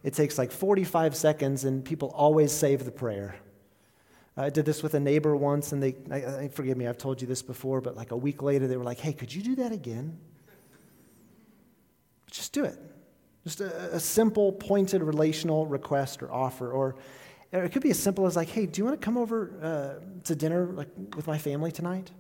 It 0.05 0.12
takes 0.12 0.37
like 0.37 0.53
45 0.53 1.17
seconds, 1.17 1.64
and 1.64 1.83
people 1.85 2.12
always 2.14 2.53
save 2.53 2.85
the 2.85 2.93
prayer. 2.93 3.37
I 4.37 4.51
did 4.51 4.67
this 4.67 4.83
with 4.83 4.95
a 4.95 5.01
neighbor 5.01 5.35
once, 5.35 5.73
and 5.73 5.83
they, 5.83 5.95
I, 6.11 6.43
I, 6.45 6.49
forgive 6.49 6.77
me, 6.77 6.87
I've 6.87 6.99
told 6.99 7.23
you 7.23 7.27
this 7.27 7.40
before, 7.40 7.81
but 7.81 7.97
like 7.97 8.11
a 8.11 8.17
week 8.17 8.43
later, 8.43 8.67
they 8.67 8.77
were 8.77 8.85
like, 8.85 9.01
hey, 9.01 9.14
could 9.14 9.35
you 9.35 9.43
do 9.43 9.57
that 9.57 9.73
again? 9.73 10.19
Just 12.31 12.53
do 12.53 12.64
it. 12.64 12.79
Just 13.45 13.61
a, 13.61 13.95
a 13.95 14.01
simple, 14.01 14.53
pointed 14.53 15.03
relational 15.03 15.67
request 15.67 16.23
or 16.23 16.31
offer. 16.31 16.71
Or, 16.71 16.97
or 17.53 17.64
it 17.64 17.73
could 17.73 17.83
be 17.83 17.90
as 17.90 17.99
simple 17.99 18.27
as 18.27 18.37
like, 18.37 18.49
hey, 18.49 18.67
do 18.67 18.81
you 18.81 18.85
want 18.85 19.01
to 19.01 19.05
come 19.05 19.17
over 19.17 19.53
uh, 19.62 20.23
to 20.25 20.35
dinner 20.35 20.67
like, 20.67 20.88
with 21.17 21.27
my 21.27 21.38
family 21.38 21.71
tonight? 21.73 22.11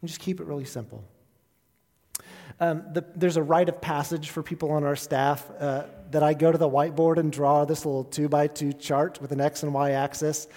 And 0.00 0.08
just 0.08 0.20
keep 0.20 0.40
it 0.40 0.46
really 0.46 0.64
simple. 0.64 1.04
Um, 2.60 2.84
the, 2.92 3.04
there's 3.16 3.36
a 3.36 3.42
rite 3.42 3.68
of 3.68 3.80
passage 3.80 4.30
for 4.30 4.42
people 4.42 4.70
on 4.70 4.84
our 4.84 4.96
staff 4.96 5.50
uh, 5.58 5.84
that 6.10 6.22
I 6.22 6.34
go 6.34 6.52
to 6.52 6.58
the 6.58 6.68
whiteboard 6.68 7.16
and 7.16 7.32
draw 7.32 7.64
this 7.64 7.84
little 7.84 8.04
two 8.04 8.28
by 8.28 8.46
two 8.46 8.72
chart 8.72 9.20
with 9.20 9.32
an 9.32 9.40
X 9.40 9.62
and 9.62 9.74
Y 9.74 9.92
axis. 9.92 10.48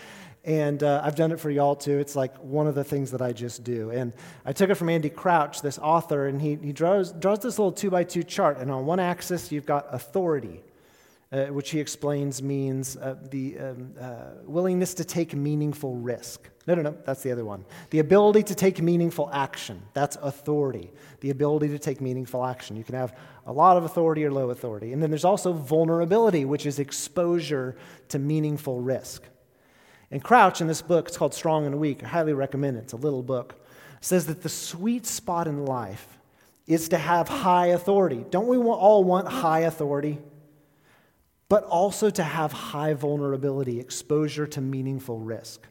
And 0.43 0.83
uh, 0.83 1.01
I've 1.03 1.15
done 1.15 1.31
it 1.31 1.39
for 1.39 1.49
y'all 1.49 1.75
too. 1.75 1.97
It's 1.97 2.15
like 2.15 2.35
one 2.37 2.67
of 2.67 2.75
the 2.75 2.83
things 2.83 3.09
that 3.11 3.21
I 3.21 3.33
just 3.33 3.63
do. 3.63 3.89
And 3.89 4.13
I 4.45 4.53
took 4.53 4.69
it 4.69 4.75
from 4.75 4.89
Andy 4.89 5.09
Crouch, 5.09 5.61
this 5.61 5.79
author, 5.79 6.27
and 6.27 6.39
he, 6.39 6.55
he 6.55 6.71
draws, 6.71 7.11
draws 7.13 7.39
this 7.39 7.57
little 7.57 7.71
two 7.71 7.89
by 7.89 8.03
two 8.03 8.21
chart. 8.21 8.59
And 8.59 8.69
on 8.69 8.85
one 8.85 8.99
axis, 8.99 9.51
you've 9.51 9.65
got 9.65 9.87
authority, 9.89 10.61
uh, 11.31 11.45
which 11.45 11.71
he 11.71 11.79
explains 11.79 12.41
means 12.41 12.97
uh, 12.97 13.15
the 13.29 13.57
um, 13.57 13.93
uh, 13.99 14.25
willingness 14.45 14.93
to 14.93 15.03
take 15.03 15.33
meaningful 15.33 15.95
risk. 15.95 16.49
No, 16.67 16.75
no, 16.75 16.81
no, 16.81 16.97
that's 17.05 17.21
the 17.21 17.31
other 17.31 17.45
one. 17.45 17.65
The 17.91 17.99
ability 17.99 18.43
to 18.43 18.55
take 18.55 18.81
meaningful 18.81 19.29
action. 19.31 19.81
That's 19.93 20.17
authority. 20.21 20.91
The 21.19 21.29
ability 21.29 21.69
to 21.69 21.79
take 21.79 22.01
meaningful 22.01 22.43
action. 22.43 22.75
You 22.75 22.83
can 22.83 22.95
have 22.95 23.15
a 23.45 23.53
lot 23.53 23.77
of 23.77 23.83
authority 23.83 24.25
or 24.25 24.31
low 24.31 24.49
authority. 24.49 24.93
And 24.93 25.01
then 25.01 25.11
there's 25.11 25.25
also 25.25 25.53
vulnerability, 25.53 26.45
which 26.45 26.65
is 26.65 26.79
exposure 26.79 27.75
to 28.09 28.17
meaningful 28.17 28.81
risk. 28.81 29.23
And 30.11 30.23
Crouch 30.23 30.61
in 30.61 30.67
this 30.67 30.81
book, 30.81 31.07
it's 31.07 31.17
called 31.17 31.33
Strong 31.33 31.65
and 31.65 31.79
Weak, 31.79 32.03
I 32.03 32.07
highly 32.07 32.33
recommend 32.33 32.77
it, 32.77 32.81
it's 32.81 32.93
a 32.93 32.97
little 32.97 33.23
book, 33.23 33.55
says 34.01 34.27
that 34.27 34.43
the 34.43 34.49
sweet 34.49 35.05
spot 35.05 35.47
in 35.47 35.65
life 35.65 36.19
is 36.67 36.89
to 36.89 36.97
have 36.97 37.27
high 37.27 37.67
authority. 37.67 38.25
Don't 38.29 38.47
we 38.47 38.57
all 38.57 39.03
want 39.03 39.27
high 39.27 39.61
authority? 39.61 40.19
But 41.55 41.63
also 41.63 42.09
to 42.09 42.21
have 42.21 42.51
high 42.51 42.95
vulnerability, 42.95 43.79
exposure 43.79 44.45
to 44.45 44.59
meaningful 44.59 45.19
risk. 45.19 45.65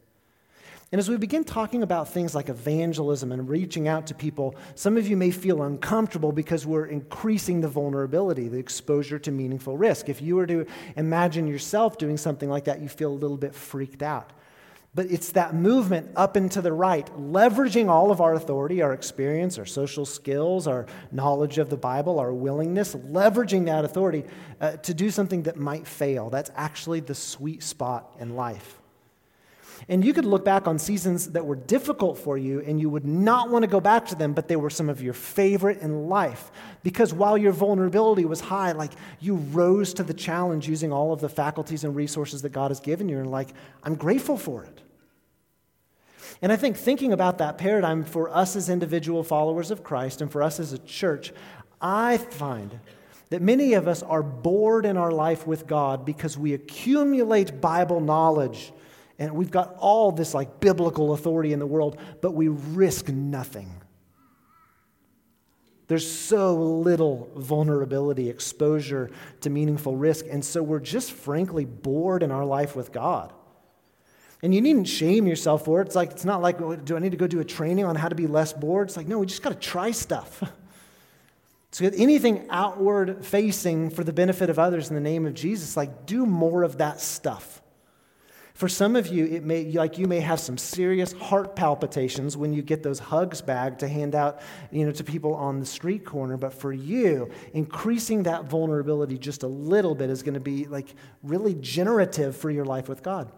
And 0.91 0.99
as 0.99 1.11
we 1.11 1.19
begin 1.19 1.45
talking 1.45 1.83
about 1.83 2.09
things 2.09 2.35
like 2.35 2.49
evangelism 2.49 3.33
and 3.33 3.47
reaching 3.47 3.87
out 3.87 4.07
to 4.07 4.15
people, 4.15 4.55
some 4.77 4.97
of 4.97 5.07
you 5.07 5.15
may 5.15 5.31
feel 5.31 5.63
uncomfortable 5.63 6.33
because 6.33 6.65
we're 6.65 6.87
increasing 6.87 7.61
the 7.61 7.69
vulnerability, 7.69 8.49
the 8.49 8.57
exposure 8.57 9.19
to 9.19 9.31
meaningful 9.31 9.77
risk. 9.77 10.09
If 10.09 10.23
you 10.23 10.37
were 10.37 10.47
to 10.47 10.65
imagine 10.97 11.47
yourself 11.47 11.99
doing 11.99 12.17
something 12.17 12.49
like 12.49 12.65
that, 12.65 12.81
you 12.81 12.89
feel 12.89 13.11
a 13.11 13.21
little 13.21 13.37
bit 13.37 13.55
freaked 13.55 14.03
out. 14.03 14.33
But 14.95 15.07
it's 15.11 15.33
that 15.33 15.55
movement 15.55 16.11
up 16.15 16.37
and 16.37 16.51
to 16.53 16.63
the 16.63 16.73
right, 16.73 17.05
leveraging 17.19 17.89
all 17.89 18.13
of 18.13 18.21
our 18.21 18.35
authority, 18.35 18.81
our 18.81 18.93
experience, 18.93 19.59
our 19.59 19.67
social 19.67 20.07
skills, 20.07 20.69
our 20.69 20.87
knowledge 21.11 21.59
of 21.59 21.69
the 21.69 21.77
Bible, 21.77 22.21
our 22.21 22.33
willingness, 22.33 22.95
leveraging 22.95 23.65
that 23.65 23.85
authority 23.85 24.25
uh, 24.61 24.77
to 24.79 24.95
do 24.95 25.11
something 25.11 25.43
that 25.45 25.57
might 25.57 25.87
fail. 25.87 26.31
That's 26.31 26.51
actually 26.55 27.01
the 27.01 27.15
sweet 27.15 27.63
spot 27.65 28.15
in 28.21 28.37
life. 28.37 28.81
And 29.89 30.05
you 30.05 30.13
could 30.13 30.25
look 30.25 30.45
back 30.45 30.67
on 30.67 30.79
seasons 30.79 31.31
that 31.33 31.45
were 31.45 31.57
difficult 31.57 32.19
for 32.19 32.39
you 32.39 32.61
and 32.61 32.81
you 32.81 32.89
would 32.89 33.05
not 33.05 33.51
want 33.51 33.65
to 33.65 33.67
go 33.67 33.81
back 33.81 34.07
to 34.07 34.15
them, 34.15 34.33
but 34.33 34.49
they 34.49 34.57
were 34.57 34.71
some 34.71 34.89
of 34.89 35.03
your 35.03 35.13
favorite 35.13 35.81
in 35.81 36.09
life. 36.09 36.51
Because 36.83 37.13
while 37.13 37.37
your 37.37 37.53
vulnerability 37.53 38.25
was 38.25 38.41
high, 38.41 38.73
like 38.73 38.93
you 39.21 39.37
rose 39.37 39.95
to 39.95 40.03
the 40.03 40.15
challenge 40.15 40.69
using 40.69 40.93
all 40.93 41.13
of 41.13 41.21
the 41.21 41.29
faculties 41.29 41.85
and 41.85 41.95
resources 41.95 42.43
that 42.43 42.53
God 42.53 42.71
has 42.71 42.81
given 42.81 43.09
you, 43.09 43.19
and 43.19 43.31
like, 43.31 43.49
I'm 43.83 43.95
grateful 43.95 44.37
for 44.37 44.65
it. 44.65 44.81
And 46.41 46.53
I 46.53 46.57
think 46.57 46.77
thinking 46.77 47.13
about 47.13 47.39
that 47.39 47.59
paradigm 47.59 48.05
for 48.05 48.29
us 48.29 48.57
as 48.57 48.69
individual 48.69 49.23
followers 49.23 49.71
of 49.71 49.85
Christ 49.85 50.21
and 50.21 50.31
for 50.31 50.43
us 50.43 50.61
as 50.61 50.73
a 50.73 50.79
church, 50.79 51.33
I 51.81 52.17
find 52.17 52.79
that 53.31 53.43
many 53.43 53.75
of 53.75 53.89
us 53.89 54.03
are 54.03 54.23
bored 54.23 54.87
in 54.87 54.97
our 54.97 55.11
life 55.11 55.47
with 55.47 55.67
God 55.67 56.05
because 56.05 56.37
we 56.39 56.55
accumulate 56.55 57.61
Bible 57.61 58.01
knowledge 58.01 58.73
and 59.19 59.35
we've 59.35 59.51
got 59.51 59.77
all 59.79 60.13
this 60.13 60.35
like 60.35 60.61
biblical 60.61 61.13
authority 61.13 61.53
in 61.53 61.59
the 61.59 61.67
world, 61.67 61.99
but 62.21 62.33
we 62.33 62.49
risk 62.49 63.09
nothing. 63.09 63.71
There's 65.87 66.11
so 66.11 66.57
little 66.57 67.31
vulnerability, 67.37 68.31
exposure 68.31 69.11
to 69.43 69.51
meaningful 69.51 69.97
risk, 69.97 70.25
and 70.31 70.45
so 70.45 70.63
we're 70.63 70.81
just 70.81 71.13
frankly 71.13 71.67
bored 71.67 72.23
in 72.23 72.31
our 72.31 72.45
life 72.45 72.75
with 72.75 72.91
God. 72.91 73.33
And 74.43 74.55
you 74.55 74.61
needn't 74.61 74.89
shame 74.89 75.27
yourself 75.27 75.65
for 75.65 75.81
it. 75.81 75.87
It's 75.87 75.97
like, 75.97 76.11
it's 76.11 76.25
not 76.25 76.43
like, 76.43 76.59
do 76.85 76.97
I 76.97 76.99
need 76.99 77.13
to 77.13 77.17
go 77.17 77.27
do 77.27 77.41
a 77.41 77.45
training 77.45 77.85
on 77.85 77.97
how 77.97 78.09
to 78.09 78.15
be 78.15 78.27
less 78.27 78.53
bored? 78.53 78.89
It's 78.89 78.97
like, 78.97 79.09
no, 79.09 79.19
we 79.19 79.27
just 79.27 79.43
got 79.43 79.51
to 79.51 79.59
try 79.59 79.91
stuff. 79.91 80.43
So 81.75 81.91
anything 81.97 82.47
outward 82.51 83.27
facing 83.27 83.91
for 83.91 84.05
the 84.05 84.13
benefit 84.13 84.49
of 84.49 84.61
others 84.61 84.91
in 84.91 84.95
the 84.95 85.01
name 85.01 85.27
of 85.27 85.35
Jesus, 85.35 85.77
like 85.77 86.07
do 86.07 86.25
more 86.25 86.63
of 86.63 86.79
that 86.79 87.01
stuff. 87.01 87.61
For 88.65 88.69
some 88.71 88.97
of 88.97 89.09
you, 89.09 89.27
it 89.27 89.45
may 89.45 89.71
like 89.73 89.99
you 89.99 90.07
may 90.07 90.21
have 90.21 90.41
some 90.41 90.57
serious 90.57 91.13
heart 91.13 91.55
palpitations 91.55 92.35
when 92.35 92.55
you 92.55 92.63
get 92.63 92.83
those 92.83 92.99
hugs 92.99 93.43
bag 93.43 93.77
to 93.81 93.87
hand 93.87 94.15
out, 94.15 94.41
you 94.71 94.87
know, 94.87 94.93
to 94.93 95.05
people 95.05 95.35
on 95.35 95.61
the 95.61 95.67
street 95.67 96.07
corner. 96.07 96.39
But 96.39 96.55
for 96.55 96.73
you, 96.73 97.31
increasing 97.53 98.23
that 98.23 98.47
vulnerability 98.47 99.19
just 99.19 99.43
a 99.43 99.47
little 99.47 99.95
bit 99.95 100.09
is 100.09 100.23
going 100.23 100.33
to 100.33 100.41
be 100.41 100.65
like 100.65 100.95
really 101.23 101.53
generative 101.57 102.39
for 102.39 102.51
your 102.51 102.65
life 102.65 102.89
with 102.89 103.03
God. 103.03 103.31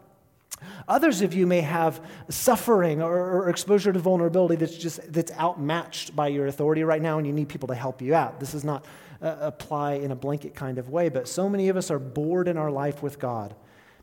Others 0.86 1.22
of 1.22 1.34
you 1.34 1.44
may 1.44 1.60
have 1.60 2.00
suffering 2.28 3.02
or, 3.02 3.12
or, 3.12 3.48
exposure 3.48 3.92
to 3.92 3.98
vulnerability 3.98 4.54
that's 4.54 4.78
just 4.78 5.12
that's 5.12 5.32
outmatched 5.32 6.14
by 6.14 6.28
your 6.28 6.46
authority 6.46 6.84
right 6.84 7.02
now, 7.02 7.18
and 7.18 7.26
you 7.26 7.32
need 7.32 7.48
people 7.48 7.66
to 7.66 7.74
help 7.74 8.00
you 8.00 8.14
out. 8.14 8.38
This 8.38 8.54
is 8.54 8.62
not 8.62 8.84
uh, 9.20 9.38
apply 9.40 9.94
in 9.94 10.12
a 10.12 10.16
blanket 10.16 10.54
kind 10.54 10.78
of 10.78 10.90
way, 10.90 11.08
but 11.08 11.26
so 11.26 11.48
many 11.48 11.68
of 11.68 11.76
us 11.76 11.90
are 11.90 11.98
bored 11.98 12.46
in 12.46 12.56
our 12.56 12.70
life 12.70 13.02
with 13.02 13.18
God 13.18 13.56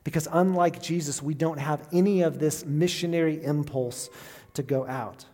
because 0.04 0.28
unlike 0.32 0.82
Jesus, 0.82 1.22
we 1.22 1.34
don't 1.34 1.60
have 1.60 1.88
any 1.92 2.22
of 2.22 2.40
this 2.40 2.66
missionary 2.66 3.44
impulse 3.44 4.10
to 4.54 4.64
go 4.64 4.86
out. 4.86 5.26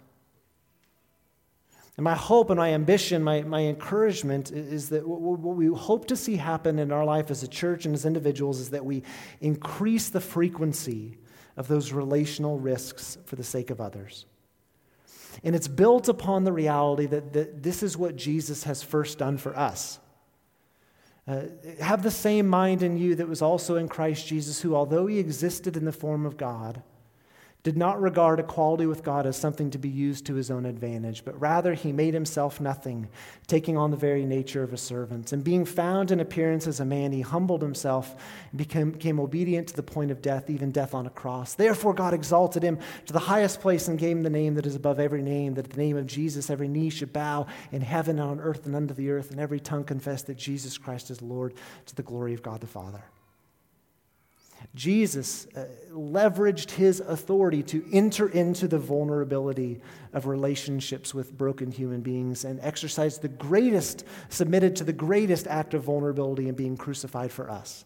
And 1.98 2.04
my 2.06 2.16
hope 2.16 2.50
and 2.50 2.58
my 2.58 2.74
ambition, 2.74 3.24
my, 3.24 3.42
my 3.42 3.62
encouragement 3.62 4.52
is 4.52 4.88
that 4.90 5.06
what 5.06 5.56
we 5.56 5.68
hope 5.68 6.06
to 6.08 6.16
see 6.16 6.38
happen 6.38 6.80
in 6.80 6.94
our 6.94 7.04
life 7.04 7.30
as 7.30 7.44
a 7.44 7.48
church 7.48 7.86
and 7.86 7.94
as 7.94 8.06
individuals 8.06 8.62
is 8.62 8.70
that 8.70 8.86
we 8.86 9.04
increase 9.42 10.08
the 10.08 10.22
frequency 10.22 11.18
of 11.58 11.68
those 11.68 11.92
relational 11.92 12.58
risks 12.58 13.18
for 13.26 13.36
the 13.36 13.44
sake 13.44 13.70
of 13.70 13.82
others. 13.82 14.26
And 15.44 15.54
it's 15.56 15.68
built 15.68 16.08
upon 16.08 16.46
the 16.46 16.54
reality 16.54 17.06
that, 17.08 17.34
that 17.34 17.64
this 17.64 17.84
is 17.84 17.98
what 17.98 18.16
Jesus 18.16 18.64
has 18.64 18.82
first 18.82 19.18
done 19.18 19.38
for 19.38 19.58
us. 19.58 20.00
Uh, 21.30 21.44
have 21.80 22.02
the 22.02 22.10
same 22.10 22.48
mind 22.48 22.82
in 22.82 22.98
you 22.98 23.14
that 23.14 23.30
was 23.30 23.40
also 23.40 23.76
in 23.76 23.88
Christ 23.88 24.26
Jesus, 24.26 24.62
who, 24.62 24.74
although 24.74 25.06
he 25.06 25.20
existed 25.20 25.78
in 25.78 25.86
the 25.86 25.92
form 25.92 26.26
of 26.26 26.38
God, 26.38 26.82
did 27.62 27.76
not 27.76 28.02
regard 28.02 28.40
equality 28.40 28.86
with 28.86 29.04
God 29.04 29.26
as 29.26 29.36
something 29.36 29.70
to 29.72 29.78
be 29.78 29.90
used 29.90 30.26
to 30.26 30.36
his 30.36 30.50
own 30.50 30.66
advantage, 30.66 31.26
but 31.26 31.40
rather 31.40 31.74
he 31.74 31.92
made 31.92 32.14
himself 32.14 32.62
nothing, 32.62 33.10
taking 33.48 33.76
on 33.76 33.92
the 33.92 33.98
very 33.98 34.26
nature 34.26 34.64
of 34.64 34.72
a 34.72 34.78
servant. 34.78 35.34
And 35.34 35.44
being 35.44 35.66
found 35.66 36.10
in 36.10 36.22
appearance 36.22 36.68
as 36.68 36.80
a 36.80 36.86
man, 36.86 37.12
he 37.12 37.20
humbled 37.20 37.62
himself 37.62 38.16
and 38.52 38.58
became, 38.58 38.92
became 38.92 39.20
obedient 39.20 39.68
to 39.68 39.76
the 39.76 39.84
point 39.84 40.10
of 40.10 40.22
death, 40.22 40.50
even 40.50 40.72
death 40.72 40.94
on 40.94 41.06
a 41.06 41.10
cross. 41.10 41.56
Therefore, 41.56 41.94
God 41.94 42.14
exalted 42.14 42.64
him 42.64 42.80
to 43.08 43.14
the 43.14 43.20
highest 43.20 43.60
place 43.60 43.90
and 43.90 44.00
gave 44.00 44.16
him 44.16 44.24
the 44.24 44.30
name 44.30 44.54
that 44.56 44.66
is 44.66 44.76
above 44.76 44.98
every 44.98 45.22
name, 45.22 45.56
that 45.56 45.66
at 45.66 45.72
the 45.72 45.82
name 45.82 45.98
of 45.98 46.08
Jesus 46.08 46.50
every 46.50 46.70
knee 46.70 46.90
should 46.90 47.12
bow 47.12 47.46
in 47.74 47.82
heaven 47.82 48.20
and 48.20 48.30
on 48.30 48.40
earth 48.40 48.66
and 48.68 48.76
under 48.76 48.94
the 48.94 49.10
earth, 49.12 49.32
and 49.32 49.40
every 49.40 49.60
tongue 49.60 49.84
confess 49.84 50.24
that 50.24 50.38
Jesus 50.38 50.78
Christ 50.78 51.12
is 51.12 51.22
Lord 51.22 51.54
to 51.88 51.96
the 51.96 52.04
glory 52.04 52.34
of 52.34 52.42
God 52.42 52.62
the 52.62 52.68
Father. 52.68 53.04
Jesus 54.76 55.48
uh, 55.56 55.66
leveraged 55.92 56.72
his 56.72 57.00
authority 57.00 57.64
to 57.64 57.84
enter 57.92 58.30
into 58.30 58.68
the 58.68 58.78
vulnerability 58.78 59.82
of 60.14 60.28
relationships 60.28 61.14
with 61.14 61.38
broken 61.38 61.72
human 61.72 62.02
beings 62.02 62.46
and 62.46 62.60
exercised 62.62 63.22
the 63.22 63.30
greatest, 63.30 64.06
submitted 64.30 64.76
to 64.76 64.84
the 64.84 64.94
greatest 64.94 65.48
act 65.48 65.74
of 65.74 65.84
vulnerability 65.84 66.48
in 66.48 66.56
being 66.56 66.78
crucified 66.78 67.32
for 67.32 67.50
us. 67.50 67.86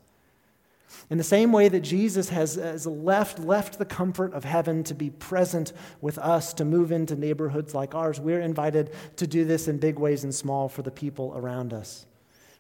In 1.10 1.18
the 1.18 1.24
same 1.24 1.52
way 1.52 1.70
that 1.70 1.82
Jesus 1.82 2.30
has, 2.30 2.56
has 2.56 2.86
left, 2.86 3.40
left 3.40 3.80
the 3.80 3.86
comfort 3.86 4.34
of 4.34 4.44
heaven 4.44 4.84
to 4.84 4.94
be 4.94 5.10
present 5.10 5.74
with 6.02 6.18
us, 6.18 6.54
to 6.56 6.66
move 6.66 6.92
into 6.92 7.16
neighborhoods 7.16 7.74
like 7.74 7.96
ours, 7.96 8.20
we're 8.20 8.42
invited 8.42 8.92
to 9.16 9.26
do 9.26 9.46
this 9.46 9.68
in 9.68 9.80
big 9.80 9.98
ways 9.98 10.24
and 10.24 10.36
small 10.36 10.70
for 10.70 10.82
the 10.82 10.92
people 10.92 11.34
around 11.36 11.74
us 11.74 12.06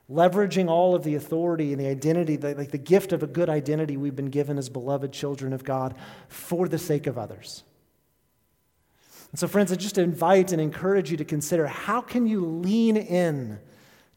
leveraging 0.09 0.69
all 0.69 0.95
of 0.95 1.03
the 1.03 1.15
authority 1.15 1.71
and 1.71 1.81
the 1.81 1.87
identity, 1.87 2.35
the, 2.35 2.53
like 2.55 2.71
the 2.71 2.77
gift 2.77 3.11
of 3.13 3.23
a 3.23 3.27
good 3.27 3.49
identity 3.49 3.97
we've 3.97 4.15
been 4.15 4.29
given 4.29 4.57
as 4.57 4.69
beloved 4.69 5.11
children 5.11 5.53
of 5.53 5.63
God 5.63 5.95
for 6.27 6.67
the 6.67 6.77
sake 6.77 7.07
of 7.07 7.17
others. 7.17 7.63
And 9.31 9.39
so, 9.39 9.47
friends, 9.47 9.71
I 9.71 9.75
just 9.75 9.97
invite 9.97 10.51
and 10.51 10.61
encourage 10.61 11.09
you 11.09 11.17
to 11.17 11.25
consider 11.25 11.65
how 11.67 12.01
can 12.01 12.27
you 12.27 12.45
lean 12.45 12.97
in 12.97 13.59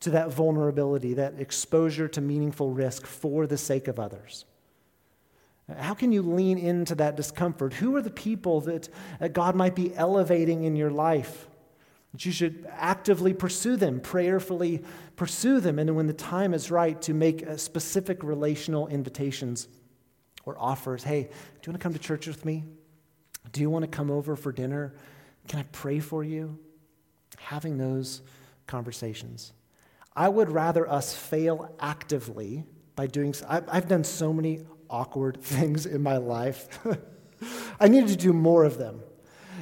to 0.01 0.11
that 0.11 0.31
vulnerability, 0.31 1.15
that 1.15 1.41
exposure 1.41 2.09
to 2.09 2.21
meaningful 2.21 2.71
risk 2.71 3.07
for 3.07 3.47
the 3.47 3.57
sake 3.57 3.89
of 3.89 3.99
others? 3.99 4.45
How 5.79 5.95
can 5.95 6.13
you 6.13 6.23
lean 6.23 6.59
into 6.59 6.95
that 6.97 7.17
discomfort? 7.17 7.75
Who 7.75 7.97
are 7.97 8.03
the 8.03 8.11
people 8.11 8.61
that 8.63 8.89
God 9.33 9.57
might 9.57 9.75
be 9.75 9.95
elevating 9.97 10.65
in 10.65 10.77
your 10.77 10.91
life? 10.91 11.49
That 12.17 12.25
you 12.25 12.33
should 12.33 12.67
actively 12.71 13.35
pursue 13.35 13.77
them, 13.77 14.01
prayerfully 14.01 14.83
pursue 15.17 15.61
them, 15.61 15.79
and 15.79 15.95
when 15.95 16.07
the 16.07 16.15
time 16.15 16.55
is 16.55 16.71
right, 16.71 17.03
to 17.03 17.13
make 17.13 17.47
uh, 17.47 17.59
specific 17.59 18.23
relational 18.23 18.87
invitations 18.89 19.69
or 20.47 20.57
offers. 20.59 21.05
Hey, 21.05 21.25
do 21.25 21.29
you 21.29 21.73
want 21.73 21.79
to 21.79 21.79
come 21.79 21.93
to 21.93 21.99
church 21.99 22.27
with 22.27 22.43
me? 22.47 22.65
Do 23.53 23.61
you 23.61 23.69
want 23.69 23.83
to 23.83 23.87
come 23.87 24.11
over 24.11 24.35
for 24.35 24.51
dinner? 24.51 24.95
Can 25.47 25.59
I 25.59 25.65
pray 25.73 26.01
for 26.01 26.25
you? 26.25 26.59
Having 27.37 27.77
those 27.77 28.23
conversations. 28.67 29.53
I 30.15 30.31
would 30.31 30.51
rather 30.51 30.89
us 30.89 31.15
fail 31.15 31.71
actively 31.79 32.65
by 32.95 33.09
doing. 33.09 33.35
I've 33.47 33.89
done 33.89 34.05
so 34.05 34.33
many 34.33 34.61
awkward 34.89 35.37
things 35.43 35.85
in 35.85 36.03
my 36.03 36.17
life. 36.17 36.79
I 37.79 37.89
needed 37.89 38.09
to 38.09 38.17
do 38.17 38.33
more 38.33 38.65
of 38.65 38.79
them. 38.79 39.03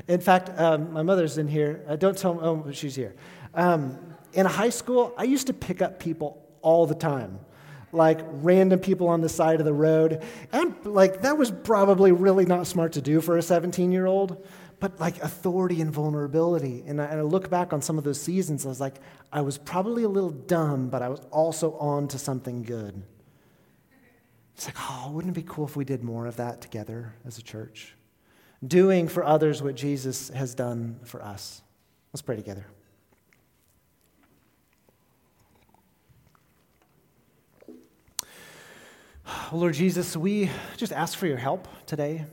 In 0.07 0.21
fact, 0.21 0.51
um, 0.59 0.93
my 0.93 1.03
mother's 1.03 1.39
in 1.39 1.49
here. 1.49 1.85
Uh, 1.89 1.97
don't 1.97 2.17
tell 2.17 2.39
oh, 2.43 2.71
she's 2.73 2.95
here. 2.95 3.15
Um, 3.55 3.99
in 4.33 4.47
high 4.47 4.71
school, 4.71 5.15
I 5.17 5.25
used 5.25 5.47
to 5.47 5.53
pick 5.53 5.81
up 5.81 5.99
people 5.99 6.45
all 6.61 6.87
the 6.87 6.95
time, 6.95 7.39
like 7.93 8.21
random 8.25 8.81
people 8.81 9.09
on 9.09 9.21
the 9.21 9.29
side 9.29 9.61
of 9.61 9.67
the 9.67 9.73
road. 9.73 10.23
And 10.53 10.75
like, 10.85 11.23
that 11.23 11.39
was 11.39 11.51
probably 11.51 12.13
really 12.13 12.45
not 12.45 12.67
smart 12.67 12.93
to 12.95 13.01
do 13.01 13.21
for 13.21 13.39
a 13.39 13.43
17 13.43 13.93
year 13.93 14.07
old, 14.07 14.47
but 14.81 14.99
like 15.01 15.23
authority 15.23 15.81
and 15.81 15.91
vulnerability. 15.91 16.83
And 16.87 17.01
I, 17.01 17.07
and 17.07 17.21
I 17.21 17.23
look 17.23 17.49
back 17.49 17.73
on 17.73 17.81
some 17.81 17.97
of 17.97 18.05
those 18.05 18.21
seasons, 18.21 18.67
I 18.67 18.69
was 18.69 18.81
like, 18.81 18.97
I 19.33 19.41
was 19.41 19.57
probably 19.57 20.03
a 20.03 20.09
little 20.09 20.31
dumb, 20.31 20.89
but 20.89 21.01
I 21.01 21.09
was 21.09 21.21
also 21.31 21.75
on 21.79 22.09
to 22.09 22.19
something 22.19 22.63
good. 22.63 23.03
It's 24.55 24.67
like, 24.67 24.77
oh, 24.79 25.11
wouldn't 25.13 25.37
it 25.37 25.41
be 25.41 25.49
cool 25.49 25.65
if 25.65 25.77
we 25.77 25.85
did 25.85 26.05
more 26.05 26.27
of 26.27 26.37
that 26.37 26.61
together 26.61 27.15
as 27.27 27.39
a 27.39 27.43
church? 27.43 27.95
Doing 28.67 29.09
for 29.09 29.25
others 29.25 29.63
what 29.63 29.75
Jesus 29.75 30.29
has 30.31 30.55
done 30.55 30.99
for 31.05 31.23
us. 31.23 31.63
Let's 32.13 32.23
pray 32.23 32.37
together. 32.37 32.67
Lord 39.53 39.75
Jesus, 39.75 40.17
we 40.17 40.51
just 40.77 40.93
ask 40.93 41.19
for 41.19 41.27
your 41.27 41.37
help 41.37 41.69
today. 41.87 42.25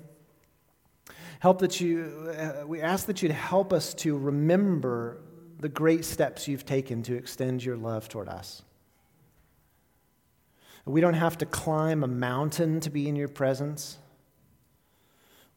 Help 1.40 1.60
that 1.60 1.82
you, 1.82 2.34
uh, 2.38 2.68
we 2.68 2.82
ask 2.82 3.08
that 3.08 3.22
you'd 3.24 3.32
help 3.32 3.74
us 3.74 3.94
to 3.96 4.18
remember 4.18 5.18
the 5.60 5.70
great 5.70 6.06
steps 6.06 6.48
you've 6.48 6.66
taken 6.66 7.02
to 7.04 7.16
extend 7.16 7.64
your 7.64 7.78
love 7.78 8.08
toward 8.10 8.30
us. 8.30 8.62
We 10.86 11.02
don't 11.02 11.14
have 11.14 11.38
to 11.40 11.46
climb 11.46 12.04
a 12.04 12.08
mountain 12.08 12.80
to 12.82 12.90
be 12.90 13.08
in 13.08 13.16
your 13.16 13.28
presence. 13.28 13.98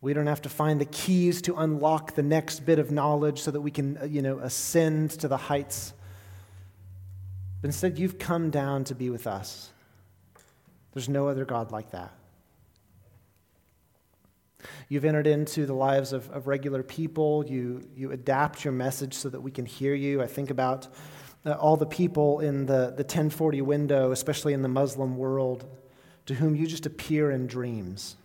We 0.04 0.12
don't 0.12 0.26
have 0.26 0.42
to 0.42 0.50
find 0.50 0.78
the 0.78 0.84
keys 0.84 1.40
to 1.42 1.54
unlock 1.54 2.14
the 2.14 2.22
next 2.22 2.66
bit 2.66 2.78
of 2.78 2.90
knowledge 2.90 3.40
so 3.40 3.50
that 3.50 3.62
we 3.62 3.70
can, 3.70 3.96
uh, 3.96 4.04
you 4.04 4.20
know, 4.20 4.38
ascend 4.38 5.12
to 5.20 5.28
the 5.28 5.38
heights. 5.38 5.94
But 7.62 7.68
instead, 7.68 7.98
you've 7.98 8.18
come 8.18 8.50
down 8.50 8.84
to 8.84 8.94
be 8.94 9.08
with 9.08 9.26
us. 9.26 9.72
There's 10.92 11.08
no 11.08 11.28
other 11.28 11.46
God 11.46 11.72
like 11.72 11.92
that. 11.92 12.12
You've 14.90 15.06
entered 15.06 15.26
into 15.26 15.64
the 15.64 15.72
lives 15.72 16.12
of, 16.12 16.28
of 16.32 16.48
regular 16.48 16.82
people. 16.82 17.46
You, 17.48 17.88
you 17.96 18.12
adapt 18.12 18.62
your 18.62 18.74
message 18.74 19.14
so 19.14 19.30
that 19.30 19.40
we 19.40 19.50
can 19.50 19.64
hear 19.64 19.94
you. 19.94 20.20
I 20.20 20.26
think 20.26 20.50
about 20.50 20.86
uh, 21.46 21.52
all 21.52 21.78
the 21.78 21.86
people 21.86 22.40
in 22.40 22.66
the, 22.66 22.92
the 22.94 23.04
1040 23.04 23.62
window, 23.62 24.12
especially 24.12 24.52
in 24.52 24.60
the 24.60 24.68
Muslim 24.68 25.16
world, 25.16 25.64
to 26.26 26.34
whom 26.34 26.54
you 26.54 26.66
just 26.66 26.84
appear 26.84 27.30
in 27.30 27.46
dreams. 27.46 28.16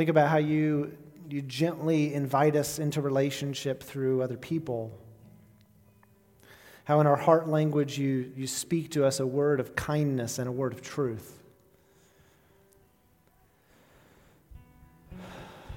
Think 0.00 0.08
about 0.08 0.30
how 0.30 0.38
you, 0.38 0.96
you 1.28 1.42
gently 1.42 2.14
invite 2.14 2.56
us 2.56 2.78
into 2.78 3.02
relationship 3.02 3.82
through 3.82 4.22
other 4.22 4.38
people. 4.38 4.98
How 6.84 7.00
in 7.00 7.06
our 7.06 7.16
heart 7.16 7.50
language 7.50 7.98
you, 7.98 8.32
you 8.34 8.46
speak 8.46 8.92
to 8.92 9.04
us 9.04 9.20
a 9.20 9.26
word 9.26 9.60
of 9.60 9.76
kindness 9.76 10.38
and 10.38 10.48
a 10.48 10.52
word 10.52 10.72
of 10.72 10.80
truth. 10.80 11.42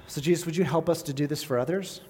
So, 0.06 0.22
Jesus, 0.22 0.46
would 0.46 0.56
you 0.56 0.64
help 0.64 0.88
us 0.88 1.02
to 1.02 1.12
do 1.12 1.26
this 1.26 1.42
for 1.42 1.58
others? 1.58 2.00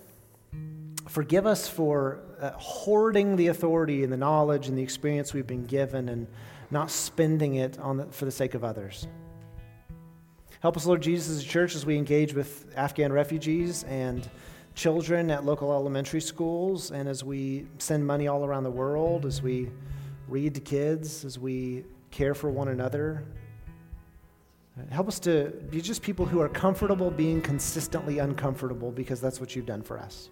Forgive 1.09 1.49
us 1.49 1.69
for 1.69 2.21
uh, 2.41 2.53
hoarding 2.53 3.35
the 3.35 3.49
authority 3.49 4.05
and 4.05 4.13
the 4.13 4.17
knowledge 4.17 4.69
and 4.69 4.79
the 4.79 4.85
experience 4.85 5.35
we've 5.35 5.49
been 5.49 5.67
given 5.67 6.09
and 6.09 6.29
not 6.71 6.93
spending 6.93 7.57
it 7.57 7.77
on 7.81 7.97
the, 7.97 8.07
for 8.07 8.25
the 8.25 8.31
sake 8.31 8.55
of 8.55 8.63
others. 8.63 9.09
Help 10.65 10.79
us, 10.79 10.87
Lord 10.87 11.03
Jesus, 11.03 11.29
as 11.29 11.43
a 11.43 11.47
church, 11.47 11.75
as 11.75 11.85
we 11.85 11.95
engage 11.95 12.33
with 12.33 12.73
Afghan 12.75 13.13
refugees 13.13 13.83
and 13.83 14.27
children 14.75 15.31
at 15.31 15.45
local 15.45 15.71
elementary 15.71 16.23
schools, 16.23 16.91
and 16.91 17.07
as 17.07 17.23
we 17.23 17.67
send 17.77 18.07
money 18.07 18.29
all 18.29 18.47
around 18.47 18.65
the 18.65 18.71
world, 18.71 19.27
as 19.27 19.43
we 19.43 19.69
read 20.27 20.55
to 20.55 20.63
kids, 20.63 21.23
as 21.27 21.39
we 21.39 21.85
care 22.11 22.33
for 22.33 22.49
one 22.49 22.69
another. 22.69 23.27
Help 24.89 25.07
us 25.07 25.19
to 25.19 25.53
be 25.69 25.83
just 25.83 26.01
people 26.01 26.25
who 26.25 26.41
are 26.41 26.49
comfortable 26.49 27.11
being 27.11 27.43
consistently 27.43 28.21
uncomfortable 28.21 28.91
because 28.91 29.21
that's 29.21 29.41
what 29.41 29.55
you've 29.55 29.67
done 29.67 29.83
for 29.83 29.99
us. 29.99 30.31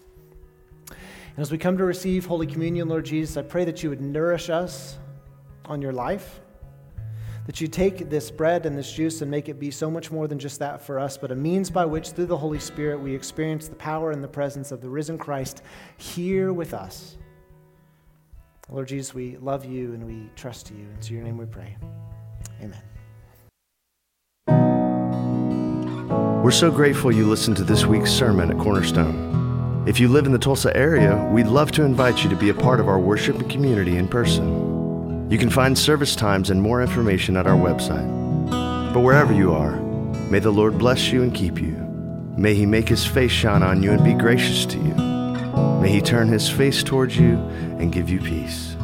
And 0.89 1.41
as 1.41 1.53
we 1.53 1.59
come 1.59 1.77
to 1.77 1.85
receive 1.85 2.25
Holy 2.25 2.47
Communion, 2.47 2.89
Lord 2.89 3.05
Jesus, 3.05 3.37
I 3.37 3.43
pray 3.43 3.67
that 3.67 3.83
you 3.83 3.91
would 3.91 4.01
nourish 4.01 4.49
us 4.49 4.97
on 5.67 5.83
your 5.83 5.93
life 5.93 6.41
that 7.47 7.61
you 7.61 7.67
take 7.67 8.09
this 8.09 8.31
bread 8.31 8.67
and 8.67 8.79
this 8.79 8.93
juice 8.93 9.21
and 9.21 9.31
make 9.31 9.49
it 9.49 9.59
be 9.59 9.71
so 9.71 9.91
much 9.91 10.11
more 10.11 10.29
than 10.29 10.39
just 10.39 10.59
that 10.61 10.81
for 10.81 10.99
us, 10.99 11.17
but 11.17 11.33
a 11.33 11.35
means 11.35 11.71
by 11.71 11.85
which, 11.85 12.11
through 12.11 12.27
the 12.27 12.37
Holy 12.37 12.59
Spirit, 12.59 13.01
we 13.01 13.15
experience 13.15 13.69
the 13.69 13.75
power 13.75 14.13
and 14.13 14.23
the 14.23 14.29
presence 14.29 14.71
of 14.71 14.81
the 14.81 14.89
risen 14.89 15.19
Christ 15.19 15.63
here 15.97 16.53
with 16.53 16.73
us. 16.73 17.17
Lord 18.69 18.89
Jesus, 18.89 19.13
we 19.13 19.37
love 19.39 19.65
you 19.65 19.93
and 19.93 20.07
we 20.07 20.31
trust 20.37 20.71
you. 20.71 20.87
In 21.01 21.15
your 21.15 21.25
name 21.25 21.37
we 21.37 21.47
pray. 21.47 21.77
Amen. 22.63 22.83
We're 26.43 26.51
so 26.53 26.71
grateful 26.71 27.13
you 27.13 27.27
listened 27.27 27.57
to 27.59 27.65
this 27.65 27.87
week's 27.87 28.11
sermon 28.11 28.51
at 28.51 28.59
Cornerstone. 28.59 29.85
If 29.87 29.99
you 29.99 30.09
live 30.09 30.27
in 30.27 30.33
the 30.33 30.39
Tulsa 30.39 30.77
area, 30.77 31.29
we'd 31.33 31.49
love 31.49 31.73
to 31.73 31.83
invite 31.83 32.23
you 32.23 32.31
to 32.31 32.37
be 32.37 32.51
a 32.51 32.55
part 32.55 32.79
of 32.79 32.89
our 32.89 33.01
worship 33.01 33.37
and 33.37 33.51
community 33.51 33.97
in 33.97 34.07
person. 34.07 34.72
You 35.33 35.39
can 35.39 35.49
find 35.49 35.79
service 35.79 36.15
times 36.15 36.51
and 36.51 36.61
more 36.61 36.83
information 36.83 37.39
at 37.39 37.47
our 37.47 37.57
website. 37.57 38.07
But 38.93 39.01
wherever 39.01 39.33
you 39.33 39.55
are, 39.55 39.77
may 40.29 40.41
the 40.41 40.51
Lord 40.51 40.77
bless 40.77 41.11
you 41.11 41.23
and 41.23 41.33
keep 41.33 41.59
you. 41.59 41.73
May 42.37 42.53
he 42.55 42.67
make 42.67 42.87
his 42.87 43.07
face 43.07 43.33
shine 43.33 43.63
on 43.63 43.83
you 43.83 43.93
and 43.93 44.05
be 44.05 44.13
gracious 44.13 44.67
to 44.67 44.77
you. 44.77 44.95
May 45.81 45.89
he 45.89 46.03
turn 46.03 46.29
his 46.29 46.51
face 46.51 46.83
towards 46.83 47.17
you 47.17 47.37
and 47.79 47.91
give 47.91 48.11
you 48.11 48.21
peace. 48.21 48.77